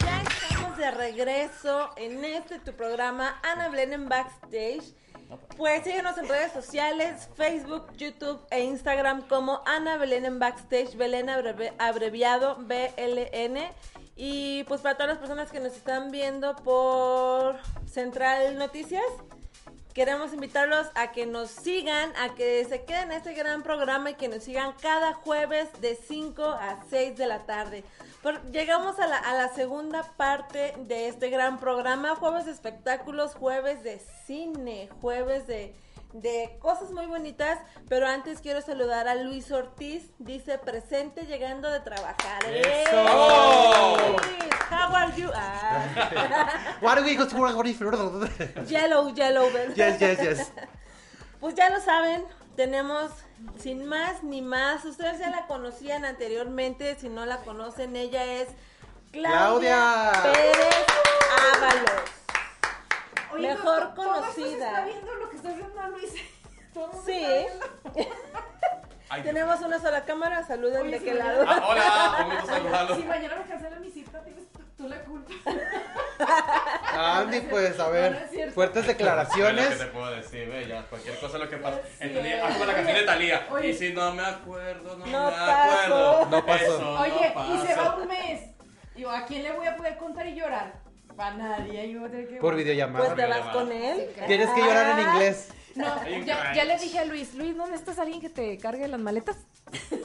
Ya 0.00 0.22
estamos 0.22 0.76
de 0.78 0.90
regreso 0.92 1.90
en 1.96 2.24
este 2.24 2.58
tu 2.58 2.72
programa 2.72 3.38
Ana 3.42 3.68
Belén 3.68 3.92
en 3.92 4.08
Backstage. 4.08 4.94
Pues 5.56 5.84
síguenos 5.84 6.16
en 6.18 6.28
redes 6.28 6.52
sociales, 6.52 7.28
Facebook, 7.36 7.92
YouTube 7.96 8.40
e 8.50 8.62
Instagram 8.64 9.22
como 9.28 9.62
Ana 9.66 9.96
Belén 9.96 10.24
en 10.24 10.38
Backstage, 10.38 10.96
Belén 10.96 11.28
abreviado 11.78 12.56
BLN. 12.56 13.58
Y 14.16 14.64
pues 14.64 14.80
para 14.80 14.94
todas 14.94 15.08
las 15.08 15.18
personas 15.18 15.50
que 15.50 15.60
nos 15.60 15.74
están 15.74 16.10
viendo 16.10 16.56
por 16.56 17.56
Central 17.86 18.56
Noticias, 18.58 19.02
queremos 19.94 20.32
invitarlos 20.32 20.86
a 20.94 21.12
que 21.12 21.26
nos 21.26 21.50
sigan, 21.50 22.12
a 22.16 22.34
que 22.34 22.64
se 22.64 22.84
queden 22.84 23.10
en 23.10 23.18
este 23.18 23.34
gran 23.34 23.62
programa 23.62 24.10
y 24.10 24.14
que 24.14 24.28
nos 24.28 24.44
sigan 24.44 24.72
cada 24.80 25.14
jueves 25.14 25.68
de 25.80 25.96
5 25.96 26.44
a 26.44 26.84
6 26.88 27.16
de 27.16 27.26
la 27.26 27.40
tarde. 27.40 27.84
Llegamos 28.52 28.98
a 28.98 29.06
la, 29.06 29.18
a 29.18 29.34
la 29.34 29.48
segunda 29.48 30.02
parte 30.16 30.74
de 30.78 31.08
este 31.08 31.28
gran 31.28 31.58
programa, 31.58 32.14
jueves 32.16 32.46
de 32.46 32.52
espectáculos, 32.52 33.34
jueves 33.34 33.82
de 33.82 34.00
cine, 34.26 34.88
jueves 35.00 35.46
de, 35.46 35.74
de 36.12 36.56
cosas 36.60 36.90
muy 36.90 37.06
bonitas, 37.06 37.58
pero 37.88 38.06
antes 38.06 38.40
quiero 38.40 38.60
saludar 38.60 39.08
a 39.08 39.14
Luis 39.14 39.50
Ortiz, 39.50 40.10
dice 40.18 40.58
presente 40.58 41.26
llegando 41.26 41.70
de 41.70 41.80
trabajar. 41.80 42.44
¡Eso! 42.46 43.04
How 44.70 44.94
are 44.94 45.12
you? 45.16 45.30
Ah. 45.34 46.76
What 46.80 46.98
are 46.98 47.04
we 47.04 47.14
going 47.14 47.28
to 47.28 47.36
work 47.36 47.56
yellow, 48.66 49.14
yellow. 49.14 49.48
Yes, 49.74 50.00
yes, 50.00 50.18
yes. 50.22 50.52
Pues 51.40 51.56
ya 51.56 51.70
lo 51.70 51.80
saben, 51.80 52.24
tenemos 52.54 53.10
sin 53.58 53.84
más 53.84 54.22
ni 54.22 54.42
más. 54.42 54.84
Ustedes 54.84 55.18
ya 55.18 55.28
la 55.28 55.46
conocían 55.48 56.04
anteriormente, 56.04 56.96
si 57.00 57.08
no 57.08 57.26
la 57.26 57.38
conocen, 57.38 57.96
ella 57.96 58.24
es 58.24 58.48
Claudia, 59.10 60.12
Claudia. 60.12 60.32
Pérez 60.32 60.86
Ábalos. 61.56 62.21
Oye, 63.32 63.48
Mejor 63.48 63.80
to- 63.80 63.88
to- 63.88 63.94
todo 63.94 64.12
conocida. 64.20 64.68
está 64.68 64.84
viendo 64.84 65.14
lo 65.14 65.30
que 65.30 65.36
está 65.36 65.48
viendo 65.50 65.88
Luis. 65.88 66.12
Sí. 67.04 67.24
está 67.24 67.90
viendo. 67.94 68.14
Ay, 69.10 69.22
Tenemos 69.24 69.60
una 69.60 69.78
sola 69.78 70.04
cámara, 70.04 70.42
saluden 70.46 70.82
Oye, 70.82 70.98
de 70.98 71.04
qué 71.04 71.14
lado. 71.14 71.44
Ah, 71.46 71.62
hola, 71.68 72.16
un 72.26 72.30
gusto 72.34 72.46
saludarlos. 72.46 72.98
Si 72.98 73.04
mañana 73.04 73.36
me 73.36 73.44
cancelan 73.44 73.80
mi 73.82 73.90
cita, 73.90 74.22
tienes 74.24 74.44
tú, 74.76 74.88
la 74.88 75.00
culpa. 75.04 75.32
Andy, 76.94 77.40
pues 77.42 77.74
a 77.78 77.84
No, 77.84 77.84
no 77.88 77.90
ver, 77.92 78.14
es 78.24 78.30
cierto. 78.30 78.54
fuertes 78.54 78.82
¿Qué 78.84 78.88
declaraciones. 78.92 79.78
te 79.78 79.86
puedo 79.86 80.10
decir? 80.12 80.66
Ya, 80.68 80.82
cualquier 80.84 81.18
cosa 81.18 81.38
lo 81.38 81.48
que 81.48 81.56
pasa. 81.58 81.80
Entendí, 82.00 82.32
haz 82.32 82.52
como 82.52 82.64
la 82.64 82.74
canción 82.74 82.96
de 82.96 83.02
Talía. 83.04 83.46
Oye. 83.50 83.68
Y 83.68 83.74
si 83.74 83.92
no 83.92 84.14
me 84.14 84.22
acuerdo, 84.24 84.96
no, 84.96 85.06
No 85.06 85.24
me 85.30 85.36
pasó. 85.36 85.52
acuerdo. 85.52 86.26
No 86.30 86.46
pasó. 86.46 86.64
Eso 86.64 86.80
no 86.80 87.00
Oye, 87.00 87.34
y 87.54 87.66
se 87.66 87.74
va 87.74 87.96
un 87.96 88.08
mes. 88.08 88.40
Digo, 88.94 89.10
¿a 89.10 89.24
quién 89.24 89.42
le 89.42 89.52
voy 89.52 89.66
a 89.66 89.76
poder 89.76 89.96
contar 89.98 90.26
y 90.26 90.34
llorar? 90.34 90.72
Para 91.16 91.34
nadie. 91.36 91.90
Yo 91.92 92.00
voy 92.00 92.08
a 92.08 92.10
tener 92.12 92.28
que... 92.28 92.36
Por 92.36 92.54
videollamada. 92.56 93.04
Pues 93.04 93.16
te 93.16 93.26
vas 93.26 93.48
con 93.54 93.70
él. 93.72 94.10
Tienes 94.26 94.48
que 94.50 94.60
llorar 94.60 94.98
en 94.98 95.06
inglés. 95.08 95.48
No, 95.74 95.86
ya, 96.26 96.52
ya 96.54 96.64
le 96.64 96.76
dije 96.78 96.98
a 96.98 97.04
Luis, 97.06 97.34
Luis, 97.34 97.56
¿dónde 97.56 97.76
estás 97.76 97.98
alguien 97.98 98.20
que 98.20 98.28
te 98.28 98.58
cargue 98.58 98.86
las 98.88 99.00
maletas? 99.00 99.36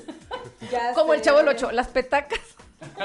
Ya 0.72 0.94
Como 0.94 1.14
el 1.14 1.22
chavo 1.22 1.38
del 1.38 1.48
8, 1.50 1.72
las 1.72 1.88
petacas. 1.88 2.40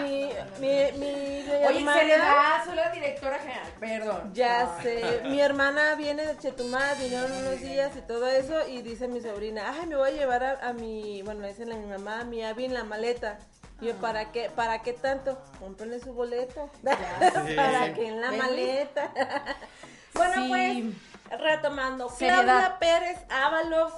Mi, 0.00 0.30
mi, 0.60 0.92
mi 0.98 1.06
Oye, 1.06 1.78
hermana. 1.78 1.98
seriedad, 2.00 2.64
soy 2.64 2.74
la 2.76 2.90
directora 2.90 3.38
general, 3.38 3.72
perdón. 3.78 4.30
Ya 4.34 4.64
No. 4.64 4.82
sé, 4.82 5.20
mi 5.24 5.40
hermana 5.40 5.94
viene 5.96 6.24
de 6.26 6.36
Chetumal, 6.38 6.96
vinieron 6.98 7.30
unos 7.32 7.60
días 7.60 7.92
y 7.96 8.00
todo 8.02 8.26
eso, 8.28 8.66
y 8.68 8.82
dice 8.82 9.08
mi 9.08 9.20
sobrina, 9.20 9.74
ay, 9.78 9.86
me 9.86 9.96
voy 9.96 10.10
a 10.10 10.12
llevar 10.12 10.42
a, 10.44 10.68
a 10.68 10.72
mi, 10.72 11.22
bueno, 11.22 11.40
le 11.42 11.48
dicen 11.48 11.70
a 11.72 11.76
mi 11.76 11.86
mamá, 11.86 12.20
a 12.20 12.24
mi 12.24 12.42
Abby 12.44 12.64
en 12.64 12.74
la 12.74 12.84
maleta. 12.84 13.38
Y 13.80 13.86
yo, 13.86 13.94
¿para 13.96 14.32
qué, 14.32 14.50
para 14.50 14.82
qué 14.82 14.92
tanto? 14.92 15.38
Cómprenle 15.60 16.00
su 16.00 16.12
boleto. 16.12 16.68
¿Para 16.82 17.94
qué 17.94 18.08
en 18.08 18.20
la 18.20 18.30
¿Ves, 18.30 18.38
maleta? 18.38 19.12
bueno, 20.14 20.34
Sí. 20.34 20.94
pues, 21.28 21.40
retomando, 21.40 22.08
Seriedad. 22.10 22.42
Claudia 22.44 22.78
Pérez 22.78 23.18
Ábalos, 23.30 23.92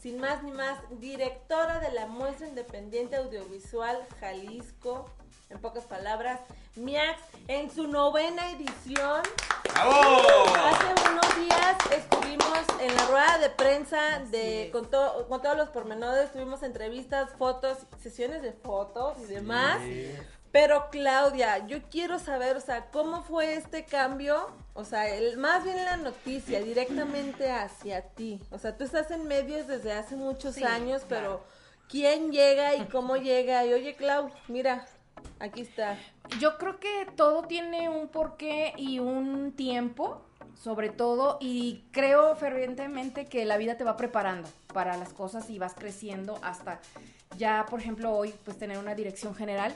sin 0.00 0.20
más 0.20 0.42
ni 0.42 0.52
más, 0.52 0.78
directora 1.00 1.80
de 1.80 1.90
la 1.92 2.06
muestra 2.06 2.46
independiente 2.46 3.16
audiovisual 3.16 3.98
Jalisco, 4.20 5.08
en 5.50 5.58
pocas 5.58 5.84
palabras, 5.84 6.40
MIAX, 6.76 7.20
en 7.48 7.70
su 7.70 7.86
novena 7.86 8.50
edición. 8.50 9.22
¡Bravo! 9.74 10.22
Hace 10.56 11.10
unos 11.10 11.36
días 11.36 11.76
estuvimos 11.94 12.58
en 12.80 12.94
la 12.96 13.06
rueda 13.06 13.38
de 13.38 13.50
prensa 13.50 14.20
de 14.30 14.70
con, 14.72 14.90
to- 14.90 15.26
con 15.28 15.42
todos 15.42 15.56
los 15.56 15.68
pormenores, 15.68 16.32
tuvimos 16.32 16.62
entrevistas, 16.62 17.30
fotos, 17.38 17.78
sesiones 18.02 18.42
de 18.42 18.52
fotos 18.52 19.16
y 19.20 19.24
demás. 19.24 19.80
Pero 20.50 20.88
Claudia, 20.90 21.66
yo 21.66 21.78
quiero 21.90 22.18
saber, 22.18 22.56
o 22.56 22.60
sea, 22.60 22.90
¿cómo 22.90 23.22
fue 23.22 23.54
este 23.54 23.84
cambio? 23.86 24.50
O 24.74 24.84
sea, 24.84 25.08
el, 25.08 25.38
más 25.38 25.64
bien 25.64 25.82
la 25.82 25.96
noticia 25.96 26.60
directamente 26.62 27.50
hacia 27.50 28.02
ti. 28.02 28.40
O 28.50 28.58
sea, 28.58 28.76
tú 28.76 28.84
estás 28.84 29.10
en 29.10 29.26
medios 29.26 29.66
desde 29.66 29.92
hace 29.92 30.14
muchos 30.16 30.54
Sí, 30.56 30.64
años, 30.64 31.02
pero. 31.08 31.42
¿quién 31.88 32.32
llega 32.32 32.74
y 32.74 32.84
cómo 32.86 33.16
llega? 33.16 33.66
Y 33.66 33.74
oye, 33.74 33.94
Clau, 33.96 34.30
mira, 34.48 34.86
aquí 35.40 35.60
está. 35.62 35.96
Yo 36.40 36.56
creo 36.58 36.78
que 36.78 37.06
todo 37.16 37.42
tiene 37.42 37.88
un 37.88 38.08
porqué 38.08 38.72
y 38.76 38.98
un 38.98 39.52
tiempo, 39.52 40.22
sobre 40.60 40.90
todo, 40.90 41.38
y 41.40 41.84
creo 41.90 42.34
fervientemente 42.36 43.26
que 43.26 43.44
la 43.44 43.56
vida 43.56 43.76
te 43.76 43.84
va 43.84 43.96
preparando 43.96 44.48
para 44.72 44.96
las 44.96 45.12
cosas 45.12 45.50
y 45.50 45.58
vas 45.58 45.74
creciendo 45.74 46.38
hasta 46.42 46.80
ya, 47.38 47.64
por 47.68 47.80
ejemplo, 47.80 48.12
hoy, 48.12 48.34
pues 48.44 48.58
tener 48.58 48.76
una 48.78 48.94
dirección 48.94 49.34
general. 49.34 49.74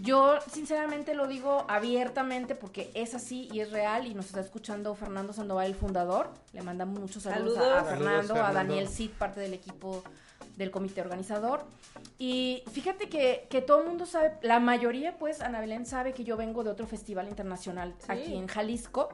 Yo, 0.00 0.38
sinceramente, 0.52 1.14
lo 1.14 1.26
digo 1.26 1.64
abiertamente 1.66 2.54
porque 2.54 2.90
es 2.94 3.14
así 3.14 3.48
y 3.50 3.60
es 3.60 3.72
real 3.72 4.06
y 4.06 4.14
nos 4.14 4.26
está 4.26 4.40
escuchando 4.40 4.94
Fernando 4.94 5.32
Sandoval, 5.32 5.66
el 5.66 5.74
fundador. 5.74 6.28
Le 6.52 6.60
mandamos 6.62 7.00
muchos 7.00 7.22
saludos, 7.22 7.56
a- 7.58 7.62
Saludos. 7.62 7.78
a, 7.80 7.84
Fernando, 7.84 8.10
Saludos, 8.10 8.30
a 8.30 8.34
Fernando. 8.46 8.54
Daniel 8.74 8.88
Cid, 8.88 9.10
parte 9.12 9.40
del 9.40 9.54
equipo 9.54 10.04
del 10.58 10.70
comité 10.70 11.00
organizador. 11.00 11.64
Y 12.18 12.62
fíjate 12.72 13.08
que, 13.08 13.46
que 13.48 13.62
todo 13.62 13.80
el 13.80 13.88
mundo 13.88 14.04
sabe, 14.04 14.32
la 14.42 14.60
mayoría, 14.60 15.16
pues, 15.16 15.40
Ana 15.40 15.60
Belén 15.60 15.86
sabe 15.86 16.12
que 16.12 16.24
yo 16.24 16.36
vengo 16.36 16.64
de 16.64 16.70
otro 16.70 16.86
festival 16.86 17.28
internacional 17.28 17.94
Sí. 18.00 18.06
aquí 18.12 18.34
en 18.36 18.48
Jalisco. 18.48 19.08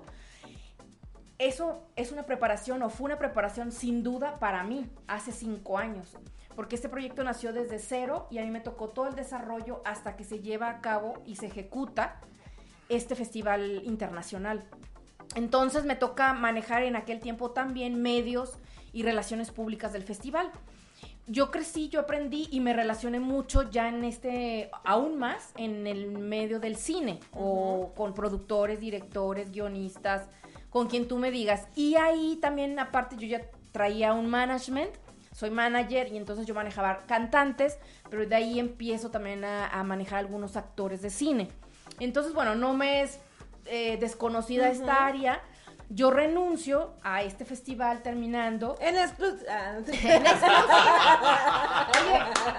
Eso 1.38 1.82
es 1.96 2.12
una 2.12 2.24
preparación 2.24 2.82
o 2.82 2.90
fue 2.90 3.06
una 3.06 3.18
preparación 3.18 3.72
sin 3.72 4.02
duda 4.02 4.38
para 4.38 4.62
mí 4.62 4.86
hace 5.08 5.32
cinco 5.32 5.78
años, 5.78 6.16
porque 6.54 6.76
este 6.76 6.88
proyecto 6.88 7.24
nació 7.24 7.52
desde 7.52 7.78
cero 7.80 8.28
y 8.30 8.38
a 8.38 8.42
mí 8.42 8.50
me 8.50 8.60
tocó 8.60 8.88
todo 8.88 9.08
el 9.08 9.14
desarrollo 9.16 9.82
hasta 9.84 10.16
que 10.16 10.24
se 10.24 10.38
lleva 10.40 10.70
a 10.70 10.80
cabo 10.80 11.22
y 11.26 11.36
se 11.36 11.46
ejecuta 11.46 12.20
este 12.88 13.16
festival 13.16 13.82
internacional. 13.84 14.64
Entonces 15.34 15.84
me 15.84 15.96
toca 15.96 16.32
manejar 16.34 16.84
en 16.84 16.94
aquel 16.94 17.18
tiempo 17.18 17.50
también 17.50 18.00
medios 18.00 18.58
y 18.92 19.02
relaciones 19.02 19.50
públicas 19.50 19.92
del 19.92 20.04
festival. 20.04 20.52
Yo 21.26 21.50
crecí, 21.50 21.88
yo 21.88 22.00
aprendí 22.00 22.48
y 22.50 22.60
me 22.60 22.74
relacioné 22.74 23.18
mucho 23.18 23.70
ya 23.70 23.88
en 23.88 24.04
este, 24.04 24.70
aún 24.84 25.18
más 25.18 25.52
en 25.56 25.86
el 25.86 26.10
medio 26.10 26.60
del 26.60 26.76
cine 26.76 27.20
o 27.32 27.92
con 27.96 28.12
productores, 28.12 28.78
directores, 28.78 29.50
guionistas, 29.50 30.28
con 30.68 30.86
quien 30.86 31.08
tú 31.08 31.18
me 31.18 31.30
digas. 31.30 31.66
Y 31.74 31.94
ahí 31.96 32.38
también 32.42 32.78
aparte 32.78 33.16
yo 33.16 33.26
ya 33.26 33.40
traía 33.72 34.12
un 34.12 34.26
management, 34.26 34.90
soy 35.32 35.50
manager 35.50 36.12
y 36.12 36.18
entonces 36.18 36.46
yo 36.46 36.54
manejaba 36.54 37.04
cantantes, 37.06 37.78
pero 38.10 38.26
de 38.26 38.34
ahí 38.34 38.58
empiezo 38.58 39.10
también 39.10 39.44
a, 39.44 39.68
a 39.68 39.82
manejar 39.82 40.18
algunos 40.18 40.56
actores 40.56 41.00
de 41.00 41.10
cine. 41.10 41.48
Entonces, 42.00 42.34
bueno, 42.34 42.54
no 42.54 42.74
me 42.74 43.02
es 43.02 43.18
eh, 43.66 43.96
desconocida 43.98 44.68
esta 44.68 45.06
área. 45.06 45.40
Yo 45.90 46.10
renuncio 46.10 46.94
a 47.02 47.22
este 47.22 47.44
festival 47.44 48.02
terminando. 48.02 48.76
En 48.80 48.96
exclusiva. 48.96 49.52
Oye, 49.78 49.88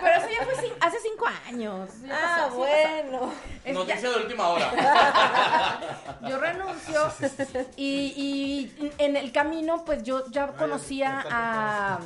pero 0.01 0.15
eso 0.15 0.27
ya 0.29 0.45
fue 0.45 0.53
hace 0.79 0.97
cinco 0.99 1.25
años. 1.47 1.89
Ya 2.05 2.15
ah, 2.15 2.43
pasó, 2.45 2.57
bueno. 2.57 3.31
Noticia 3.73 4.09
de 4.09 4.15
última 4.17 4.47
hora. 4.49 5.79
yo 6.29 6.37
renuncio 6.39 7.11
y, 7.75 8.13
y 8.15 8.91
en 8.97 9.15
el 9.15 9.31
camino 9.31 9.83
pues 9.85 10.03
yo 10.03 10.29
ya 10.31 10.47
conocía 10.47 11.25
a, 11.29 11.99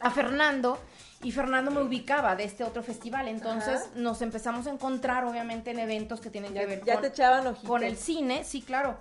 a 0.00 0.10
Fernando 0.10 0.78
y 1.22 1.30
Fernando 1.30 1.70
me 1.70 1.80
ubicaba 1.82 2.34
de 2.34 2.44
este 2.44 2.64
otro 2.64 2.82
festival, 2.82 3.28
entonces 3.28 3.82
Ajá. 3.82 3.90
nos 3.94 4.22
empezamos 4.22 4.66
a 4.66 4.70
encontrar 4.70 5.24
obviamente 5.24 5.70
en 5.70 5.78
eventos 5.78 6.20
que 6.20 6.30
tienen 6.30 6.52
que 6.52 6.66
ver 6.66 6.84
ya 6.84 6.94
con, 6.94 7.02
te 7.02 7.08
echaban 7.08 7.54
con 7.54 7.82
el 7.84 7.96
cine, 7.96 8.42
sí, 8.44 8.62
claro. 8.62 8.96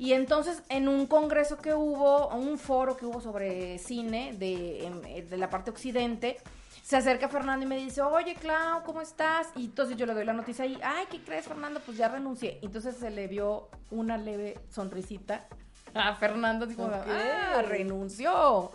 Y 0.00 0.14
entonces 0.14 0.62
en 0.70 0.88
un 0.88 1.06
congreso 1.06 1.58
que 1.58 1.74
hubo, 1.74 2.28
un 2.28 2.56
foro 2.56 2.96
que 2.96 3.04
hubo 3.04 3.20
sobre 3.20 3.76
cine 3.78 4.32
de, 4.32 4.86
em, 4.86 5.02
de 5.28 5.36
la 5.36 5.50
parte 5.50 5.70
occidente, 5.70 6.38
se 6.82 6.96
acerca 6.96 7.28
Fernando 7.28 7.66
y 7.66 7.68
me 7.68 7.76
dice, 7.76 8.00
oye, 8.00 8.34
Clau, 8.34 8.82
¿cómo 8.82 9.02
estás? 9.02 9.48
Y 9.56 9.66
entonces 9.66 9.98
yo 9.98 10.06
le 10.06 10.14
doy 10.14 10.24
la 10.24 10.32
noticia 10.32 10.64
y, 10.64 10.78
ay, 10.82 11.04
¿qué 11.10 11.20
crees, 11.20 11.46
Fernando? 11.46 11.80
Pues 11.84 11.98
ya 11.98 12.08
renuncié. 12.08 12.58
Entonces 12.62 12.96
se 12.96 13.10
le 13.10 13.28
vio 13.28 13.68
una 13.90 14.16
leve 14.16 14.58
sonrisita 14.70 15.46
a 15.92 16.14
Fernando. 16.14 16.64
Dijo, 16.64 16.84
Ok. 16.84 16.94
ah, 17.06 17.60
renunció. 17.60 18.70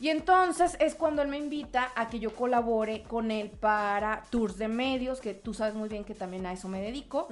Y 0.00 0.08
entonces 0.08 0.78
es 0.80 0.94
cuando 0.94 1.20
él 1.20 1.28
me 1.28 1.36
invita 1.36 1.92
a 1.94 2.08
que 2.08 2.18
yo 2.18 2.34
colabore 2.34 3.02
con 3.02 3.30
él 3.30 3.50
para 3.50 4.22
tours 4.30 4.56
de 4.56 4.66
medios, 4.66 5.20
que 5.20 5.34
tú 5.34 5.52
sabes 5.52 5.74
muy 5.74 5.90
bien 5.90 6.04
que 6.04 6.14
también 6.14 6.46
a 6.46 6.54
eso 6.54 6.68
me 6.68 6.80
dedico, 6.80 7.28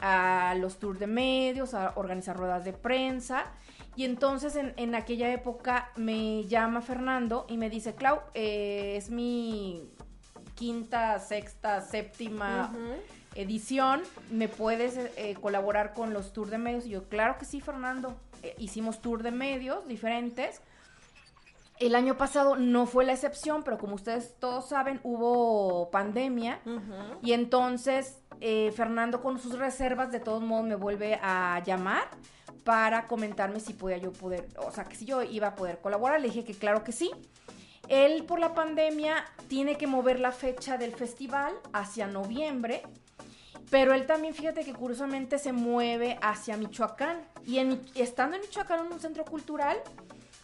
a 0.00 0.56
los 0.58 0.78
tours 0.78 0.98
de 0.98 1.06
medios, 1.06 1.74
a 1.74 1.92
organizar 1.94 2.36
ruedas 2.36 2.64
de 2.64 2.72
prensa. 2.72 3.46
Y 3.94 4.04
entonces 4.04 4.56
en, 4.56 4.74
en 4.76 4.96
aquella 4.96 5.32
época 5.32 5.90
me 5.94 6.44
llama 6.44 6.80
Fernando 6.80 7.46
y 7.48 7.56
me 7.56 7.70
dice, 7.70 7.94
Clau, 7.94 8.18
eh, 8.34 8.94
es 8.96 9.10
mi 9.10 9.88
quinta, 10.56 11.20
sexta, 11.20 11.80
séptima 11.82 12.72
edición, 13.36 14.02
¿me 14.32 14.48
puedes 14.48 14.96
eh, 14.96 15.36
colaborar 15.40 15.94
con 15.94 16.12
los 16.12 16.32
tours 16.32 16.50
de 16.50 16.58
medios? 16.58 16.84
Y 16.86 16.90
yo, 16.90 17.08
claro 17.08 17.38
que 17.38 17.44
sí, 17.44 17.60
Fernando. 17.60 18.16
Eh, 18.42 18.56
hicimos 18.58 19.00
tour 19.00 19.22
de 19.22 19.30
medios 19.30 19.86
diferentes. 19.86 20.60
El 21.80 21.94
año 21.94 22.16
pasado 22.16 22.56
no 22.56 22.86
fue 22.86 23.04
la 23.04 23.12
excepción, 23.12 23.62
pero 23.62 23.78
como 23.78 23.94
ustedes 23.94 24.34
todos 24.38 24.68
saben, 24.68 25.00
hubo 25.04 25.90
pandemia. 25.90 26.60
Y 27.22 27.32
entonces 27.32 28.18
eh, 28.40 28.72
Fernando 28.74 29.20
con 29.20 29.38
sus 29.38 29.58
reservas 29.58 30.12
de 30.12 30.20
todos 30.20 30.42
modos 30.42 30.66
me 30.66 30.76
vuelve 30.76 31.18
a 31.22 31.62
llamar 31.64 32.08
para 32.64 33.06
comentarme 33.06 33.60
si 33.60 33.72
podía 33.72 33.96
yo 33.96 34.12
poder, 34.12 34.46
o 34.58 34.70
sea, 34.70 34.84
que 34.84 34.94
si 34.94 35.06
yo 35.06 35.22
iba 35.22 35.48
a 35.48 35.54
poder 35.54 35.78
colaborar. 35.78 36.20
Le 36.20 36.28
dije 36.28 36.44
que 36.44 36.54
claro 36.54 36.84
que 36.84 36.92
sí. 36.92 37.10
Él 37.88 38.24
por 38.24 38.38
la 38.38 38.54
pandemia 38.54 39.24
tiene 39.48 39.76
que 39.76 39.86
mover 39.86 40.20
la 40.20 40.32
fecha 40.32 40.76
del 40.76 40.94
festival 40.94 41.54
hacia 41.72 42.06
noviembre. 42.06 42.82
Pero 43.70 43.92
él 43.92 44.06
también, 44.06 44.34
fíjate 44.34 44.64
que 44.64 44.72
curiosamente 44.72 45.38
se 45.38 45.52
mueve 45.52 46.18
hacia 46.22 46.56
Michoacán. 46.56 47.22
Y 47.46 47.58
en, 47.58 47.80
estando 47.94 48.36
en 48.36 48.42
Michoacán 48.42 48.86
en 48.86 48.92
un 48.92 49.00
centro 49.00 49.24
cultural, 49.24 49.78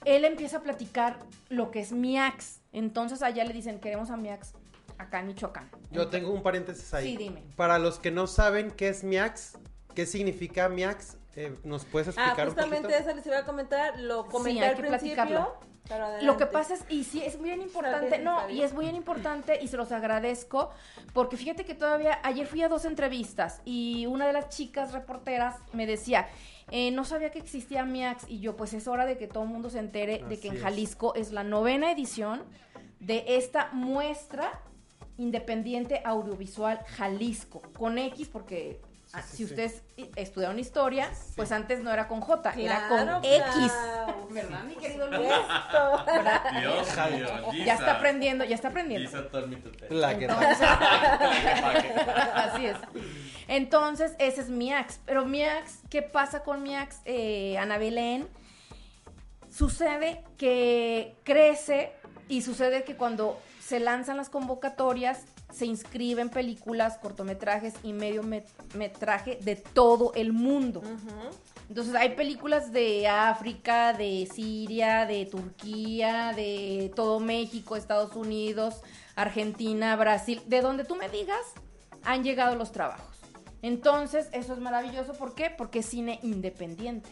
él 0.05 0.25
empieza 0.25 0.59
a 0.59 0.61
platicar 0.63 1.19
lo 1.49 1.71
que 1.71 1.81
es 1.81 1.93
MIAX. 1.93 2.61
Entonces 2.73 3.23
allá 3.23 3.45
le 3.45 3.53
dicen, 3.53 3.79
queremos 3.81 4.11
a 4.11 4.17
MIAX 4.17 4.53
acá 4.99 5.21
en 5.21 5.27
Michoacán. 5.29 5.69
Yo 5.91 6.09
tengo 6.09 6.31
un 6.31 6.43
paréntesis 6.43 6.93
ahí. 6.95 7.13
Sí, 7.13 7.17
dime. 7.17 7.43
Para 7.57 7.79
los 7.79 7.99
que 7.99 8.11
no 8.11 8.27
saben 8.27 8.71
qué 8.71 8.89
es 8.89 9.05
MIAX, 9.05 9.59
qué 9.95 10.07
significa 10.07 10.69
MIAX, 10.69 11.17
eh, 11.37 11.55
¿nos 11.65 11.85
puedes 11.85 12.09
Ah, 12.09 12.11
explicar 12.23 12.49
un 12.49 12.55
justamente 12.55 12.89
poquito? 12.89 13.01
eso 13.09 13.17
les 13.17 13.27
iba 13.27 13.39
a 13.39 13.45
comentar, 13.45 13.99
lo 13.99 14.27
comenté 14.27 14.61
hay 14.63 14.69
al 14.71 14.77
que 14.77 14.83
principio. 14.83 15.15
platicarlo. 15.17 15.75
Lo 16.23 16.39
que 16.39 16.47
pasa 16.47 16.73
es, 16.75 16.85
y 16.89 17.05
sí, 17.05 17.23
es 17.23 17.39
bien 17.43 17.61
importante, 17.61 18.19
no, 18.19 18.49
y 18.49 18.63
es 18.63 18.75
bien 18.75 18.95
importante 18.95 19.59
y 19.63 19.69
se 19.69 19.77
los 19.77 19.93
agradezco, 19.93 20.71
porque 21.13 21.37
fíjate 21.37 21.67
que 21.67 21.75
todavía, 21.75 22.21
ayer 22.23 22.47
fui 22.47 22.63
a 22.63 22.71
dos 22.71 22.87
entrevistas 22.87 23.61
y 23.67 24.07
una 24.07 24.27
de 24.27 24.33
las 24.33 24.49
chicas 24.49 24.93
reporteras 24.93 25.57
me 25.75 25.87
decía, 25.87 26.27
eh, 26.71 26.91
no 26.91 27.05
sabía 27.05 27.31
que 27.31 27.39
existía 27.39 27.85
MIAX 27.85 28.29
y 28.29 28.41
yo, 28.41 28.57
pues 28.57 28.73
es 28.75 28.89
hora 28.89 29.07
de 29.07 29.19
que 29.19 29.29
todo 29.29 29.45
el 29.45 29.51
mundo 29.51 29.71
se 29.71 29.79
entere 29.79 30.25
de 30.29 30.39
que 30.39 30.49
en 30.49 30.55
Así 30.55 30.57
es. 30.57 30.63
Jalisco 30.63 31.15
es 31.15 31.33
la 31.33 31.45
novena 31.45 31.91
edición 31.93 32.43
de 33.01 33.25
esta 33.27 33.71
muestra 33.73 34.63
independiente 35.17 36.01
audiovisual 36.05 36.81
Jalisco, 36.87 37.63
con 37.77 37.99
X 37.99 38.29
porque... 38.29 38.81
ah, 39.15 39.23
sí, 39.23 39.31
si 39.31 39.37
sí. 39.37 39.45
ustedes 39.45 39.83
estudiaron 40.17 40.59
historia, 40.59 41.11
pues 41.37 41.53
antes 41.53 41.83
no 41.83 41.93
era 41.93 42.09
con 42.09 42.21
J, 42.21 42.53
era 42.57 42.89
Claro, 42.89 43.21
con 43.21 43.25
X. 43.25 43.73
¿Verdad, 44.31 44.65
mi 44.65 44.75
querido 44.75 45.09
Luis? 45.09 45.29
Dios 46.61 46.97
mío, 47.13 47.65
Ya 47.65 47.75
está 47.75 47.93
aprendiendo, 47.93 48.45
ya 48.45 48.55
está 48.55 48.69
aprendiendo. 48.69 49.11
La 49.91 50.19
que 50.19 50.25
Entonces, 50.25 50.59
así 52.35 52.67
es. 52.67 52.77
Entonces, 53.49 54.15
ese 54.19 54.41
es 54.41 54.49
mi 54.49 54.73
ax. 54.73 55.01
Pero 55.05 55.25
mi 55.25 55.43
ax, 55.43 55.81
¿qué 55.91 56.03
pasa 56.03 56.43
con 56.43 56.63
mi 56.63 56.75
ax, 56.75 57.01
eh, 57.05 57.57
Ana 57.59 57.79
Belén? 57.79 58.29
Sucede 59.51 60.23
que 60.37 61.15
crece 61.25 61.93
y 62.29 62.43
sucede 62.43 62.85
que 62.85 62.97
cuando 62.97 63.41
se 63.61 63.81
lanzan 63.81 64.17
las 64.17 64.29
convocatorias, 64.29 65.23
se 65.55 65.67
inscriben 65.67 66.29
películas, 66.31 66.99
cortometrajes 66.99 67.75
y 67.83 67.93
medio 67.93 68.23
met- 68.23 68.45
metraje 68.75 69.39
de 69.43 69.57
todo 69.57 70.13
el 70.15 70.33
mundo. 70.33 70.83
Entonces 71.69 71.95
hay 71.95 72.11
películas 72.11 72.73
de 72.73 73.07
África, 73.09 73.93
de 73.93 74.29
Siria, 74.33 75.07
de 75.07 75.27
Turquía, 75.27 76.33
de 76.35 76.93
todo 76.95 77.21
México, 77.21 77.77
Estados 77.77 78.15
Unidos, 78.17 78.83
Argentina, 79.17 79.97
Brasil, 79.97 80.43
de 80.47 80.61
donde 80.61 80.85
tú 80.85 80.97
me 80.97 81.09
digas, 81.09 81.41
han 82.03 82.23
llegado 82.25 82.57
los 82.57 82.73
trabajos. 82.73 83.17
Entonces, 83.63 84.29
eso 84.33 84.53
es 84.53 84.59
maravilloso. 84.59 85.15
¿Por 85.15 85.35
qué? 85.35 85.49
Porque 85.57 85.79
es 85.79 85.87
cine 85.87 86.19
independiente. 86.23 87.09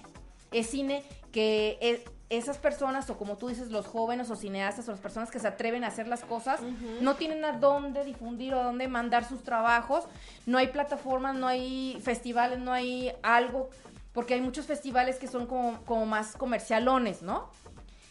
Es 0.52 0.68
cine 0.68 1.02
que 1.32 1.78
e- 1.80 2.04
esas 2.28 2.56
personas, 2.56 3.10
o 3.10 3.18
como 3.18 3.36
tú 3.36 3.48
dices, 3.48 3.70
los 3.70 3.86
jóvenes 3.86 4.30
o 4.30 4.36
cineastas 4.36 4.88
o 4.88 4.90
las 4.90 5.00
personas 5.00 5.30
que 5.30 5.38
se 5.38 5.46
atreven 5.48 5.84
a 5.84 5.88
hacer 5.88 6.08
las 6.08 6.24
cosas, 6.24 6.60
no 7.02 7.16
tienen 7.16 7.44
a 7.44 7.52
dónde 7.52 8.04
difundir 8.04 8.54
o 8.54 8.60
a 8.60 8.64
dónde 8.64 8.88
mandar 8.88 9.28
sus 9.28 9.42
trabajos. 9.42 10.04
No 10.46 10.56
hay 10.56 10.68
plataformas, 10.68 11.36
no 11.36 11.46
hay 11.46 12.00
festivales, 12.02 12.58
no 12.58 12.72
hay 12.72 13.12
algo, 13.22 13.68
porque 14.14 14.32
hay 14.34 14.40
muchos 14.40 14.64
festivales 14.64 15.18
que 15.18 15.26
son 15.28 15.46
como, 15.46 15.82
como 15.84 16.06
más 16.06 16.34
comercialones, 16.36 17.20
¿no? 17.20 17.50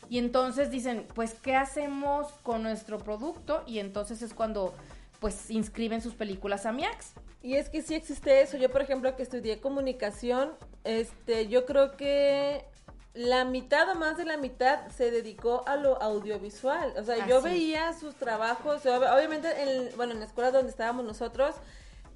Y 0.08 0.20
entonces 0.20 0.70
dicen, 0.70 1.08
pues, 1.16 1.34
¿qué 1.36 1.56
hacemos 1.56 2.28
con 2.44 2.62
nuestro 2.64 3.00
producto? 3.00 3.64
Y 3.66 3.80
entonces 3.80 4.22
es 4.22 4.34
cuando, 4.34 4.74
pues, 5.22 5.50
inscriben 5.52 6.02
sus 6.02 6.16
películas 6.16 6.66
a 6.66 6.74
MIAX. 6.74 7.14
Y 7.42 7.56
es 7.56 7.70
que 7.70 7.82
sí 7.82 7.96
existe 7.96 8.42
eso. 8.42 8.58
Yo, 8.58 8.70
por 8.70 8.82
ejemplo, 8.82 9.16
que 9.16 9.24
estudié 9.24 9.62
comunicación, 9.62 10.52
este, 10.84 11.48
yo 11.48 11.66
creo 11.66 11.96
que 11.96 12.66
la 13.14 13.46
mitad 13.46 13.90
o 13.90 13.96
más 13.96 14.18
de 14.18 14.26
la 14.26 14.38
mitad 14.38 14.88
se 14.90 15.12
dedicó 15.12 15.64
a 15.68 15.76
lo 15.76 16.02
audiovisual. 16.02 16.94
O 16.98 17.04
sea, 17.04 17.28
yo 17.28 17.38
Así 17.38 17.50
veía 17.50 17.94
sus 17.94 18.16
trabajos, 18.16 18.86
ob- 18.86 19.16
obviamente, 19.16 19.48
en, 19.62 19.96
bueno, 19.96 20.14
en 20.14 20.20
la 20.20 20.26
escuela 20.26 20.52
donde 20.52 20.70
estábamos 20.72 21.06
nosotros, 21.06 21.56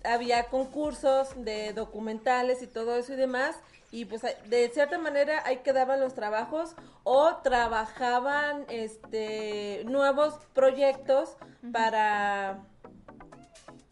había 0.03 0.45
concursos 0.45 1.29
de 1.43 1.73
documentales 1.73 2.61
y 2.61 2.67
todo 2.67 2.95
eso 2.95 3.13
y 3.13 3.17
demás. 3.17 3.55
Y 3.91 4.05
pues 4.05 4.23
de 4.23 4.69
cierta 4.73 4.97
manera 4.97 5.41
ahí 5.45 5.57
quedaban 5.57 5.99
los 5.99 6.13
trabajos 6.15 6.75
o 7.03 7.35
trabajaban 7.43 8.65
este 8.69 9.83
nuevos 9.85 10.33
proyectos 10.53 11.37
para 11.71 12.59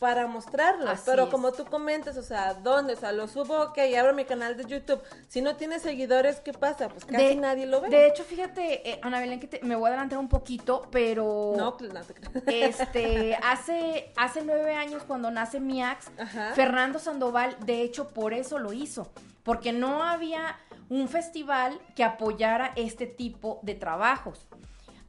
para 0.03 0.27
mostrarlos. 0.27 0.89
Así 0.89 1.03
Pero 1.05 1.23
es. 1.23 1.29
como 1.29 1.53
tú 1.53 1.63
comentas, 1.63 2.17
o 2.17 2.23
sea, 2.23 2.55
¿dónde? 2.55 2.91
O 2.91 2.97
sea, 2.97 3.13
lo 3.13 3.25
subo, 3.29 3.61
ok, 3.61 3.77
abro 3.97 4.13
mi 4.13 4.25
canal 4.25 4.57
de 4.57 4.65
YouTube. 4.65 5.01
Si 5.29 5.41
no 5.41 5.55
tiene 5.55 5.79
seguidores, 5.79 6.41
¿qué 6.41 6.51
pasa? 6.51 6.89
Pues 6.89 7.05
casi 7.05 7.23
De- 7.23 7.35
nadie 7.37 7.65
lo 7.65 7.79
ve. 7.79 7.87
De 7.87 8.07
hecho, 8.07 8.25
fíjate, 8.25 8.89
eh, 8.89 8.99
Ana 9.01 9.21
Belén, 9.21 9.39
que 9.39 9.47
te- 9.47 9.61
me 9.63 9.77
voy 9.77 9.85
a 9.85 9.87
adelantar 9.93 10.19
un 10.19 10.27
poquito, 10.27 10.89
pero... 10.91 11.53
no, 11.55 11.77
pues, 11.77 11.93
no 11.93 12.01
te. 12.41 12.65
Este, 12.65 13.35
hace, 13.43 14.11
hace 14.17 14.41
nueve 14.43 14.75
años 14.75 15.03
cuando 15.07 15.31
nace 15.31 15.61
Miax, 15.61 16.11
Ajá. 16.19 16.51
Fernando 16.53 16.99
Sandoval, 16.99 17.55
de 17.65 17.81
hecho, 17.81 18.09
por 18.09 18.33
eso 18.33 18.59
lo 18.59 18.73
hizo, 18.73 19.09
porque 19.43 19.71
no 19.71 20.03
había 20.03 20.57
un 20.89 21.07
festival 21.07 21.79
que 21.95 22.03
apoyara 22.03 22.73
este 22.75 23.07
tipo 23.07 23.59
de 23.61 23.75
trabajos. 23.75 24.45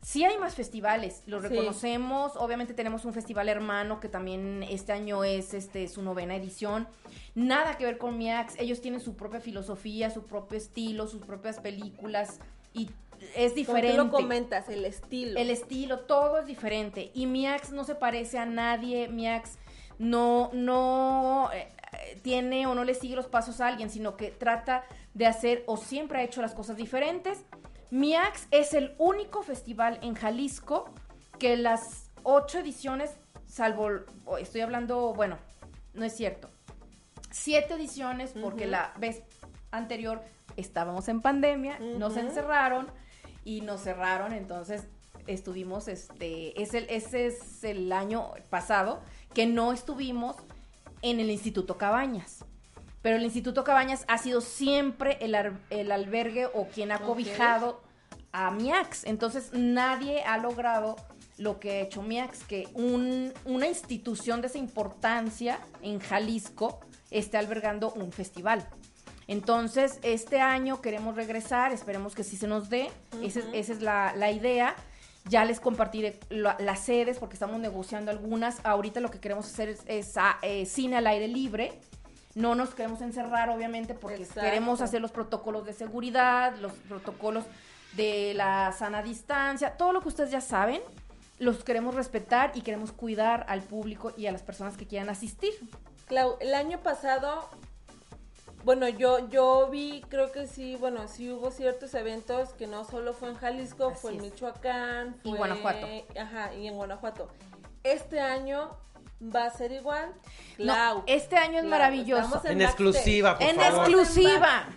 Sí 0.04 0.22
hay 0.22 0.36
más 0.36 0.54
festivales, 0.54 1.22
los 1.24 1.40
Sí. 1.40 1.48
reconocemos, 1.48 2.36
obviamente 2.36 2.74
tenemos 2.74 3.06
un 3.06 3.14
festival 3.14 3.48
hermano 3.48 4.00
que 4.00 4.10
también 4.10 4.62
este 4.62 4.92
año 4.92 5.24
es 5.24 5.54
este 5.54 5.88
su 5.88 6.02
novena 6.02 6.36
edición. 6.36 6.86
Nada 7.34 7.78
que 7.78 7.86
ver 7.86 7.96
con 7.96 8.18
Miax, 8.18 8.54
ellos 8.58 8.82
tienen 8.82 9.00
su 9.00 9.16
propia 9.16 9.40
filosofía, 9.40 10.10
su 10.10 10.24
propio 10.24 10.58
estilo, 10.58 11.06
sus 11.06 11.22
propias 11.22 11.58
películas 11.58 12.38
y 12.74 12.90
es 13.34 13.54
diferente. 13.54 13.96
tú 13.96 14.04
lo 14.04 14.10
comentas, 14.10 14.68
el 14.68 14.84
estilo. 14.84 15.40
El 15.40 15.48
estilo, 15.48 16.00
todo 16.00 16.38
es 16.40 16.46
diferente. 16.46 17.10
Y 17.14 17.24
Miax 17.24 17.72
no 17.72 17.84
se 17.84 17.94
parece 17.94 18.36
a 18.38 18.44
nadie. 18.44 19.08
Miax 19.08 19.56
no, 19.98 20.50
no 20.52 21.48
eh, 21.54 21.68
eh, 21.92 22.20
tiene 22.22 22.66
o 22.66 22.74
no 22.74 22.84
le 22.84 22.92
sigue 22.92 23.16
los 23.16 23.26
pasos 23.26 23.62
a 23.62 23.68
alguien, 23.68 23.88
sino 23.88 24.18
que 24.18 24.30
trata 24.30 24.84
de 25.14 25.24
hacer 25.26 25.62
o 25.66 25.78
siempre 25.78 26.18
ha 26.18 26.22
hecho 26.24 26.42
las 26.42 26.52
cosas 26.52 26.76
diferentes. 26.76 27.42
Miax 27.94 28.48
es 28.50 28.74
el 28.74 28.92
único 28.98 29.44
festival 29.44 30.00
en 30.02 30.16
Jalisco 30.16 30.90
que 31.38 31.56
las 31.56 32.10
ocho 32.24 32.58
ediciones, 32.58 33.12
salvo, 33.46 33.88
estoy 34.36 34.62
hablando, 34.62 35.14
bueno, 35.14 35.38
no 35.92 36.04
es 36.04 36.12
cierto, 36.12 36.50
siete 37.30 37.74
ediciones 37.74 38.32
porque 38.32 38.66
la 38.66 38.92
vez 38.98 39.22
anterior 39.70 40.22
estábamos 40.56 41.06
en 41.06 41.20
pandemia, 41.20 41.78
nos 41.78 42.16
encerraron 42.16 42.88
y 43.44 43.60
nos 43.60 43.82
cerraron, 43.82 44.32
entonces 44.32 44.88
estuvimos, 45.28 45.86
este, 45.86 46.60
es 46.60 46.74
el, 46.74 46.90
ese 46.90 47.26
es 47.26 47.62
el 47.62 47.92
año 47.92 48.32
pasado 48.50 49.02
que 49.34 49.46
no 49.46 49.72
estuvimos 49.72 50.34
en 51.02 51.20
el 51.20 51.30
Instituto 51.30 51.78
Cabañas. 51.78 52.44
Pero 53.04 53.16
el 53.18 53.22
Instituto 53.22 53.64
Cabañas 53.64 54.06
ha 54.08 54.16
sido 54.16 54.40
siempre 54.40 55.18
el, 55.20 55.34
ar- 55.34 55.60
el 55.68 55.92
albergue 55.92 56.46
o 56.46 56.66
quien 56.68 56.90
ha 56.90 56.96
cobijado 57.00 57.82
a 58.32 58.50
MIAX. 58.50 59.04
Entonces 59.04 59.50
nadie 59.52 60.22
ha 60.24 60.38
logrado 60.38 60.96
lo 61.36 61.60
que 61.60 61.70
ha 61.72 61.80
hecho 61.80 62.00
MIAX, 62.00 62.44
que 62.44 62.66
un- 62.72 63.30
una 63.44 63.66
institución 63.68 64.40
de 64.40 64.46
esa 64.46 64.56
importancia 64.56 65.58
en 65.82 66.00
Jalisco 66.00 66.80
esté 67.10 67.36
albergando 67.36 67.92
un 67.92 68.10
festival. 68.10 68.66
Entonces, 69.26 69.98
este 70.02 70.40
año 70.40 70.80
queremos 70.80 71.14
regresar, 71.14 71.72
esperemos 71.72 72.14
que 72.14 72.24
sí 72.24 72.36
se 72.38 72.46
nos 72.46 72.70
dé, 72.70 72.90
esa 73.22 73.40
es, 73.40 73.46
esa 73.52 73.72
es 73.74 73.82
la, 73.82 74.14
la 74.16 74.30
idea. 74.30 74.74
Ya 75.26 75.44
les 75.44 75.60
compartiré 75.60 76.20
la- 76.30 76.56
las 76.58 76.80
sedes 76.80 77.18
porque 77.18 77.34
estamos 77.34 77.58
negociando 77.60 78.10
algunas. 78.10 78.60
Ahorita 78.64 79.00
lo 79.00 79.10
que 79.10 79.20
queremos 79.20 79.46
hacer 79.46 79.68
es, 79.70 79.80
es, 79.86 80.16
ah, 80.16 80.38
eh, 80.42 80.66
cine 80.66 80.96
al 80.96 81.06
aire 81.06 81.28
libre. 81.28 81.78
No 82.34 82.54
nos 82.54 82.74
queremos 82.74 83.00
encerrar, 83.00 83.48
obviamente, 83.50 83.94
porque 83.94 84.22
Exacto. 84.22 84.40
queremos 84.40 84.80
hacer 84.80 85.00
los 85.00 85.12
protocolos 85.12 85.64
de 85.64 85.72
seguridad, 85.72 86.54
los 86.56 86.72
protocolos 86.72 87.44
de 87.92 88.34
la 88.34 88.72
sana 88.72 89.02
distancia, 89.02 89.76
todo 89.76 89.92
lo 89.92 90.00
que 90.00 90.08
ustedes 90.08 90.30
ya 90.32 90.40
saben, 90.40 90.80
los 91.38 91.62
queremos 91.62 91.94
respetar 91.94 92.50
y 92.54 92.62
queremos 92.62 92.90
cuidar 92.92 93.44
al 93.48 93.62
público 93.62 94.12
y 94.16 94.26
a 94.26 94.32
las 94.32 94.42
personas 94.42 94.76
que 94.76 94.86
quieran 94.86 95.08
asistir. 95.10 95.52
Clau, 96.06 96.36
el 96.40 96.54
año 96.54 96.78
pasado, 96.80 97.48
bueno, 98.64 98.88
yo 98.88 99.28
yo 99.28 99.68
vi, 99.70 100.02
creo 100.08 100.32
que 100.32 100.46
sí, 100.48 100.74
bueno, 100.76 101.06
sí 101.06 101.30
hubo 101.30 101.50
ciertos 101.50 101.94
eventos 101.94 102.50
que 102.54 102.66
no 102.66 102.84
solo 102.84 103.12
fue 103.12 103.28
en 103.30 103.36
Jalisco, 103.36 103.88
Así 103.88 104.00
fue 104.00 104.12
en. 104.14 104.22
Michoacán, 104.22 105.16
Y 105.22 105.28
fue- 105.30 105.38
Guanajuato. 105.38 105.86
Ajá, 106.20 106.52
y 106.54 106.66
en 106.66 106.74
Guanajuato. 106.74 107.28
Este 107.84 108.20
año 108.20 108.70
va 109.34 109.46
a 109.46 109.50
ser 109.50 109.72
igual. 109.72 110.12
No, 110.58 111.02
este 111.06 111.36
año 111.36 111.54
es 111.56 111.60
Clau, 111.64 111.70
maravilloso. 111.70 112.40
En 112.44 112.62
exclusiva, 112.62 113.36
por 113.38 113.46
En 113.48 113.56
favor. 113.56 113.80
Exclusiva. 113.80 114.68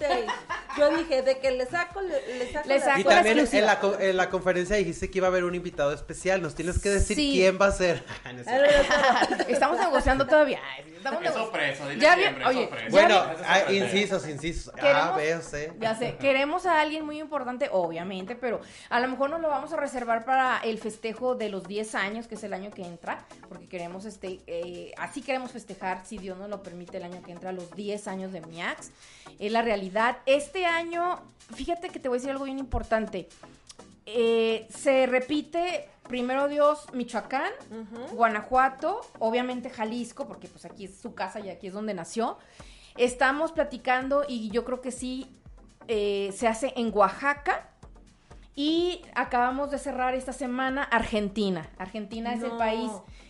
Yo 0.77 0.95
dije, 0.97 1.21
de 1.21 1.39
que 1.39 1.51
le 1.51 1.65
saco, 1.67 2.01
le, 2.01 2.37
le 2.39 2.51
saco. 2.51 2.67
Le 2.67 2.79
la- 2.79 2.85
saco 2.85 2.99
Y 2.99 3.03
la 3.03 3.09
también 3.09 3.39
en 3.51 3.65
la, 3.65 3.79
co- 3.79 3.99
en 3.99 4.17
la 4.17 4.29
conferencia 4.29 4.75
dijiste 4.75 5.09
que 5.11 5.19
iba 5.19 5.27
a 5.27 5.29
haber 5.29 5.43
un 5.43 5.53
invitado 5.55 5.91
especial. 5.93 6.41
Nos 6.41 6.55
tienes 6.55 6.79
que 6.79 6.89
decir 6.89 7.15
Sí. 7.15 7.31
quién 7.33 7.57
va 7.61 7.67
a 7.67 7.71
ser. 7.71 8.03
Estamos 9.47 9.79
negociando 9.79 10.25
todavía. 10.25 10.59
Estamos 10.95 11.21
Es 11.23 11.29
nego- 11.31 11.43
sorpresa, 11.45 11.87
dile 11.87 12.01
Ya 12.01 12.15
siempre, 12.15 12.43
es 12.43 12.49
oye, 12.49 12.61
sorpresa. 12.67 12.87
bueno, 12.89 13.15
ah, 13.45 13.71
incisos, 13.71 14.27
incisos. 14.27 14.73
A, 14.81 15.11
B 15.15 15.41
C. 15.41 15.73
Ya 15.79 15.95
sé, 15.95 16.17
queremos 16.17 16.65
a 16.65 16.81
alguien 16.81 17.05
muy 17.05 17.19
importante, 17.19 17.69
obviamente, 17.71 18.35
pero 18.35 18.59
a 18.89 18.99
lo 18.99 19.07
mejor 19.07 19.29
nos 19.29 19.39
lo 19.41 19.47
vamos 19.49 19.71
a 19.73 19.77
reservar 19.77 20.25
para 20.25 20.59
el 20.63 20.79
festejo 20.79 21.35
de 21.35 21.49
los 21.49 21.67
10 21.67 21.95
años, 21.95 22.27
que 22.27 22.35
es 22.35 22.43
el 22.43 22.53
año 22.53 22.71
que 22.71 22.83
entra, 22.83 23.25
porque 23.47 23.67
queremos, 23.67 24.05
este, 24.05 24.36
eh, 24.47 24.93
así 24.97 25.21
queremos 25.21 25.51
festejar, 25.51 26.05
si 26.05 26.17
Dios 26.17 26.37
nos 26.37 26.49
lo 26.49 26.61
permite, 26.61 26.97
el 26.97 27.03
año 27.03 27.21
que 27.23 27.31
entra, 27.31 27.51
los 27.51 27.75
10 27.75 28.07
años 28.07 28.31
de 28.31 28.41
MIAX. 28.41 28.91
Es 29.39 29.51
la 29.51 29.61
realidad. 29.61 30.17
Este 30.25 30.65
año, 30.65 31.21
fíjate 31.55 31.89
que 31.89 31.99
te 31.99 32.09
voy 32.09 32.17
a 32.17 32.19
decir 32.19 32.31
algo 32.31 32.45
bien 32.45 32.59
importante. 32.59 33.27
Eh, 34.05 34.67
se 34.69 35.05
repite, 35.05 35.89
primero 36.07 36.47
Dios, 36.47 36.85
Michoacán, 36.93 37.51
Guanajuato, 38.13 39.01
obviamente 39.19 39.69
Jalisco, 39.69 40.27
porque 40.27 40.47
pues 40.47 40.65
aquí 40.65 40.85
es 40.85 40.97
su 40.97 41.13
casa 41.13 41.39
y 41.39 41.49
aquí 41.49 41.67
es 41.67 41.73
donde 41.73 41.93
nació. 41.93 42.37
Estamos 42.95 43.51
platicando 43.51 44.23
y 44.27 44.49
yo 44.49 44.63
creo 44.63 44.81
que 44.81 44.91
sí 44.91 45.27
eh, 45.87 46.33
se 46.35 46.47
hace 46.47 46.73
en 46.75 46.91
Oaxaca. 46.93 47.69
Y 48.55 49.03
acabamos 49.13 49.69
de 49.69 49.77
cerrar 49.77 50.15
esta 50.15 50.33
semana 50.33 50.81
Argentina. 50.81 51.69
Argentina 51.77 52.33
es 52.33 52.41
el 52.41 52.51
país 52.51 52.89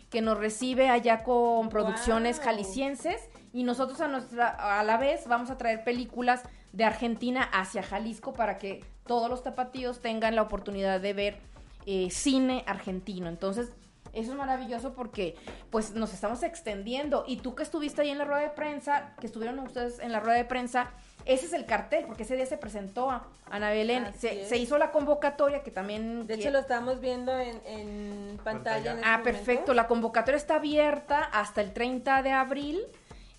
que 0.09 0.21
nos 0.21 0.37
recibe 0.37 0.89
allá 0.89 1.23
con 1.23 1.69
producciones 1.69 2.39
jaliscienses 2.39 3.29
y 3.53 3.63
nosotros 3.63 3.99
a, 4.01 4.07
nuestra, 4.07 4.47
a 4.79 4.83
la 4.83 4.97
vez 4.97 5.27
vamos 5.27 5.49
a 5.49 5.57
traer 5.57 5.83
películas 5.83 6.43
de 6.71 6.83
Argentina 6.83 7.43
hacia 7.43 7.83
Jalisco 7.83 8.33
para 8.33 8.57
que 8.57 8.83
todos 9.05 9.29
los 9.29 9.43
tapatíos 9.43 9.99
tengan 9.99 10.35
la 10.35 10.43
oportunidad 10.43 11.01
de 11.01 11.13
ver 11.13 11.39
eh, 11.85 12.09
cine 12.11 12.63
argentino. 12.67 13.29
Entonces, 13.29 13.71
eso 14.13 14.31
es 14.31 14.37
maravilloso 14.37 14.93
porque 14.93 15.35
pues 15.69 15.93
nos 15.93 16.13
estamos 16.13 16.43
extendiendo. 16.43 17.23
Y 17.27 17.37
tú 17.37 17.55
que 17.55 17.63
estuviste 17.63 18.01
ahí 18.01 18.09
en 18.09 18.17
la 18.17 18.25
rueda 18.25 18.41
de 18.41 18.49
prensa, 18.49 19.13
que 19.19 19.27
estuvieron 19.27 19.59
ustedes 19.59 19.99
en 19.99 20.11
la 20.11 20.19
rueda 20.19 20.37
de 20.37 20.45
prensa, 20.45 20.91
ese 21.27 21.45
es 21.45 21.53
el 21.53 21.65
cartel, 21.65 22.05
porque 22.05 22.23
ese 22.23 22.35
día 22.35 22.45
se 22.45 22.57
presentó 22.57 23.09
a 23.11 23.27
Ana 23.49 23.69
Belén. 23.71 24.07
Se, 24.17 24.57
hizo 24.57 24.77
la 24.77 24.91
convocatoria 24.91 25.61
que 25.63 25.71
también... 25.71 26.25
De 26.27 26.35
hecho, 26.35 26.49
lo 26.51 26.59
estamos 26.59 26.99
viendo 27.01 27.37
en, 27.37 27.61
en 27.65 28.39
pantalla. 28.43 28.91
en 28.93 28.97
este 28.97 29.09
Ah, 29.09 29.17
momento. 29.17 29.23
perfecto. 29.37 29.73
La 29.73 29.87
convocatoria 29.87 30.37
está 30.37 30.55
abierta 30.55 31.19
hasta 31.23 31.61
el 31.61 31.73
30 31.73 32.23
de 32.23 32.31
abril. 32.31 32.79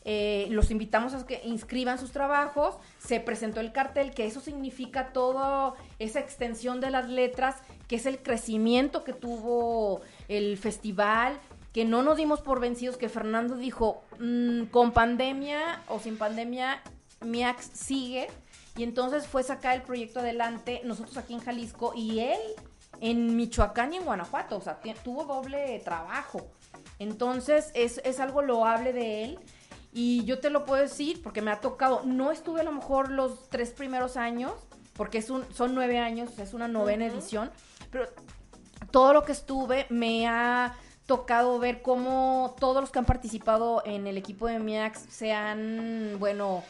Eh, 0.05 0.47
los 0.51 0.71
invitamos 0.71 1.13
a 1.15 1.27
que 1.27 1.41
inscriban 1.45 1.99
sus 1.99 2.13
trabajos. 2.13 2.77
Se 2.99 3.21
presentó 3.21 3.61
el 3.61 3.73
cartel, 3.73 4.13
que 4.13 4.27
eso 4.27 4.41
significa 4.41 5.13
toda 5.13 5.75
esa 5.99 6.21
extensión 6.21 6.81
de 6.81 6.91
las 6.91 7.09
letras, 7.09 7.57
que 7.89 7.97
es 7.97 8.07
el 8.07 8.19
crecimiento 8.19 9.05
que 9.05 9.13
tuvo 9.13 10.01
el 10.29 10.57
festival, 10.57 11.39
que 11.75 11.85
no 11.85 12.03
nos 12.03 12.17
dimos 12.17 12.41
por 12.41 12.61
vencidos, 12.61 12.97
que 12.97 13.09
Fernando 13.11 13.57
dijo, 13.57 14.03
"Mm, 14.19 14.65
con 14.71 14.93
pandemia 14.93 15.83
o 15.89 15.99
sin 16.01 16.17
pandemia, 16.17 16.81
MIAX 17.21 17.71
sigue. 17.73 18.29
Y 18.77 18.85
entonces 18.85 19.27
fue 19.27 19.43
sacar 19.43 19.75
el 19.75 19.83
proyecto 19.83 20.21
adelante, 20.21 20.83
nosotros 20.85 21.17
aquí 21.17 21.35
en 21.35 21.41
Jalisco 21.41 21.93
y 21.97 22.21
él 22.21 22.41
en 23.01 23.37
Michoacán 23.37 23.93
y 23.93 23.97
en 23.97 24.05
Guanajuato, 24.05 24.57
o 24.57 24.61
sea, 24.61 24.79
tuvo 25.03 25.25
doble 25.25 25.81
trabajo. 25.81 26.49
Entonces 26.99 27.71
es, 27.75 28.01
es 28.05 28.21
algo 28.21 28.43
loable 28.43 28.93
de 28.93 29.25
él 29.25 29.39
y 29.93 30.25
yo 30.25 30.41
te 30.41 30.51
lo 30.51 30.65
puedo 30.65 30.83
decir 30.83 31.23
porque 31.23 31.43
me 31.43 31.51
ha 31.51 31.61
tocado, 31.61 32.03
no 32.05 32.31
estuve 32.31 32.61
a 32.61 32.65
lo 32.65 32.73
mejor 32.73 33.11
los 33.11 33.49
tres 33.49 33.71
primeros 33.71 34.17
años, 34.17 34.53
porque 34.95 35.19
es 35.19 35.31
un, 35.31 35.45
son 35.53 35.75
nueve 35.75 35.99
años, 35.99 36.39
es 36.39 36.55
una 36.55 36.69
novena 36.69 37.07
edición, 37.07 37.51
pero 37.91 38.09
todo 38.91 39.13
lo 39.13 39.25
que 39.25 39.33
estuve 39.33 39.87
me 39.91 40.29
ha 40.29 40.77
tocado 41.07 41.59
ver 41.59 41.81
cómo 41.83 42.55
todos 42.61 42.83
los 42.83 42.91
que 42.91 42.99
han 42.99 43.07
participado 43.07 43.83
en 43.87 44.07
el 44.07 44.19
equipo 44.19 44.47
de 44.47 44.59
MIAX 44.59 45.07
se 45.09 45.33
han, 45.33 46.17
bueno, 46.19 46.63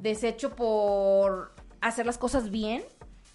deshecho 0.00 0.54
por 0.56 1.52
hacer 1.80 2.06
las 2.06 2.18
cosas 2.18 2.50
bien 2.50 2.82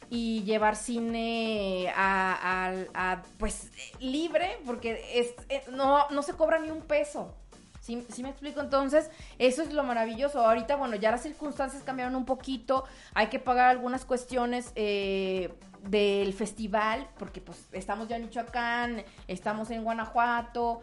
y 0.10 0.44
llevar 0.44 0.76
cine 0.76 1.92
a, 1.96 2.70
a- 2.94 3.12
a, 3.14 3.24
pues 3.40 3.72
libre 4.00 4.58
porque 4.66 5.20
es, 5.20 5.34
eh, 5.50 5.64
no, 5.72 6.08
no 6.10 6.22
se 6.22 6.34
cobra 6.34 6.60
ni 6.60 6.70
un 6.70 6.82
peso. 6.82 7.34
¿Sí, 7.82 8.04
sí 8.12 8.24
me 8.24 8.30
explico? 8.30 8.62
Entonces, 8.62 9.12
eso 9.38 9.62
es 9.62 9.72
lo 9.72 9.84
maravilloso. 9.84 10.40
Ahorita, 10.44 10.76
bueno, 10.76 10.96
ya 10.96 11.12
las 11.12 11.22
circunstancias 11.22 11.84
cambiaron 11.84 12.16
un 12.16 12.26
poquito. 12.26 12.84
Hay 13.14 13.28
que 13.28 13.38
pagar 13.38 13.70
algunas 13.70 14.06
cuestiones 14.06 14.72
eh, 14.76 15.54
del 15.84 16.34
festival, 16.34 17.08
porque 17.20 17.42
pues 17.42 17.68
estamos 17.74 18.08
ya 18.08 18.16
en 18.16 18.24
Michoacán, 18.24 19.04
estamos 19.28 19.70
en 19.70 19.84
Guanajuato, 19.84 20.82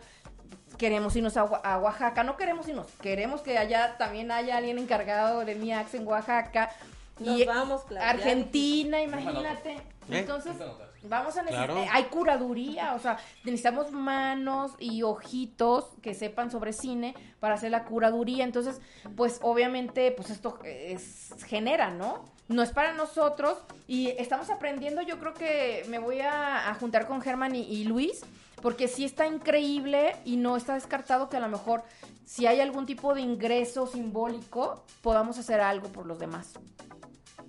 queremos 0.78 1.14
irnos 1.16 1.36
a, 1.36 1.42
a 1.42 1.78
Oaxaca. 1.78 2.24
No 2.24 2.36
queremos 2.36 2.68
irnos, 2.68 2.86
queremos 3.00 3.40
que 3.42 3.58
allá 3.58 3.96
también 3.98 4.30
haya 4.30 4.56
alguien 4.56 4.78
encargado 4.78 5.44
de 5.44 5.54
MIAX 5.54 5.94
en 5.94 6.06
Oaxaca. 6.06 6.70
Nos 7.18 7.44
vamos, 7.46 7.82
Claudia. 7.84 8.10
Argentina, 8.10 9.00
imagínate. 9.02 9.72
¿Eh? 10.10 10.18
Entonces, 10.18 10.56
vamos 11.04 11.36
a 11.36 11.42
necesitar, 11.42 11.70
Claro. 11.70 11.86
hay 11.92 12.04
curaduría, 12.04 12.94
o 12.94 12.98
sea, 12.98 13.18
necesitamos 13.44 13.92
manos 13.92 14.72
y 14.80 15.02
ojitos 15.04 15.86
que 16.02 16.14
sepan 16.14 16.50
sobre 16.50 16.72
cine 16.72 17.14
para 17.38 17.54
hacer 17.54 17.70
la 17.70 17.84
curaduría. 17.84 18.42
Entonces, 18.44 18.80
pues 19.16 19.38
obviamente, 19.42 20.10
pues 20.10 20.30
esto 20.30 20.58
es, 20.64 21.30
genera, 21.46 21.90
¿no? 21.90 22.24
No 22.48 22.62
es 22.62 22.70
para 22.70 22.92
nosotros 22.94 23.58
y 23.86 24.08
estamos 24.18 24.50
aprendiendo, 24.50 25.02
yo 25.02 25.18
creo 25.20 25.34
que 25.34 25.84
me 25.88 26.00
voy 26.00 26.20
a, 26.20 26.68
a 26.68 26.74
juntar 26.74 27.06
con 27.06 27.20
Germán 27.20 27.54
y, 27.54 27.60
y 27.62 27.84
Luis, 27.84 28.22
porque 28.62 28.88
sí 28.88 29.04
está 29.04 29.26
increíble 29.26 30.16
y 30.24 30.36
no 30.36 30.56
está 30.56 30.74
descartado 30.74 31.28
que 31.28 31.36
a 31.36 31.40
lo 31.40 31.48
mejor 31.48 31.82
si 32.24 32.46
hay 32.46 32.60
algún 32.60 32.86
tipo 32.86 33.14
de 33.14 33.20
ingreso 33.20 33.86
simbólico, 33.86 34.84
podamos 35.02 35.36
hacer 35.38 35.60
algo 35.60 35.88
por 35.88 36.06
los 36.06 36.18
demás. 36.18 36.52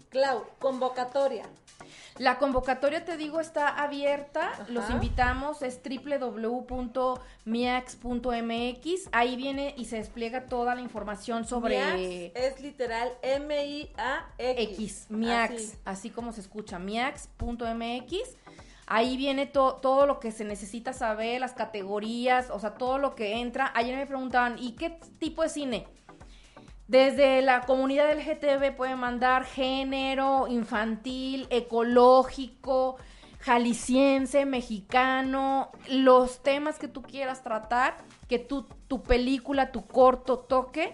Clau, 0.10 0.44
convocatoria. 0.60 1.46
La 2.18 2.38
convocatoria, 2.38 3.04
te 3.04 3.18
digo, 3.18 3.40
está 3.40 3.68
abierta. 3.68 4.50
Ajá. 4.50 4.66
Los 4.70 4.90
invitamos, 4.92 5.64
es 5.64 5.80
www.miax.mx. 5.84 7.20
Ahí 9.12 9.36
viene 9.36 9.74
y 9.78 9.86
se 9.86 9.96
despliega 9.98 10.46
toda 10.46 10.76
la 10.76 10.82
información 10.82 11.46
sobre 11.46 11.80
MIAX 11.80 12.36
es 12.36 12.62
literal 12.62 13.12
M-I-A-X. 13.24 14.70
X, 14.70 15.06
MIAX, 15.10 15.54
Así. 15.54 15.78
así. 15.86 16.10
como 16.12 16.32
se 16.32 16.42
escucha, 16.42 16.78
miax.mx. 16.78 18.38
Ahí 18.86 19.16
viene 19.18 19.46
to- 19.46 19.76
todo 19.82 20.06
lo 20.06 20.20
que 20.20 20.32
se 20.32 20.44
necesita 20.44 20.94
saber, 20.94 21.40
las 21.40 21.54
categorías, 21.54 22.50
o 22.50 22.60
sea, 22.60 22.76
todo 22.76 22.98
lo 22.98 23.16
que 23.16 23.40
entra. 23.40 23.72
Ayer 23.76 23.96
me 23.96 24.06
preguntaban, 24.06 24.58
¿y 24.60 24.74
qué 24.74 25.00
tipo 25.20 25.42
de 25.42 25.50
cine? 25.50 25.88
Desde 26.88 27.42
la 27.42 27.62
comunidad 27.62 28.12
LGTB 28.12 28.76
pueden 28.76 29.00
mandar 29.00 29.46
género, 29.46 30.48
infantil, 30.50 31.48
ecológico, 31.50 32.98
jalisciense, 33.40 34.46
mexicano, 34.46 35.72
los 35.90 36.44
temas 36.44 36.80
que 36.80 36.88
tú 36.90 37.02
quieras 37.02 37.42
tratar, 37.42 37.96
que 38.28 38.38
tu, 38.38 38.64
tu 38.88 39.02
película, 39.02 39.72
tu 39.72 39.86
corto 39.88 40.40
toque, 40.40 40.94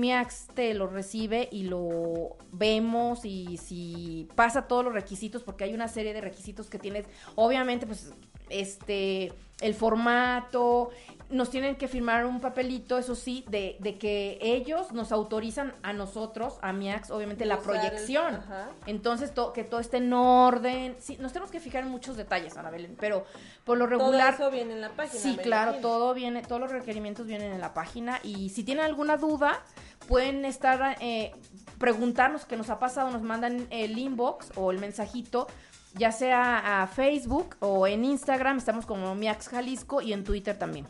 Miax 0.00 0.48
te 0.54 0.74
lo 0.74 0.86
recibe 0.86 1.48
y 1.50 1.64
lo 1.64 2.36
vemos 2.52 3.24
y 3.24 3.56
si 3.56 4.28
pasa 4.34 4.68
todos 4.68 4.84
los 4.84 4.94
requisitos, 4.94 5.42
porque 5.42 5.64
hay 5.64 5.74
una 5.74 5.88
serie 5.88 6.12
de 6.14 6.20
requisitos 6.20 6.68
que 6.68 6.78
tienes, 6.78 7.06
obviamente, 7.34 7.86
pues, 7.86 8.12
este, 8.48 9.32
el 9.60 9.74
formato, 9.74 10.90
nos 11.28 11.50
tienen 11.50 11.76
que 11.76 11.88
firmar 11.88 12.24
un 12.24 12.40
papelito, 12.40 12.98
eso 12.98 13.14
sí, 13.14 13.44
de, 13.48 13.76
de 13.80 13.98
que 13.98 14.38
ellos 14.40 14.92
nos 14.92 15.10
autorizan 15.10 15.74
a 15.82 15.92
nosotros, 15.92 16.58
a 16.62 16.72
Miax, 16.72 17.10
obviamente, 17.10 17.44
la 17.46 17.54
el- 17.56 17.60
proyección. 17.60 18.36
ajá. 18.36 18.68
Entonces, 18.86 19.34
to- 19.34 19.52
que 19.52 19.64
todo 19.64 19.80
esté 19.80 19.96
en 19.96 20.12
orden. 20.12 20.96
Sí, 21.00 21.16
nos 21.20 21.32
tenemos 21.32 21.50
que 21.50 21.58
fijar 21.58 21.82
en 21.82 21.90
muchos 21.90 22.16
detalles, 22.16 22.56
Ana 22.56 22.70
Belén, 22.70 22.96
pero 23.00 23.24
por 23.64 23.76
lo 23.76 23.88
Todo 23.88 23.98
regular... 23.98 24.34
eso 24.34 24.50
viene 24.50 24.74
en 24.74 24.80
la 24.80 24.90
página. 24.90 25.20
Sí, 25.20 25.36
claro, 25.36 25.72
imagino. 25.72 25.88
todo 25.88 26.14
viene, 26.14 26.42
todos 26.42 26.60
los 26.60 26.70
requerimientos 26.70 27.26
vienen 27.26 27.52
en 27.52 27.60
la 27.60 27.74
página 27.74 28.20
y 28.22 28.50
si 28.50 28.62
tienen 28.62 28.84
alguna 28.84 29.16
duda 29.16 29.60
pueden 30.08 30.44
estar 30.44 30.96
eh, 31.00 31.32
preguntarnos 31.78 32.44
qué 32.44 32.56
nos 32.56 32.70
ha 32.70 32.78
pasado, 32.78 33.10
nos 33.10 33.22
mandan 33.22 33.66
el 33.70 33.98
inbox 33.98 34.52
o 34.56 34.70
el 34.70 34.78
mensajito, 34.78 35.46
ya 35.94 36.12
sea 36.12 36.82
a 36.82 36.86
Facebook 36.86 37.56
o 37.60 37.86
en 37.86 38.04
Instagram, 38.04 38.58
estamos 38.58 38.86
como 38.86 39.14
Miax 39.14 39.48
Jalisco 39.48 40.00
y 40.02 40.12
en 40.12 40.24
Twitter 40.24 40.56
también. 40.58 40.86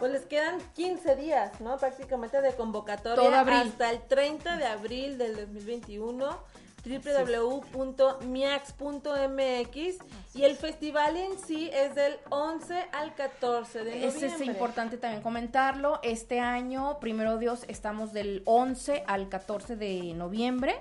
Pues 0.00 0.12
les 0.12 0.24
quedan 0.24 0.58
15 0.74 1.14
días, 1.16 1.60
¿no? 1.60 1.76
Prácticamente 1.76 2.40
de 2.40 2.52
convocatoria 2.54 3.40
hasta 3.42 3.90
el 3.90 4.00
30 4.00 4.56
de 4.56 4.64
abril 4.64 5.18
del 5.18 5.36
2021 5.36 6.38
www.miax.mx 8.80 9.98
y 10.34 10.42
el 10.44 10.56
festival 10.56 11.16
en 11.16 11.38
sí 11.38 11.70
es 11.72 11.94
del 11.94 12.16
11 12.30 12.86
al 12.92 13.14
14 13.14 13.84
de 13.84 14.06
Ese 14.06 14.06
noviembre. 14.06 14.26
es 14.28 14.40
importante 14.40 14.96
también 14.96 15.22
comentarlo. 15.22 16.00
Este 16.02 16.40
año, 16.40 16.98
primero 17.00 17.36
Dios, 17.38 17.64
estamos 17.68 18.12
del 18.12 18.42
11 18.46 19.04
al 19.06 19.28
14 19.28 19.76
de 19.76 20.14
noviembre. 20.14 20.80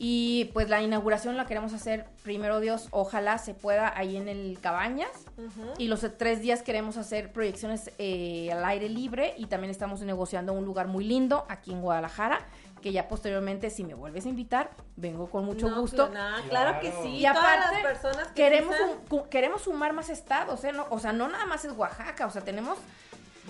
Y 0.00 0.44
pues 0.54 0.68
la 0.68 0.80
inauguración 0.80 1.36
la 1.36 1.44
queremos 1.46 1.72
hacer, 1.72 2.06
primero 2.22 2.60
Dios, 2.60 2.86
ojalá 2.92 3.36
se 3.38 3.52
pueda 3.52 3.92
ahí 3.98 4.16
en 4.16 4.28
el 4.28 4.58
Cabañas. 4.60 5.10
Y 5.76 5.88
los 5.88 6.06
tres 6.16 6.40
días 6.40 6.62
queremos 6.62 6.96
hacer 6.96 7.32
proyecciones 7.32 7.90
eh, 7.98 8.50
al 8.52 8.64
aire 8.64 8.88
libre 8.88 9.34
y 9.36 9.46
también 9.46 9.72
estamos 9.72 10.00
negociando 10.02 10.52
un 10.52 10.64
lugar 10.64 10.86
muy 10.86 11.04
lindo 11.04 11.44
aquí 11.48 11.72
en 11.72 11.80
Guadalajara, 11.82 12.46
que 12.80 12.92
ya 12.92 13.08
posteriormente, 13.08 13.70
si 13.70 13.82
me 13.82 13.94
vuelves 13.94 14.24
a 14.24 14.28
invitar, 14.28 14.70
vengo 14.94 15.28
con 15.30 15.44
mucho 15.44 15.68
No, 15.68 15.80
gusto. 15.80 16.08
claro, 16.48 16.78
que 16.80 16.92
sí. 17.02 17.08
Y 17.16 17.26
aparte, 17.26 17.48
Todas 17.66 17.72
las 17.72 17.82
personas 17.92 18.28
que 18.28 18.34
queremos, 18.34 18.76
un- 19.10 19.24
queremos 19.28 19.62
sumar 19.62 19.92
más 19.94 20.10
estados, 20.10 20.62
¿eh? 20.62 20.72
No, 20.72 20.86
o 20.90 21.00
sea, 21.00 21.12
no 21.12 21.26
nada 21.28 21.44
más 21.46 21.64
es 21.64 21.72
Oaxaca, 21.72 22.24
o 22.26 22.30
sea, 22.30 22.42
tenemos, 22.42 22.78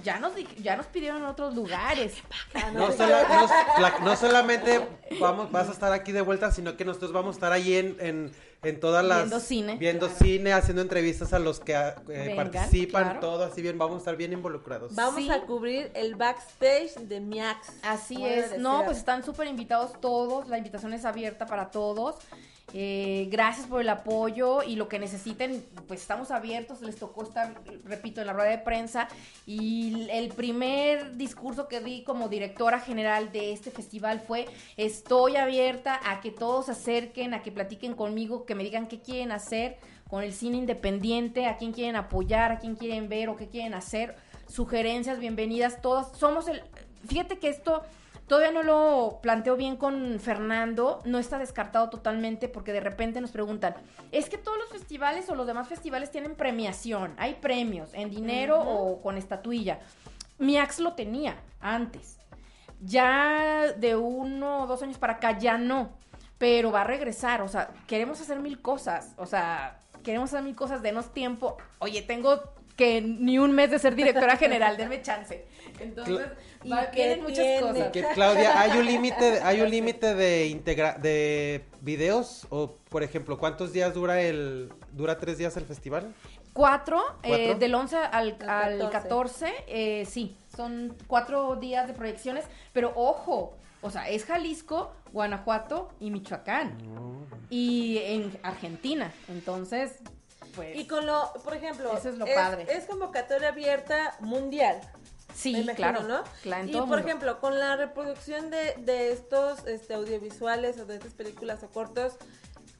ya 0.02 0.18
nos, 0.18 0.34
di- 0.34 0.46
ya 0.62 0.76
nos 0.76 0.86
pidieron 0.86 1.24
otros 1.24 1.54
lugares. 1.54 2.14
Ah, 2.54 2.70
No, 2.72 2.90
sí, 2.90 2.98
sola- 2.98 3.24
claro. 3.26 3.46
no- 3.46 3.82
la- 3.82 3.98
no 4.00 4.16
solamente 4.16 4.86
vamos, 5.20 5.50
vas 5.50 5.68
a 5.68 5.72
estar 5.72 5.92
aquí 5.92 6.12
de 6.12 6.20
vuelta, 6.20 6.50
sino 6.52 6.76
que 6.76 6.84
nosotros 6.84 7.12
vamos 7.12 7.34
a 7.34 7.36
estar 7.36 7.52
ahí 7.52 7.74
en, 7.74 7.96
en, 8.00 8.32
en 8.62 8.80
todas 8.80 9.04
las... 9.04 9.18
Viendo 9.18 9.40
cine. 9.40 9.76
Viendo 9.76 10.08
cine, 10.08 10.52
haciendo 10.52 10.82
entrevistas 10.82 11.32
a 11.32 11.38
los 11.38 11.60
que 11.60 11.74
eh, 11.74 11.94
Vengan, 12.06 12.50
participan, 12.50 13.02
claro. 13.04 13.20
todo 13.20 13.44
así 13.44 13.62
bien, 13.62 13.78
vamos 13.78 13.96
a 13.96 13.98
estar 13.98 14.16
bien 14.16 14.32
involucrados. 14.32 14.94
Vamos 14.94 15.20
Sí. 15.22 15.30
a 15.30 15.42
cubrir 15.42 15.90
el 15.94 16.14
backstage 16.16 16.94
de 16.96 17.20
Miax. 17.20 17.72
Así 17.82 18.24
es. 18.26 18.58
No, 18.58 18.84
pues 18.84 18.98
están 18.98 19.22
súper 19.24 19.46
invitados 19.46 20.00
todos. 20.00 20.48
La 20.48 20.58
invitación 20.58 20.92
es 20.94 21.04
abierta 21.04 21.46
para 21.46 21.70
todos. 21.70 22.16
Eh, 22.74 23.28
gracias 23.30 23.66
por 23.66 23.80
el 23.80 23.88
apoyo 23.88 24.62
y 24.62 24.76
lo 24.76 24.88
que 24.88 24.98
necesiten, 24.98 25.64
pues 25.86 26.02
estamos 26.02 26.30
abiertos. 26.30 26.82
Les 26.82 26.96
tocó 26.96 27.22
estar, 27.22 27.54
repito, 27.84 28.20
en 28.20 28.26
la 28.26 28.32
rueda 28.34 28.50
de 28.50 28.58
prensa. 28.58 29.08
Y 29.46 30.08
el 30.10 30.28
primer 30.28 31.16
discurso 31.16 31.68
que 31.68 31.80
di 31.80 32.04
como 32.04 32.28
directora 32.28 32.80
general 32.80 33.32
de 33.32 33.52
este 33.52 33.70
festival 33.70 34.20
fue: 34.20 34.46
Estoy 34.76 35.36
abierta 35.36 35.98
a 36.04 36.20
que 36.20 36.30
todos 36.30 36.66
se 36.66 36.72
acerquen, 36.72 37.32
a 37.32 37.42
que 37.42 37.52
platiquen 37.52 37.94
conmigo, 37.94 38.44
que 38.44 38.54
me 38.54 38.64
digan 38.64 38.86
qué 38.86 39.00
quieren 39.00 39.32
hacer 39.32 39.78
con 40.08 40.22
el 40.22 40.32
cine 40.32 40.56
independiente, 40.56 41.46
a 41.46 41.56
quién 41.56 41.72
quieren 41.72 41.96
apoyar, 41.96 42.52
a 42.52 42.58
quién 42.58 42.76
quieren 42.76 43.08
ver 43.08 43.28
o 43.28 43.36
qué 43.36 43.48
quieren 43.48 43.74
hacer. 43.74 44.16
Sugerencias, 44.48 45.18
bienvenidas, 45.18 45.80
todas. 45.80 46.16
Somos 46.18 46.48
el. 46.48 46.62
Fíjate 47.06 47.38
que 47.38 47.48
esto 47.48 47.82
todavía 48.28 48.52
no 48.52 48.62
lo 48.62 49.18
planteo 49.22 49.56
bien 49.56 49.76
con 49.76 50.20
Fernando, 50.20 51.00
no 51.04 51.18
está 51.18 51.38
descartado 51.38 51.90
totalmente 51.90 52.48
porque 52.48 52.72
de 52.72 52.80
repente 52.80 53.20
nos 53.20 53.32
preguntan, 53.32 53.74
es 54.12 54.28
que 54.28 54.38
todos 54.38 54.58
los 54.58 54.68
festivales 54.68 55.28
o 55.28 55.34
los 55.34 55.46
demás 55.46 55.66
festivales 55.66 56.10
tienen 56.10 56.36
premiación, 56.36 57.14
hay 57.16 57.34
premios 57.34 57.92
en 57.94 58.10
dinero 58.10 58.60
o 58.60 59.00
con 59.00 59.16
estatuilla. 59.16 59.80
Mi 60.38 60.58
ex 60.58 60.78
lo 60.78 60.92
tenía 60.92 61.36
antes. 61.60 62.18
Ya 62.80 63.72
de 63.76 63.96
uno 63.96 64.62
o 64.62 64.66
dos 64.68 64.82
años 64.82 64.98
para 64.98 65.14
acá 65.14 65.36
ya 65.36 65.58
no, 65.58 65.90
pero 66.36 66.70
va 66.70 66.82
a 66.82 66.84
regresar, 66.84 67.42
o 67.42 67.48
sea, 67.48 67.72
queremos 67.88 68.20
hacer 68.20 68.38
mil 68.38 68.62
cosas, 68.62 69.14
o 69.16 69.26
sea, 69.26 69.80
queremos 70.04 70.32
hacer 70.32 70.44
mil 70.44 70.54
cosas, 70.54 70.80
denos 70.80 71.12
tiempo. 71.12 71.56
Oye, 71.80 72.02
tengo 72.02 72.40
que 72.78 73.02
ni 73.02 73.38
un 73.38 73.52
mes 73.52 73.70
de 73.72 73.78
ser 73.80 73.94
directora 73.96 74.36
general, 74.44 74.76
denme 74.76 75.02
chance. 75.02 75.44
Entonces, 75.80 76.28
¿Y 76.62 76.70
va- 76.70 76.86
vienen 76.86 77.22
muchas 77.22 77.44
tiene? 77.44 77.60
cosas. 77.60 77.90
Que, 77.90 78.04
Claudia, 78.14 78.58
¿hay 78.60 78.78
un 78.78 78.86
límite 78.86 79.40
hay 79.42 79.60
un 79.60 79.68
límite 79.76 80.14
de 80.14 80.46
integra 80.46 80.94
de 80.94 81.64
videos 81.80 82.46
o 82.50 82.76
por 82.88 83.02
ejemplo, 83.02 83.36
cuántos 83.36 83.72
días 83.72 83.92
dura 83.92 84.20
el 84.22 84.72
dura 84.92 85.18
tres 85.18 85.36
días 85.38 85.56
el 85.56 85.64
festival? 85.66 86.14
Cuatro, 86.52 87.02
eh, 87.22 87.54
del 87.56 87.74
11 87.74 87.96
al, 87.96 88.36
Al 88.46 88.82
al 88.82 88.90
14, 88.90 89.52
eh, 89.66 90.04
sí, 90.06 90.36
son 90.56 90.96
cuatro 91.06 91.56
días 91.56 91.86
de 91.86 91.94
proyecciones, 91.94 92.44
pero 92.72 92.92
ojo, 92.96 93.54
o 93.80 93.90
sea, 93.90 94.08
es 94.08 94.24
Jalisco, 94.24 94.92
Guanajuato 95.12 95.90
y 96.00 96.10
Michoacán, 96.10 96.76
y 97.50 97.98
en 97.98 98.36
Argentina, 98.42 99.12
entonces, 99.28 99.98
pues, 100.54 100.76
Y 100.76 100.86
con 100.86 101.06
lo, 101.06 101.32
por 101.44 101.54
ejemplo, 101.54 101.96
Eso 101.96 102.08
es 102.10 102.18
lo 102.18 102.26
padre. 102.26 102.66
es 102.68 102.84
convocatoria 102.86 103.48
abierta 103.48 104.16
mundial. 104.20 104.80
sí, 105.34 105.50
imagino, 105.50 105.74
claro, 105.74 106.02
¿no? 106.02 106.24
claro, 106.42 106.66
y 106.68 106.72
por 106.72 106.80
mundo. 106.82 106.98
ejemplo, 106.98 107.40
con 107.40 107.58
la 107.58 107.76
reproducción 107.76 108.50
de, 108.50 108.74
de 108.78 109.12
estos 109.12 109.66
este, 109.66 109.94
audiovisuales 109.94 110.78
o 110.78 110.86
de 110.86 110.96
estas 110.96 111.12
películas 111.14 111.62
o 111.62 111.68
cortos, 111.70 112.14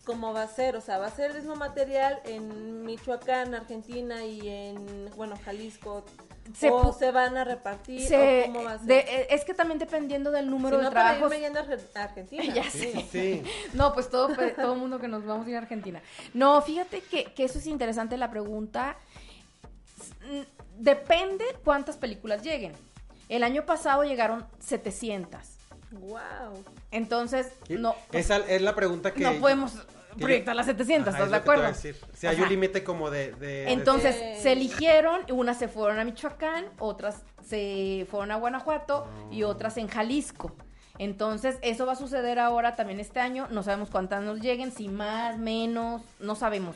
¿cómo 0.04 0.32
va 0.32 0.42
a 0.42 0.48
ser? 0.48 0.74
O 0.76 0.80
sea, 0.80 0.98
¿va 0.98 1.06
a 1.06 1.10
ser 1.10 1.30
el 1.32 1.36
mismo 1.38 1.54
material 1.54 2.20
en 2.24 2.82
Michoacán, 2.84 3.54
Argentina 3.54 4.24
y 4.24 4.48
en, 4.48 5.10
bueno, 5.16 5.36
Jalisco? 5.44 6.04
Se 6.56 6.70
¿O 6.70 6.92
se 6.92 7.10
van 7.10 7.36
a 7.36 7.44
repartir? 7.44 8.06
Se- 8.06 8.42
¿O 8.42 8.46
cómo 8.52 8.64
va 8.64 8.72
a 8.72 8.78
ser? 8.78 8.86
de- 8.86 8.98
eh, 9.00 9.26
es 9.30 9.44
que 9.44 9.54
también 9.54 9.78
dependiendo 9.78 10.30
del 10.30 10.48
número 10.50 10.76
si 10.78 10.82
no, 10.84 10.88
de 10.90 10.94
para 10.94 11.10
trabajos... 11.10 11.32
irme 11.32 11.40
yendo 11.44 11.60
a 11.60 11.64
Arge- 11.64 11.96
a 11.96 12.02
Argentina. 12.04 12.42
Ya 12.54 12.70
sé. 12.70 13.06
Sí. 13.10 13.42
No, 13.74 13.92
pues 13.94 14.08
todo, 14.10 14.34
pues, 14.34 14.54
todo 14.56 14.72
el 14.74 14.78
mundo 14.78 14.98
que 14.98 15.08
nos 15.08 15.24
vamos 15.26 15.46
a 15.46 15.50
ir 15.50 15.56
a 15.56 15.60
Argentina. 15.60 16.00
No, 16.34 16.60
fíjate 16.62 17.00
que, 17.02 17.24
que 17.32 17.44
eso 17.44 17.58
es 17.58 17.66
interesante 17.66 18.16
la 18.16 18.30
pregunta. 18.30 18.96
Mm, 20.30 20.42
Depende 20.80 21.44
cuántas 21.64 21.96
películas 21.96 22.42
lleguen. 22.42 22.72
El 23.28 23.42
año 23.42 23.66
pasado 23.66 24.04
llegaron 24.04 24.46
700. 24.60 25.40
Wow. 25.90 26.64
Entonces, 26.92 27.48
no, 27.68 27.96
Esa 28.12 28.36
es 28.38 28.62
la 28.62 28.74
pregunta 28.76 29.12
que 29.12 29.20
no 29.24 29.32
podemos 29.40 29.72
proyectar 30.16 30.54
las 30.56 30.66
700, 30.66 31.08
Ajá, 31.14 31.24
¿estás 31.24 31.26
es 31.26 31.30
de 31.32 31.36
lo 31.38 31.42
que 31.42 31.50
te 31.50 31.56
iba 31.56 31.66
a 31.66 31.70
acuerdo? 31.70 31.82
decir. 31.82 32.10
Si 32.14 32.26
hay 32.26 32.34
Ajá. 32.36 32.42
un 32.44 32.48
límite 32.48 32.84
como 32.84 33.10
de, 33.10 33.32
de- 33.32 33.72
Entonces, 33.72 34.16
se 34.40 34.52
eligieron, 34.52 35.20
unas 35.30 35.58
se 35.58 35.68
fueron 35.68 35.98
a 35.98 36.04
Michoacán, 36.04 36.66
otras 36.78 37.22
se 37.44 38.06
fueron 38.10 38.30
a 38.30 38.36
Guanajuato 38.36 39.06
y 39.30 39.42
otras 39.42 39.76
en 39.76 39.88
Jalisco. 39.88 40.52
Entonces, 40.98 41.58
eso 41.62 41.86
va 41.86 41.92
a 41.92 41.96
suceder 41.96 42.38
ahora 42.38 42.74
también 42.74 42.98
este 43.00 43.20
año. 43.20 43.46
No 43.50 43.62
sabemos 43.62 43.88
cuántas 43.90 44.22
nos 44.22 44.40
lleguen, 44.40 44.72
si 44.72 44.88
más, 44.88 45.38
menos, 45.38 46.02
no 46.18 46.34
sabemos. 46.34 46.74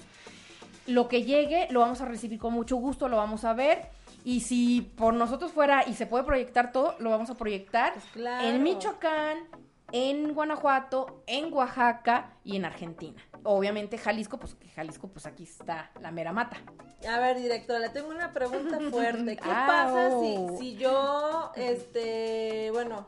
Lo 0.86 1.08
que 1.08 1.22
llegue 1.24 1.66
lo 1.70 1.80
vamos 1.80 2.00
a 2.00 2.04
recibir 2.06 2.38
con 2.38 2.52
mucho 2.52 2.76
gusto, 2.76 3.08
lo 3.08 3.16
vamos 3.16 3.44
a 3.44 3.52
ver. 3.52 3.82
Y 4.24 4.40
si 4.40 4.80
por 4.96 5.14
nosotros 5.14 5.50
fuera 5.52 5.84
y 5.88 5.94
se 5.94 6.06
puede 6.06 6.22
proyectar 6.24 6.70
todo, 6.70 6.94
lo 7.00 7.10
vamos 7.10 7.30
a 7.30 7.34
proyectar 7.34 7.92
Pues 7.94 8.04
claro. 8.12 8.46
en 8.46 8.62
Michoacán, 8.62 9.38
en 9.92 10.34
Guanajuato, 10.34 11.22
en 11.26 11.52
Oaxaca 11.52 12.32
y 12.44 12.56
en 12.56 12.64
Argentina. 12.64 13.22
Obviamente 13.44 13.98
Jalisco, 13.98 14.38
pues 14.38 14.54
que 14.54 14.68
Jalisco, 14.68 15.08
pues 15.08 15.26
aquí 15.26 15.44
está 15.44 15.90
la 16.00 16.10
mera 16.10 16.32
mata. 16.32 16.56
A 17.08 17.18
ver, 17.18 17.38
directora, 17.38 17.78
le 17.78 17.88
tengo 17.90 18.08
una 18.08 18.32
pregunta 18.32 18.78
fuerte. 18.90 19.36
¿Qué 19.36 19.50
Au. 19.50 19.66
pasa 19.66 20.10
si, 20.20 20.56
si 20.58 20.76
yo, 20.76 21.52
este, 21.56 22.70
bueno, 22.72 23.06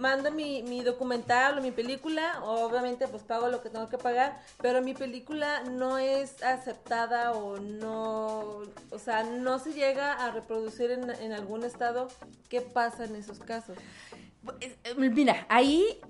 mando 0.00 0.32
mi, 0.32 0.62
mi 0.62 0.82
documental 0.82 1.58
o 1.58 1.62
mi 1.62 1.70
película? 1.70 2.42
Obviamente, 2.42 3.06
pues 3.06 3.22
pago 3.22 3.48
lo 3.48 3.62
que 3.62 3.70
tengo 3.70 3.88
que 3.88 3.98
pagar, 3.98 4.40
pero 4.60 4.82
mi 4.82 4.94
película 4.94 5.62
no 5.64 5.98
es 5.98 6.42
aceptada 6.42 7.32
o 7.32 7.58
no, 7.58 8.62
o 8.90 8.98
sea, 8.98 9.22
no 9.22 9.58
se 9.58 9.72
llega 9.74 10.12
a 10.14 10.30
reproducir 10.30 10.90
en, 10.90 11.10
en 11.10 11.32
algún 11.32 11.62
estado. 11.64 12.08
¿Qué 12.48 12.62
pasa 12.62 13.04
en 13.04 13.16
esos 13.16 13.38
casos? 13.38 13.76
Eh, 14.60 14.76
Mira, 14.96 15.46
ahí 15.48 16.00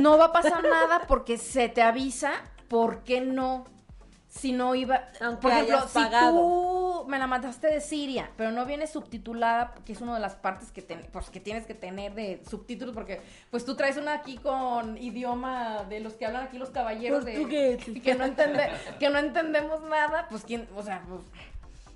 no 0.00 0.18
va 0.18 0.26
a 0.26 0.32
pasar 0.32 0.62
nada 0.62 1.06
porque 1.06 1.38
se 1.38 1.68
te 1.68 1.82
avisa 1.82 2.32
por 2.68 3.02
qué 3.04 3.20
no. 3.20 3.64
Si 4.28 4.52
no 4.52 4.76
iba. 4.76 5.08
Aunque 5.20 5.42
por 5.42 5.50
ejemplo, 5.50 5.76
hayas 5.78 5.90
si 5.90 5.98
pagado. 5.98 6.38
tú 6.38 7.04
me 7.08 7.18
la 7.18 7.26
mandaste 7.26 7.66
de 7.66 7.80
Siria, 7.80 8.30
pero 8.36 8.52
no 8.52 8.64
viene 8.64 8.86
subtitulada, 8.86 9.74
que 9.84 9.92
es 9.92 10.00
una 10.00 10.14
de 10.14 10.20
las 10.20 10.36
partes 10.36 10.70
que, 10.70 10.82
ten- 10.82 11.04
pues, 11.12 11.30
que 11.30 11.40
tienes 11.40 11.66
que 11.66 11.74
tener 11.74 12.14
de 12.14 12.40
subtítulos, 12.48 12.94
porque 12.94 13.20
pues 13.50 13.64
tú 13.64 13.74
traes 13.74 13.96
una 13.96 14.14
aquí 14.14 14.36
con 14.36 14.96
idioma 14.98 15.82
de 15.88 15.98
los 15.98 16.12
que 16.12 16.26
hablan 16.26 16.44
aquí 16.44 16.58
los 16.58 16.70
caballeros 16.70 17.24
de 17.24 17.32
que 18.04 18.14
no 18.14 18.24
que 19.00 19.10
no 19.10 19.18
entendemos 19.18 19.82
nada, 19.82 20.28
pues 20.30 20.44
quién, 20.44 20.68
o 20.76 20.82
sea, 20.84 21.02
pues, 21.08 21.22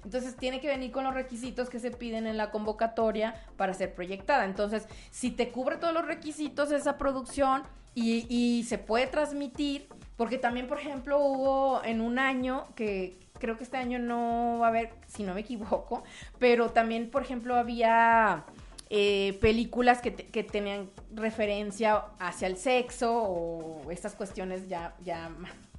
entonces 0.05 0.37
tiene 0.37 0.61
que 0.61 0.69
venir 0.69 0.93
con 0.93 1.05
los 1.05 1.15
requisitos 1.15 1.69
que 1.71 1.79
se 1.79 1.91
piden 1.91 2.27
en 2.27 2.37
la 2.37 2.51
convocatoria 2.51 3.35
para 3.57 3.75
ser 3.75 3.95
proyectada. 3.95 4.45
Entonces, 4.45 4.87
si 5.11 5.31
te 5.31 5.51
cubre 5.51 5.77
todos 5.77 5.95
los 5.95 6.07
requisitos 6.07 6.71
esa 6.71 6.99
producción 6.99 7.63
y, 7.95 8.65
se 8.69 8.79
puede 8.79 9.07
transmitir, 9.07 9.89
porque 10.17 10.37
también, 10.39 10.67
por 10.67 10.79
ejemplo, 10.79 11.19
hubo 11.19 11.83
en 11.85 12.01
un 12.01 12.19
año 12.19 12.67
que 12.75 13.19
creo 13.39 13.57
que 13.57 13.65
este 13.65 13.77
año 13.77 13.99
no 13.99 14.59
va 14.61 14.67
a 14.67 14.69
haber, 14.71 14.91
si 15.07 15.23
no 15.23 15.35
me 15.35 15.41
equivoco, 15.41 16.03
pero 16.39 16.71
también, 16.71 17.11
por 17.11 17.23
ejemplo, 17.23 17.55
había 17.55 18.45
eh, 18.91 19.39
películas 19.41 20.01
que, 20.01 20.11
te- 20.11 20.27
que 20.27 20.43
tenían 20.43 20.91
referencia 21.13 22.05
hacia 22.19 22.49
el 22.49 22.57
sexo 22.57 23.13
o 23.13 23.91
estas 23.91 24.15
cuestiones 24.15 24.69
ya, 24.69 24.95
ya 25.05 25.31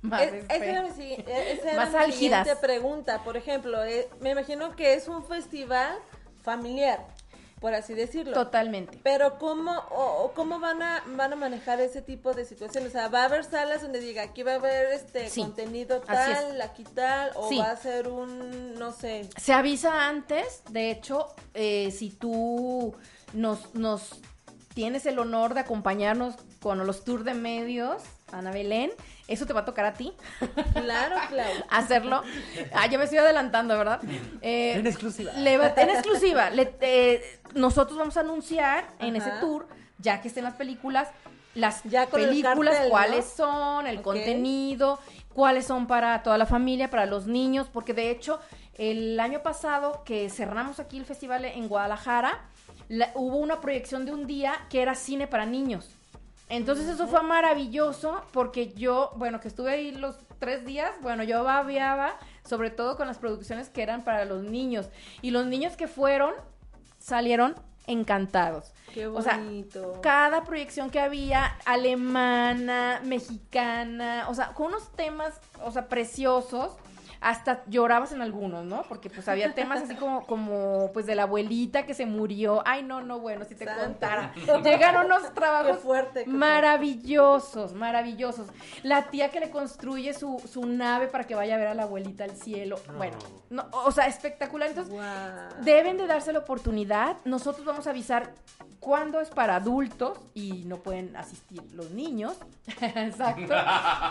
más... 0.05 0.21
Es- 0.21 0.45
esa 0.45 0.55
era 0.65 0.93
si- 0.93 1.13
eh, 1.13 1.57
esa 1.59 1.71
era 1.71 1.81
más 1.85 1.91
mi 1.91 1.97
álgidas. 1.97 2.39
siguiente 2.47 2.55
pregunta. 2.61 3.23
Por 3.23 3.37
ejemplo, 3.37 3.83
eh, 3.83 4.07
me 4.21 4.31
imagino 4.31 4.75
que 4.75 4.93
es 4.93 5.07
un 5.07 5.23
festival 5.25 5.97
familiar, 6.41 7.05
por 7.59 7.73
así 7.73 7.93
decirlo. 7.93 8.33
Totalmente. 8.33 8.99
Pero 9.03 9.37
¿cómo, 9.39 9.71
o, 9.89 10.31
cómo 10.35 10.59
van, 10.59 10.81
a, 10.83 11.03
van 11.15 11.33
a 11.33 11.35
manejar 11.35 11.79
ese 11.81 12.01
tipo 12.01 12.33
de 12.33 12.45
situaciones? 12.45 12.89
O 12.89 12.91
sea, 12.91 13.07
¿va 13.07 13.21
a 13.21 13.25
haber 13.25 13.43
salas 13.43 13.81
donde 13.81 13.99
diga, 13.99 14.23
aquí 14.23 14.43
va 14.43 14.53
a 14.53 14.55
haber 14.55 14.91
este 14.91 15.29
Sí, 15.29 15.41
contenido 15.41 16.01
tal, 16.01 16.61
aquí 16.61 16.83
tal, 16.83 17.31
o 17.35 17.49
Sí. 17.49 17.57
va 17.57 17.71
a 17.71 17.77
ser 17.77 18.07
un, 18.07 18.75
no 18.75 18.91
sé, 18.91 19.27
Se 19.37 19.53
avisa 19.53 20.07
antes, 20.07 20.61
de 20.69 20.91
hecho, 20.91 21.33
eh, 21.55 21.89
si 21.91 22.09
tú 22.11 22.95
nos, 23.33 23.73
nos 23.73 24.19
tienes 24.75 25.05
el 25.05 25.17
honor 25.19 25.53
de 25.53 25.61
acompañarnos 25.61 26.35
con 26.61 26.85
los 26.85 27.03
tours 27.05 27.23
de 27.25 27.33
medios, 27.33 28.03
Ana 28.31 28.51
Belén, 28.51 28.91
eso 29.27 29.45
te 29.45 29.53
va 29.53 29.61
a 29.61 29.65
tocar 29.65 29.85
a 29.85 29.93
ti, 29.93 30.13
claro, 30.73 31.15
claro. 31.29 31.63
hacerlo. 31.69 32.23
Ah, 32.73 32.87
ya 32.87 32.97
me 32.97 33.05
estoy 33.05 33.19
adelantando, 33.19 33.77
¿verdad? 33.77 33.99
Eh, 34.41 34.73
En 34.73 34.85
exclusiva. 34.87 35.31
le 35.33 35.57
va- 35.57 35.73
en 35.77 35.89
exclusiva. 35.89 36.49
le- 36.49 36.75
eh, 36.81 37.39
nosotros 37.53 37.97
vamos 37.97 38.17
a 38.17 38.21
anunciar 38.21 38.87
en 38.99 39.15
ese 39.15 39.31
tour, 39.39 39.67
ya 39.97 40.21
que 40.21 40.27
estén 40.27 40.43
las 40.43 40.53
películas, 40.55 41.09
las 41.55 41.83
Ya 41.83 42.05
películas, 42.07 42.73
cartel, 42.73 42.83
¿no? 42.83 42.89
cuáles 42.89 43.25
son, 43.25 43.87
el 43.87 44.01
contenido, 44.01 44.99
cuáles 45.33 45.65
son 45.65 45.87
para 45.87 46.21
toda 46.21 46.37
la 46.37 46.45
familia, 46.45 46.89
para 46.89 47.05
los 47.05 47.27
niños, 47.27 47.67
porque 47.71 47.93
de 47.93 48.11
hecho 48.11 48.39
el 48.77 49.17
año 49.21 49.41
pasado 49.41 50.03
que 50.03 50.29
cerramos 50.29 50.79
aquí 50.81 50.97
el 50.97 51.05
festival 51.05 51.45
en 51.45 51.67
Guadalajara, 51.69 52.41
la- 52.89 53.09
hubo 53.15 53.37
una 53.37 53.61
proyección 53.61 54.05
de 54.05 54.11
un 54.11 54.27
día 54.27 54.53
que 54.69 54.81
era 54.81 54.95
cine 54.95 55.27
para 55.27 55.45
niños. 55.45 55.94
Entonces 56.47 56.87
eso 56.87 57.07
fue 57.07 57.23
maravilloso 57.23 58.21
porque 58.31 58.71
yo, 58.73 59.11
bueno, 59.15 59.39
que 59.39 59.47
estuve 59.47 59.71
ahí 59.71 59.91
los 59.91 60.17
tres 60.39 60.65
días, 60.65 60.91
bueno, 61.01 61.23
yo 61.23 61.43
babeaba, 61.43 62.17
sobre 62.47 62.69
todo 62.69 62.97
con 62.97 63.07
las 63.07 63.17
producciones 63.17 63.69
que 63.69 63.81
eran 63.81 64.03
para 64.03 64.25
los 64.25 64.43
niños. 64.43 64.89
Y 65.21 65.31
los 65.31 65.47
niños 65.47 65.75
que 65.75 65.87
fueron 65.87 66.33
salieron 66.99 67.55
encantados. 67.87 68.73
Qué 68.93 69.07
O 69.07 69.21
sea, 69.21 69.37
bonito. 69.37 69.99
Cada 70.01 70.43
proyección 70.43 70.89
que 70.89 70.99
había, 70.99 71.57
alemana, 71.65 73.01
mexicana, 73.03 74.25
o 74.29 74.35
sea, 74.35 74.53
con 74.53 74.67
unos 74.67 74.91
temas, 74.95 75.39
o 75.63 75.71
sea, 75.71 75.87
preciosos. 75.87 76.73
Hasta 77.25 77.63
llorabas 77.65 78.11
en 78.11 78.21
algunos, 78.21 78.65
¿no? 78.65 78.83
Porque 78.83 79.09
pues 79.09 79.27
había 79.27 79.55
temas 79.55 79.81
así 79.81 79.95
como, 79.95 80.27
como 80.27 80.91
pues 80.93 81.07
de 81.07 81.15
la 81.15 81.23
abuelita 81.23 81.83
que 81.83 81.95
se 81.95 82.05
murió. 82.05 82.61
Ay, 82.65 82.83
no, 82.83 83.01
no, 83.01 83.19
bueno, 83.19 83.45
si 83.45 83.55
te 83.55 83.65
contara. 83.65 84.31
Llegaron 84.63 85.07
unos 85.07 85.33
trabajos 85.33 85.77
Qué 85.77 85.81
fuerte, 85.81 86.23
qué 86.25 86.29
maravillosos, 86.29 87.73
maravillosos. 87.73 88.47
La 88.83 89.09
tía 89.09 89.31
que 89.31 89.39
le 89.39 89.49
construye 89.49 90.13
su, 90.13 90.39
su 90.47 90.67
nave 90.67 91.07
para 91.07 91.23
que 91.23 91.33
vaya 91.33 91.55
a 91.55 91.57
ver 91.57 91.67
a 91.69 91.73
la 91.73 91.83
abuelita 91.83 92.25
al 92.25 92.35
cielo. 92.35 92.77
Bueno, 92.95 93.17
no, 93.49 93.65
o 93.71 93.91
sea, 93.91 94.05
espectacular. 94.05 94.69
Entonces. 94.69 94.93
Deben 95.61 95.97
de 95.97 96.05
darse 96.05 96.31
la 96.31 96.39
oportunidad. 96.39 97.17
Nosotros 97.25 97.65
vamos 97.65 97.87
a 97.87 97.89
avisar 97.89 98.33
cuándo 98.85 99.19
es 99.19 99.31
para 99.31 99.55
adultos 99.55 100.19
y 100.35 100.63
no 100.65 100.77
pueden 100.77 101.15
asistir 101.15 101.63
los 101.73 101.89
niños. 101.89 102.37
Exacto. 102.81 103.53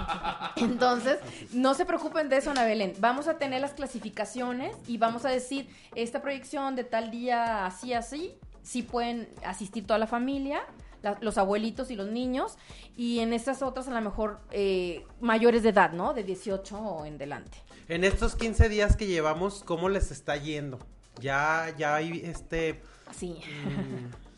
Entonces, 0.57 1.21
no 1.53 1.75
se 1.75 1.85
preocupen 1.85 2.29
de 2.29 2.39
eso, 2.39 2.51
Ana 2.51 2.65
Belén. 2.65 2.93
Vamos 3.05 3.29
a 3.29 3.37
tener 3.37 3.61
las 3.61 3.75
clasificaciones 3.75 4.75
y 4.87 4.97
vamos 4.97 5.27
a 5.27 5.29
decir 5.29 5.69
esta 5.95 6.23
proyección 6.23 6.75
de 6.75 6.85
tal 6.85 7.11
día 7.11 7.67
así, 7.67 7.93
así. 7.93 8.35
Sí 8.63 8.81
pueden 8.83 9.29
asistir 9.45 9.87
toda 9.87 9.99
la 9.99 10.07
familia, 10.07 10.63
la- 11.03 11.19
los 11.21 11.37
abuelitos 11.37 11.91
y 11.91 11.97
los 11.97 12.09
niños. 12.09 12.57
Y 12.97 13.19
en 13.21 13.35
estas 13.35 13.61
otras, 13.61 13.89
a 13.89 13.91
lo 13.91 14.01
mejor, 14.01 14.41
eh, 14.53 15.05
mayores 15.21 15.63
de 15.63 15.69
edad, 15.69 15.93
¿no? 15.93 16.15
De 16.15 16.23
18 16.25 16.79
o 16.79 17.05
en 17.05 17.19
delante. 17.19 17.59
En 17.89 18.05
estos 18.05 18.37
15 18.37 18.71
días 18.71 18.97
que 18.97 19.07
llevamos, 19.07 19.63
¿cómo 19.65 19.91
les 19.91 20.11
está 20.11 20.39
yendo? 20.39 20.79
Ya, 21.21 21.75
ya 21.77 21.97
hay 21.97 22.23
este 22.25 22.81
Sí. 23.11 23.39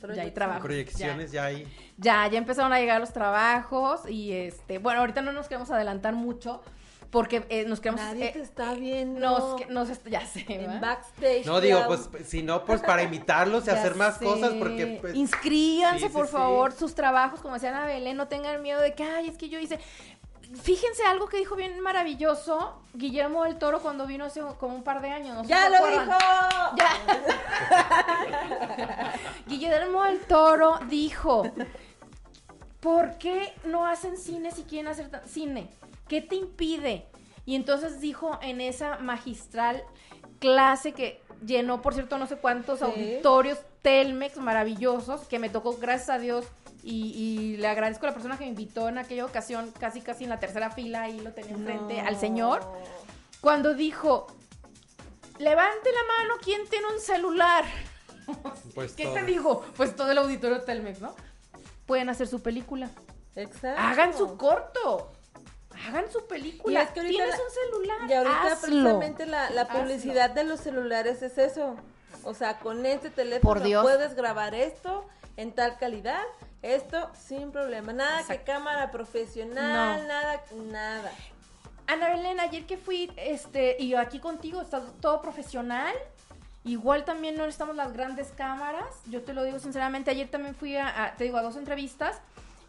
mm, 0.03 0.07
ya 0.17 0.23
hay 0.23 0.33
trabajo. 0.33 0.63
proyecciones, 0.65 1.31
ya 1.31 1.45
hay. 1.45 1.69
Ya, 1.99 2.27
ya 2.27 2.37
empezaron 2.39 2.73
a 2.73 2.81
llegar 2.81 2.99
los 3.01 3.13
trabajos 3.13 4.11
y 4.11 4.33
este, 4.33 4.79
bueno, 4.79 4.99
ahorita 5.03 5.23
no 5.23 5.31
nos 5.31 5.47
queremos 5.47 5.71
adelantar 5.71 6.15
mucho 6.17 6.63
porque 7.11 7.47
eh, 7.49 7.65
nos 7.67 7.81
queremos 7.81 8.01
Nadie 8.03 8.29
eh, 8.29 8.33
te 8.33 8.41
está 8.43 8.75
viendo. 8.75 9.21
nos, 9.21 9.69
nos 9.71 10.05
ya 10.05 10.27
sé, 10.27 10.45
en 10.49 10.69
¿va? 10.69 10.81
backstage. 10.81 11.47
No 11.47 11.61
digo, 11.61 11.79
ya- 11.81 11.87
pues 11.87 12.09
si 12.27 12.43
no, 12.43 12.65
pues 12.65 12.81
para 12.83 13.03
invitarlos 13.03 13.67
y 13.67 13.71
hacer 13.77 13.95
más 13.95 14.19
sé. 14.19 14.25
cosas, 14.25 14.53
porque 14.59 14.99
pues, 15.01 15.15
inscríbanse 15.15 16.01
Sí, 16.01 16.07
sí, 16.07 16.13
por 16.13 16.27
sí. 16.27 16.33
favor 16.33 16.73
sus 16.73 16.95
trabajos, 16.95 17.41
como 17.41 17.55
decía 17.55 17.71
Ana 17.71 17.87
Belén, 17.87 18.17
no 18.17 18.29
tengan 18.29 18.61
miedo 18.63 18.81
de 18.81 18.95
que 18.95 19.05
ay, 19.05 19.29
es 19.29 19.37
que 19.37 19.49
yo 19.49 19.59
hice 19.59 19.79
Fíjense 20.63 21.05
algo 21.05 21.27
que 21.27 21.39
dijo 21.39 21.57
bien 21.57 21.81
maravilloso 21.81 22.81
Guillermo 22.95 23.43
del 23.43 23.59
Toro 23.59 23.81
cuando 23.81 24.07
vino 24.07 24.25
hace 24.27 24.41
como 24.61 24.77
un 24.77 24.85
par 24.85 25.03
de 25.03 25.11
años. 25.11 25.37
no 25.39 25.43
¡Ya 25.43 25.69
lo 25.69 25.77
acuerdan. 25.77 26.07
dijo! 26.07 26.19
Ya. 26.77 26.89
Guillermo 29.49 30.05
del 30.05 30.21
Toro 30.21 30.79
dijo, 30.89 31.43
¿por 32.79 33.19
qué 33.19 33.53
no 33.65 33.87
hacen 33.87 34.17
cine 34.17 34.53
si 34.53 34.63
quieren 34.63 34.87
hacer 34.89 35.11
cine? 35.27 35.69
¿Qué 36.09 36.21
te 36.21 36.37
impide? 36.37 37.07
Y 37.45 37.55
entonces 37.55 38.01
dijo 38.01 38.39
en 38.43 38.61
esa 38.61 38.99
magistral 38.99 39.83
clase 40.41 40.93
que 40.93 41.23
llenó, 41.45 41.83
por 41.83 41.95
cierto, 41.95 42.19
no 42.19 42.27
sé 42.27 42.37
cuántos 42.37 42.79
Sí. 42.81 42.85
auditorios 42.85 43.59
Telmex 43.83 44.37
maravillosos, 44.39 45.23
que 45.29 45.39
me 45.39 45.49
tocó, 45.49 45.77
gracias 45.77 46.11
a 46.11 46.19
Dios, 46.19 46.45
y, 46.83 47.13
y 47.15 47.57
le 47.57 47.69
agradezco 47.69 48.07
a 48.07 48.09
la 48.11 48.15
persona 48.15 48.37
que 48.37 48.45
me 48.45 48.51
invitó 48.51 48.89
en 48.89 48.99
aquella 48.99 49.25
ocasión, 49.25 49.73
casi 49.79 50.01
casi 50.01 50.25
en 50.25 50.31
la 50.31 50.41
tercera 50.41 50.71
fila, 50.71 51.03
ahí 51.03 51.21
lo 51.21 51.33
tenía 51.33 51.53
enfrente 51.53 52.03
No. 52.03 52.09
al 52.09 52.17
señor, 52.17 52.61
cuando 53.41 53.75
dijo, 53.75 54.27
levante 55.39 55.91
la 55.93 56.23
mano, 56.23 56.35
¿quién 56.43 56.67
tiene 56.69 56.87
un 56.93 57.01
celular? 57.01 57.65
pues 58.75 58.93
¿Qué 58.95 59.05
todo. 59.05 59.15
te 59.15 59.23
digo? 59.25 59.65
Pues 59.77 59.95
todo 59.95 60.11
el 60.11 60.19
auditorio 60.19 60.63
Telmex, 60.63 61.01
¿no? 61.01 61.15
Pueden 61.87 62.09
hacer 62.09 62.27
su 62.27 62.41
película. 62.43 62.91
Exacto. 63.37 63.81
Hagan 63.81 64.17
su 64.17 64.37
corto. 64.37 65.13
Hagan 65.89 66.11
su 66.11 66.19
Y 66.19 66.23
película. 66.23 66.83
es 66.83 66.91
que 66.91 67.01
ahorita 67.01 67.25
Tienes 67.25 67.39
la- 67.39 67.45
un 67.45 67.51
celular. 67.51 68.11
Y 68.11 68.13
ahorita 68.15 68.43
hazlo. 68.53 68.61
precisamente 68.69 69.27
la, 69.27 69.51
la 69.51 69.63
Hazlo. 69.63 69.81
publicidad 69.81 70.31
de 70.31 70.45
los 70.45 70.61
celulares 70.61 71.23
es 71.23 71.39
eso. 71.39 71.77
O 72.25 72.35
sea, 72.35 72.59
con 72.59 72.85
este 72.87 73.11
teléfono 73.11 73.55
Por 73.55 73.63
Dios. 73.63 73.83
puedes 73.83 74.15
grabar 74.15 74.55
esto 74.55 75.07
en 75.37 75.53
tal 75.53 75.79
calidad, 75.79 76.23
esto 76.63 77.11
sin 77.15 77.53
problema. 77.53 77.93
Nada 77.93 78.21
Exacto. 78.21 78.45
que 78.45 78.53
cámara 78.53 78.91
profesional, 78.91 80.03
No. 80.03 80.09
nada, 80.09 80.41
nada. 80.55 81.13
Ana 81.87 82.09
Belén, 82.09 82.41
ayer 82.41 82.67
que 82.67 82.77
fui, 82.77 83.13
este, 83.17 83.77
y 83.79 83.95
aquí 83.95 84.19
contigo, 84.19 84.61
está 84.61 84.83
todo 85.01 85.23
profesional. 85.23 85.95
Igual 86.65 87.05
también 87.05 87.37
no 87.37 87.43
necesitamos 87.45 87.77
las 87.77 87.93
grandes 87.93 88.33
cámaras. 88.37 88.87
Yo 89.07 89.23
te 89.23 89.33
lo 89.33 89.45
digo 89.45 89.61
sinceramente. 89.61 90.11
Ayer 90.11 90.29
también 90.29 90.57
fui 90.57 90.77
a, 90.77 91.05
a- 91.05 91.15
te 91.15 91.23
digo, 91.25 91.37
a 91.39 91.43
dos 91.43 91.55
entrevistas. 91.57 92.19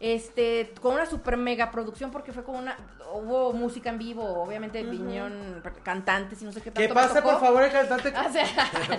Este, 0.00 0.72
con 0.80 0.94
una 0.94 1.06
super 1.06 1.36
mega 1.36 1.70
producción 1.72 2.10
porque 2.12 2.32
fue 2.32 2.44
con 2.44 2.54
una, 2.54 2.76
hubo 3.14 3.52
música 3.52 3.90
en 3.90 3.98
vivo, 3.98 4.22
obviamente 4.42 4.82
vinieron 4.84 5.62
cantantes 5.82 6.40
y 6.40 6.44
no 6.44 6.52
sé 6.52 6.60
qué 6.60 6.70
Que 6.70 6.86
tanto. 6.86 6.94
pase, 6.94 7.14
tocó. 7.16 7.30
por 7.32 7.40
favor, 7.40 7.62
el 7.64 7.72
cantante. 7.72 8.08
O 8.28 8.32
sea, 8.32 8.46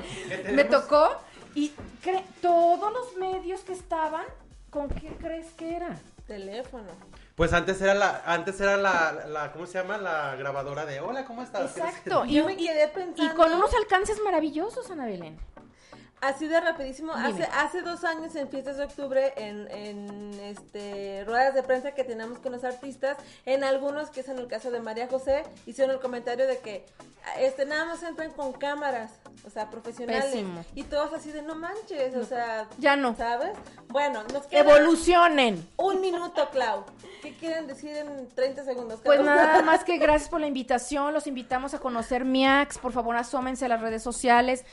me 0.54 0.66
tocó 0.66 1.10
y 1.56 1.72
cre- 2.04 2.24
todos 2.42 2.92
los 2.92 3.16
medios 3.18 3.62
que 3.62 3.72
estaban, 3.74 4.26
¿con 4.70 4.90
qué 4.90 5.08
crees 5.22 5.48
que 5.54 5.76
era? 5.78 5.98
Teléfono. 6.28 6.92
Pues 7.36 7.54
antes 7.54 7.82
era 7.82 7.94
la, 7.94 8.22
antes 8.26 8.60
era 8.60 8.76
la, 8.76 9.14
la, 9.28 9.54
¿cómo 9.54 9.66
se 9.66 9.78
llama? 9.80 9.98
La 9.98 10.36
grabadora 10.36 10.86
de 10.86 11.00
Hola, 11.00 11.24
¿cómo 11.26 11.42
estás? 11.42 11.78
Exacto. 11.78 12.26
Yo 12.28 12.44
Y, 12.44 12.46
me 12.46 12.54
y- 12.54 12.68
quedé 12.68 12.86
y 12.86 12.88
pensando. 12.90 13.36
con 13.36 13.54
unos 13.54 13.74
alcances 13.74 14.20
maravillosos, 14.22 14.92
Ana 14.92 15.06
Belén. 15.06 15.40
Así 16.22 16.48
de 16.48 16.60
rapidísimo, 16.60 17.14
hace, 17.14 17.32
Dime. 17.34 17.48
hace 17.54 17.82
dos 17.82 18.04
años 18.04 18.36
en 18.36 18.50
Fiestas 18.50 18.78
de 18.78 18.84
Octubre, 18.84 19.34
en, 19.38 19.68
en 19.72 20.34
este, 20.42 21.24
ruedas 21.26 21.54
de 21.56 21.64
prensa 21.64 21.92
que 21.94 22.04
teníamos 22.04 22.40
con 22.40 22.52
los 22.52 22.64
artistas, 22.66 23.18
en 23.46 23.64
algunos, 23.64 24.10
que 24.10 24.20
es 24.20 24.28
en 24.28 24.38
el 24.38 24.48
caso 24.48 24.70
de 24.70 24.82
María 24.82 25.08
José, 25.08 25.44
hicieron 25.66 25.96
el 25.96 26.02
comentario 26.02 26.46
de 26.46 26.58
que 26.60 26.86
este 27.38 27.66
nada 27.66 27.86
más 27.86 28.04
entran 28.04 28.32
con 28.32 28.52
cámaras, 28.54 29.12
o 29.46 29.50
sea, 29.50 29.70
profesionales. 29.70 30.26
Pésimo. 30.26 30.66
Y 30.76 30.84
todos 30.84 31.14
así 31.14 31.32
de 31.32 31.42
no 31.42 31.56
manches, 31.56 32.16
o 32.16 32.26
sea, 32.26 32.68
Ya 32.80 32.96
no. 32.96 33.16
¿sabes? 33.16 33.52
Bueno, 33.88 34.24
nos 34.34 34.46
queda 34.48 34.62
Evolucionen. 34.62 35.68
un 35.78 36.02
minuto, 36.02 36.50
Clau. 36.52 36.84
¿Qué 37.22 37.36
quieren 37.36 37.68
decir 37.68 37.96
en 37.96 38.28
30 38.30 38.64
segundos? 38.66 39.00
Pues 39.04 39.22
nada 39.22 39.62
más 39.62 39.84
que 39.86 39.98
gracias 39.98 40.30
por 40.30 40.40
la 40.42 40.48
invitación. 40.48 41.14
Los 41.14 41.28
invitamos 41.28 41.74
a 41.74 41.80
conocer 41.80 42.26
Miax. 42.26 42.78
Por 42.78 42.92
favor, 42.94 43.16
asómense 43.16 43.66
a 43.66 43.68
las 43.70 43.82
redes 43.82 44.02
sociales. 44.04 44.66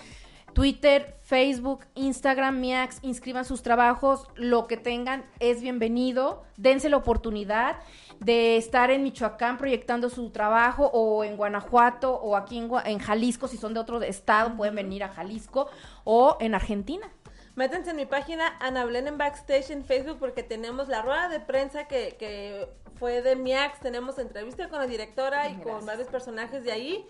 Twitter, 0.57 1.19
Facebook, 1.21 1.85
Instagram, 1.95 2.59
Miax, 2.61 3.01
inscriban 3.03 3.45
sus 3.45 3.61
trabajos, 3.61 4.27
lo 4.37 4.67
que 4.67 4.79
tengan 4.79 5.23
es 5.39 5.61
bienvenido, 5.61 6.45
dense 6.57 6.89
la 6.89 6.97
oportunidad 6.97 7.77
de 8.21 8.57
estar 8.57 8.91
en 8.91 9.03
Michoacán 9.03 9.59
proyectando 9.59 10.09
su 10.09 10.31
trabajo 10.31 10.87
o 10.95 11.25
en 11.25 11.37
Guanajuato 11.37 12.15
o 12.15 12.37
aquí 12.37 12.57
en, 12.57 12.71
en 12.87 12.99
Jalisco, 13.01 13.49
si 13.49 13.59
son 13.59 13.75
de 13.75 13.81
otro 13.81 14.01
estado 14.01 14.57
pueden 14.57 14.77
venir 14.77 15.05
a 15.05 15.09
Jalisco 15.09 15.69
o 16.05 16.39
en 16.41 16.55
Argentina. 16.55 17.07
Métanse 17.55 17.91
en 17.91 17.97
mi 17.97 18.07
página 18.07 18.57
Ana 18.59 18.87
Belén 18.87 19.09
en 19.09 19.19
Backstage 19.19 19.71
en 19.73 19.85
Facebook 19.85 20.17
porque 20.19 20.43
tenemos 20.43 20.89
la 20.89 21.03
rueda 21.03 21.29
de 21.29 21.41
prensa 21.41 21.87
que, 21.87 22.17
que 22.19 22.67
fue 22.99 23.21
de 23.21 23.37
Miax. 23.37 23.81
Tenemos 23.81 24.19
entrevista 24.19 24.71
con 24.71 24.79
la 24.79 24.87
directora 24.87 25.51
y 25.51 25.57
con 25.57 25.85
varios 25.85 26.09
personajes 26.09 26.65
de 26.65 26.73
ahí. 26.73 27.07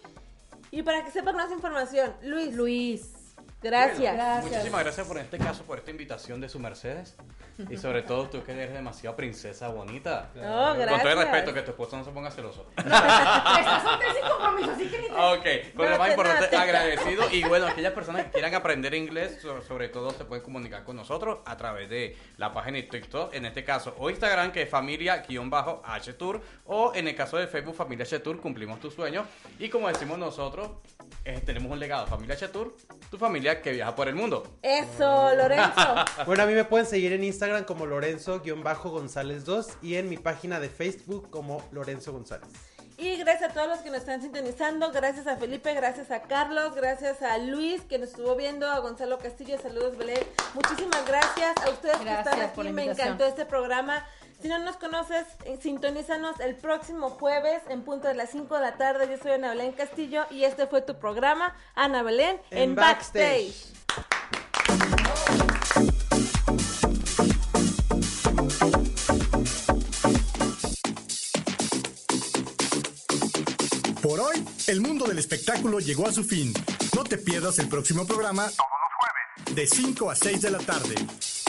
Y 0.73 0.83
para 0.83 1.05
que 1.05 1.13
sepan 1.13 1.37
más 1.37 1.53
información, 1.53 2.13
Luis, 2.23 2.53
Luis. 2.53 3.16
Gracias. 3.63 4.15
Gracias. 4.15 4.45
Muchísimas 4.53 4.81
gracias 4.85 5.07
por 5.07 5.19
este 5.19 5.39
caso, 5.39 5.63
por 5.65 5.79
esta 5.79 5.91
invitación 5.91 6.41
de 6.41 6.49
su 6.49 6.59
Mercedes. 6.59 7.17
Y 7.71 7.79
sobre 7.79 8.03
todo 8.03 8.29
tú 8.29 8.45
que 8.45 8.53
eres 8.53 8.71
demasiado 8.73 9.17
princesa 9.17 9.69
bonita. 9.69 10.29
No, 10.35 10.43
Con 10.43 10.45
todo 10.45 10.73
el 10.83 10.87
gracias. 10.89 11.17
respeto, 11.17 11.55
que 11.55 11.63
tu 11.63 11.71
esposo 11.71 11.97
no 11.97 12.05
se 12.05 12.11
ponga 12.11 12.31
celoso. 12.31 12.67
Estás 12.77 13.83
soltera 13.83 14.13
sin 14.13 14.29
compromiso, 14.29 14.71
así 14.73 14.89
que 14.89 14.99
ni 14.99 15.07
te- 15.09 15.13
Ok, 15.15 15.75
lo 15.75 15.85
No 15.91 15.97
más 15.99 16.07
te 16.07 16.11
importante, 16.13 16.43
mates. 16.45 16.59
agradecido. 16.59 17.31
Y 17.33 17.45
bueno, 17.45 17.67
aquellas 17.67 17.93
personas 17.95 18.25
que 18.27 18.33
quieran 18.33 18.55
aprender 18.55 18.93
inglés, 18.95 19.39
so- 19.41 19.63
sobre 19.63 19.89
todo 19.89 20.11
se 20.11 20.27
pueden 20.27 20.45
comunicar 20.45 20.85
con 20.85 20.97
nosotros 20.97 21.39
a 21.47 21.57
través 21.57 21.89
de 21.89 22.15
la 22.37 22.53
página 22.53 22.77
de 22.77 22.83
TikTok, 22.83 23.33
en 23.35 23.47
este 23.47 23.65
caso, 23.65 23.95
o 23.99 24.11
Instagram, 24.11 24.53
que 24.53 24.63
es 24.63 24.69
familia-h-tour, 24.71 26.43
o 26.67 26.93
en 26.95 27.09
el 27.09 27.15
caso 27.17 27.39
de 27.39 27.47
Facebook, 27.47 27.75
familia 27.75 28.05
h-tour, 28.05 28.39
cumplimos 28.41 28.81
tu 28.81 28.91
sueño. 28.91 29.25
Y 29.59 29.69
como 29.71 29.89
decimos 29.89 30.19
nosotros, 30.19 30.71
eh, 31.25 31.41
tenemos 31.45 31.73
un 31.73 31.79
legado, 31.79 32.07
familia 32.07 32.35
h-tour, 32.35 32.77
tu 33.11 33.17
familia 33.17 33.46
que 33.63 33.73
viaja 33.73 33.95
por 33.95 34.09
el 34.09 34.15
mundo. 34.15 34.59
Eso, 34.63 35.35
Lorenzo. 35.35 35.95
Bueno, 36.27 36.43
a 36.43 36.47
mí 36.47 36.55
me 36.55 36.65
pueden 36.65 36.87
seguir 36.87 37.13
en 37.13 37.25
Instagram 37.25 37.65
como 37.65 37.87
Lorenzo-González 37.87 39.45
2 39.45 39.69
y 39.83 39.97
en 39.97 40.09
mi 40.09 40.17
página 40.17 40.61
de 40.61 40.69
Facebook 40.69 41.31
como 41.31 41.63
Lorenzo 41.73 42.13
González. 42.13 42.49
Y 42.99 43.17
gracias 43.17 43.51
a 43.51 43.53
todos 43.53 43.69
los 43.69 43.81
que 43.81 43.91
nos 43.91 43.99
están 43.99 44.23
sintonizando, 44.23 44.91
gracias 44.91 45.27
a 45.27 45.37
Felipe, 45.37 45.75
gracias 45.75 46.11
a 46.11 46.23
Carlos, 46.23 46.75
gracias 46.75 47.21
a 47.21 47.37
Luis 47.37 47.83
que 47.83 47.99
nos 47.99 48.09
estuvo 48.09 48.35
viendo, 48.37 48.67
a 48.71 48.79
Gonzalo 48.79 49.19
Castillo, 49.19 49.59
saludos 49.61 49.99
Belén. 49.99 50.25
Muchísimas 50.55 51.07
gracias 51.07 51.55
a 51.59 51.71
ustedes 51.71 51.99
que 51.99 52.05
Gracias 52.05 52.27
están 52.27 52.51
por 52.55 52.65
aquí, 52.65 52.69
la 52.69 52.73
me 52.73 52.85
encantó 52.91 53.27
este 53.27 53.45
programa. 53.45 54.07
Si 54.41 54.49
no 54.49 54.59
nos 54.59 54.77
conoces, 54.77 55.27
eh, 55.45 55.59
sintonízanos 55.61 56.39
el 56.41 56.57
próximo 56.57 57.11
jueves 57.11 57.63
en 57.71 57.83
punto 57.83 58.07
de 58.09 58.15
las 58.15 58.31
5 58.31 58.55
de 58.55 58.61
la 58.61 58.77
tarde. 58.77 59.09
Yo 59.11 59.17
soy 59.23 59.33
Ana 59.33 59.51
Belén 59.51 59.73
Castillo 59.73 60.27
y 60.31 60.45
este 60.45 60.67
fue 60.67 60.83
tu 60.83 60.99
programa, 60.99 61.57
Ana 61.75 62.03
Belén 62.03 62.41
en, 62.51 62.71
En 62.71 62.75
Backstage. 62.75 63.55
Backstage. 63.55 63.77
Por 74.03 74.21
hoy, 74.21 74.45
el 74.69 74.81
mundo 74.81 75.07
del 75.07 75.19
espectáculo 75.19 75.81
llegó 75.81 76.07
a 76.07 76.13
su 76.13 76.23
fin. 76.23 76.53
No 76.95 77.05
te 77.05 77.19
pierdas 77.19 77.59
el 77.59 77.69
próximo 77.69 78.07
programa 78.07 78.45
todos 78.45 78.59
los 78.59 78.93
jueves 78.99 79.57
de 79.57 79.67
5 79.67 80.11
a 80.11 80.15
6 80.15 80.43
de 80.43 80.51
la 80.51 80.59
tarde. 80.59 80.95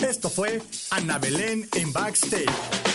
Esto 0.01 0.29
fue 0.29 0.61
Ana 0.91 1.17
Belén 1.17 1.67
en 1.73 1.91
Backstage. 1.91 2.86